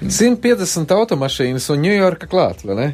150 0.06 0.96
automašīnas 0.96 1.70
un 1.74 1.86
Ņujorka 1.88 2.32
klāt, 2.32 2.66
vai 2.68 2.80
ne? 2.80 2.90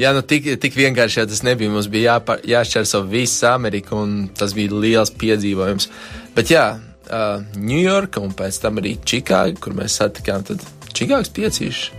Jā, 0.00 0.14
nu 0.16 0.22
tik, 0.24 0.46
tik 0.62 0.76
vienkārši 0.78 1.20
jau 1.20 1.26
tas 1.28 1.42
nebija. 1.44 1.72
Mums 1.72 1.90
bija 1.92 2.14
jāpār, 2.14 2.40
jāšķērso 2.48 3.02
visa 3.10 3.52
Amerika, 3.52 3.98
un 3.98 4.30
tas 4.36 4.54
bija 4.56 4.72
liels 4.72 5.12
piedzīvojums. 5.20 5.90
Bet 6.36 6.52
jā, 6.54 6.64
uh, 6.78 7.44
Ņujorka 7.60 8.22
un 8.24 8.32
pēc 8.36 8.62
tam 8.62 8.80
arī 8.80 8.94
Čikāga, 9.04 9.58
kur 9.60 9.76
mēs 9.76 9.98
satikām 10.00 10.46
tad 10.48 10.64
Čikāgas 10.96 11.32
piecīši. 11.36 11.98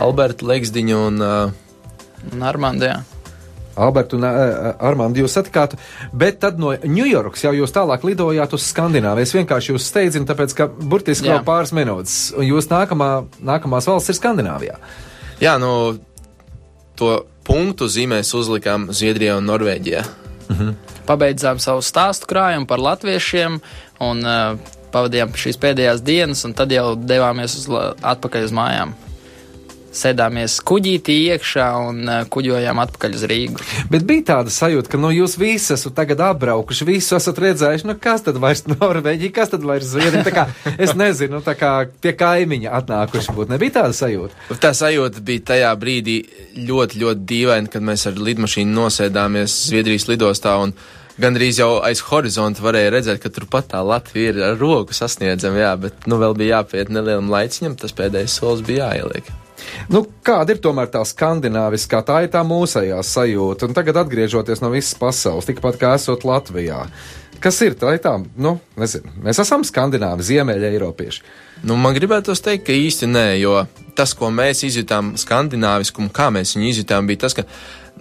Alberta 0.00 0.46
Legsdiņa 0.46 1.00
un 1.08 1.24
uh, 1.24 1.58
Un 2.32 2.44
Armando, 2.44 2.84
jā. 2.84 3.00
Albertu 3.80 4.18
un 4.18 4.26
uh, 4.26 4.74
Armāndu 4.84 5.22
jūs 5.22 5.38
satikāt, 5.38 5.76
bet 6.12 6.40
tad 6.42 6.58
no 6.60 6.74
Ņujorkas 6.74 7.46
jau 7.46 7.52
jūs 7.56 7.72
tālāk 7.72 8.04
lidojāt 8.04 8.52
uz 8.56 8.66
Skandināviju. 8.68 9.24
Es 9.24 9.32
vienkārši 9.36 9.72
jūs 9.72 9.86
steidzinu, 9.88 10.28
tāpēc, 10.28 10.54
ka 10.58 10.66
burtiski 10.68 11.30
Jā. 11.30 11.38
vēl 11.38 11.46
pāris 11.46 11.72
minūtes, 11.76 12.18
un 12.36 12.44
jūs 12.50 12.68
nākamā, 12.68 13.10
nākamās 13.52 13.88
valsts 13.88 14.12
ir 14.12 14.18
Skandināvijā. 14.18 14.76
Jā, 15.40 15.54
nu, 15.62 15.70
to 17.00 17.12
punktu 17.46 17.88
zīmēs 17.90 18.34
uzlikām 18.36 18.90
Zviedrijā 18.94 19.38
un 19.40 19.48
Norvēģijā. 19.48 20.04
Pabeidzām 21.08 21.60
savu 21.62 21.82
stāstu 21.82 22.28
krājumu 22.30 22.68
par 22.70 22.82
latviešiem 22.82 23.60
un 24.04 24.24
uh, 24.26 24.58
pavadījām 24.94 25.32
šīs 25.38 25.58
pēdējās 25.62 26.02
dienas, 26.06 26.44
un 26.46 26.54
tad 26.58 26.72
jau 26.74 26.92
devāmies 26.98 27.56
uz, 27.58 27.68
atpakaļ 28.14 28.48
uz 28.48 28.54
mājām. 28.54 28.94
Sēdāmies 29.90 30.60
kuģītī 30.66 31.16
iekšā 31.34 31.66
un 31.82 32.04
uh, 32.06 32.20
kuģojām 32.30 32.78
atpakaļ 32.84 33.16
uz 33.18 33.24
Rīgu. 33.30 33.64
Bet 33.90 34.04
bija 34.06 34.26
tāda 34.28 34.52
sajūta, 34.54 34.92
ka 34.92 35.00
nu, 35.00 35.10
jūs 35.14 35.34
visi 35.40 35.74
esat 35.74 35.96
tagad 35.98 36.22
apbraukuši, 36.28 36.86
visu 36.86 37.16
esat 37.18 37.40
redzējuši, 37.42 37.88
nu 37.90 37.96
kas 38.02 38.22
tad 38.26 38.38
vairs 38.42 38.62
Norvēģija, 38.70 39.34
kas 39.34 39.50
tad 39.54 39.66
vairs 39.66 39.90
Zviedrija. 39.90 40.46
Es 40.76 40.94
nezinu, 40.98 41.38
nu, 41.38 41.42
tā 41.46 41.56
kā 41.58 41.72
pie 42.02 42.14
kaimiņa 42.18 42.76
atnākuši 42.78 43.34
būt. 43.34 43.50
Nebija 43.54 43.80
tāda 43.80 43.96
sajūta. 43.96 44.58
Tā 44.62 44.70
sajūta 44.76 45.24
bija 45.26 45.46
tajā 45.54 45.74
brīdī 45.80 46.20
ļoti, 46.70 47.02
ļoti 47.02 47.26
dīvaina, 47.34 47.70
kad 47.72 47.84
mēs 47.84 48.06
ar 48.10 48.22
lidmašīnu 48.30 48.74
nosēdāmies 48.76 49.58
Zviedrijas 49.66 50.06
lidostā 50.10 50.54
un 50.62 50.76
gandrīz 51.20 51.60
jau 51.60 51.72
aiz 51.84 52.02
horizonta 52.06 52.62
varēja 52.64 52.94
redzēt, 52.94 53.22
ka 53.22 53.32
turpat 53.34 53.72
tā 53.74 53.82
Latvija 53.84 54.32
ir 54.32 54.42
ar 54.52 54.58
roku 54.60 54.96
sasniedzama, 54.96 55.62
jā, 55.64 55.76
bet 55.88 56.10
nu 56.10 56.20
vēl 56.22 56.38
bija 56.38 56.60
jāpiet 56.60 56.94
nelielam 56.94 57.30
laiciņam, 57.32 57.78
tas 57.80 57.96
pēdējais 57.96 58.40
solis 58.40 58.66
bija 58.66 58.92
jāieliek. 58.94 59.39
Nu, 59.92 60.04
kāda 60.26 60.54
ir 60.54 60.60
tomēr 60.62 60.90
tā 60.92 61.02
skandināviskā, 61.06 62.02
tā 62.06 62.22
ir 62.24 62.30
tā 62.32 62.42
mūsējā 62.46 63.00
sajūta, 63.06 63.68
un 63.68 63.76
tagad 63.76 64.02
atgriežoties 64.04 64.62
no 64.64 64.72
visas 64.74 64.94
pasaules, 64.98 65.48
tikpat 65.48 65.80
kā 65.80 65.94
esot 65.98 66.26
Latvijā. 66.28 66.84
Kas 67.40 67.56
ir 67.64 67.76
tā, 67.80 67.94
ir 67.96 68.02
tā, 68.04 68.18
nu, 68.36 68.58
nezinu, 68.80 69.14
mēs 69.24 69.40
esam 69.40 69.64
skandināvi, 69.64 70.26
ziemeļa 70.28 70.72
eiropieši. 70.74 71.22
Nu, 71.64 71.76
man 71.80 71.96
gribētos 71.96 72.42
teikt, 72.44 72.66
ka 72.68 72.76
īsti 72.76 73.08
nē, 73.08 73.26
jo 73.40 73.62
tas, 73.96 74.12
ko 74.16 74.28
mēs 74.32 74.60
izjutām 74.68 75.14
skandināviskumu, 75.20 76.12
kā 76.12 76.28
mēs 76.34 76.56
viņu 76.56 76.68
izjutām, 76.68 77.08
bija 77.08 77.24
tas, 77.24 77.36
ka 77.36 77.46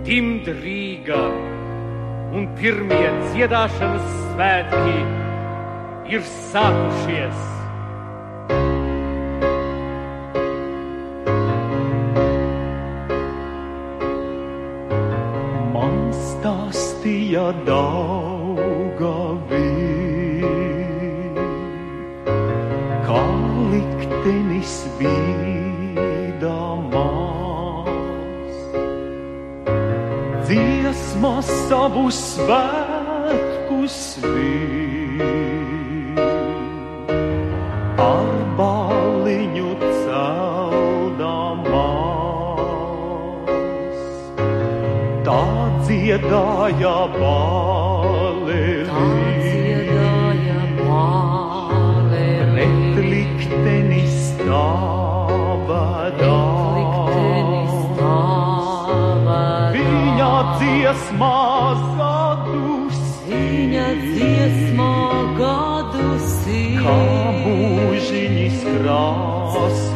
Timda 0.08 0.54
Rīgā 0.64 1.26
un 2.32 2.44
pirmie 2.56 3.10
dziedāšanas 3.28 4.08
svētki 4.32 4.98
ir 6.16 6.22
sākušies. 6.52 7.40
Stāstīja 17.12 17.52
Daugavī, 17.68 19.60
kā 23.06 23.24
liktenis 23.72 24.76
bīdamās. 25.00 26.30
Dziesma 30.48 31.42
savu 31.44 32.06
svētku 32.12 33.88
svīt, 33.88 35.61
dziedāja 46.02 46.98
balēlī. 47.14 48.90
Pret 52.52 52.96
likteni 53.06 54.04
stāvadā. 54.10 55.28
Viņa 59.76 60.32
dziesmā 60.58 61.38
gadus. 62.00 63.00
Viņa 63.30 63.88
dziesmā 64.02 64.98
gadus. 65.38 66.34
Kā 66.82 66.98
mūžiņas 67.46 68.60
krāsojās. 68.74 69.92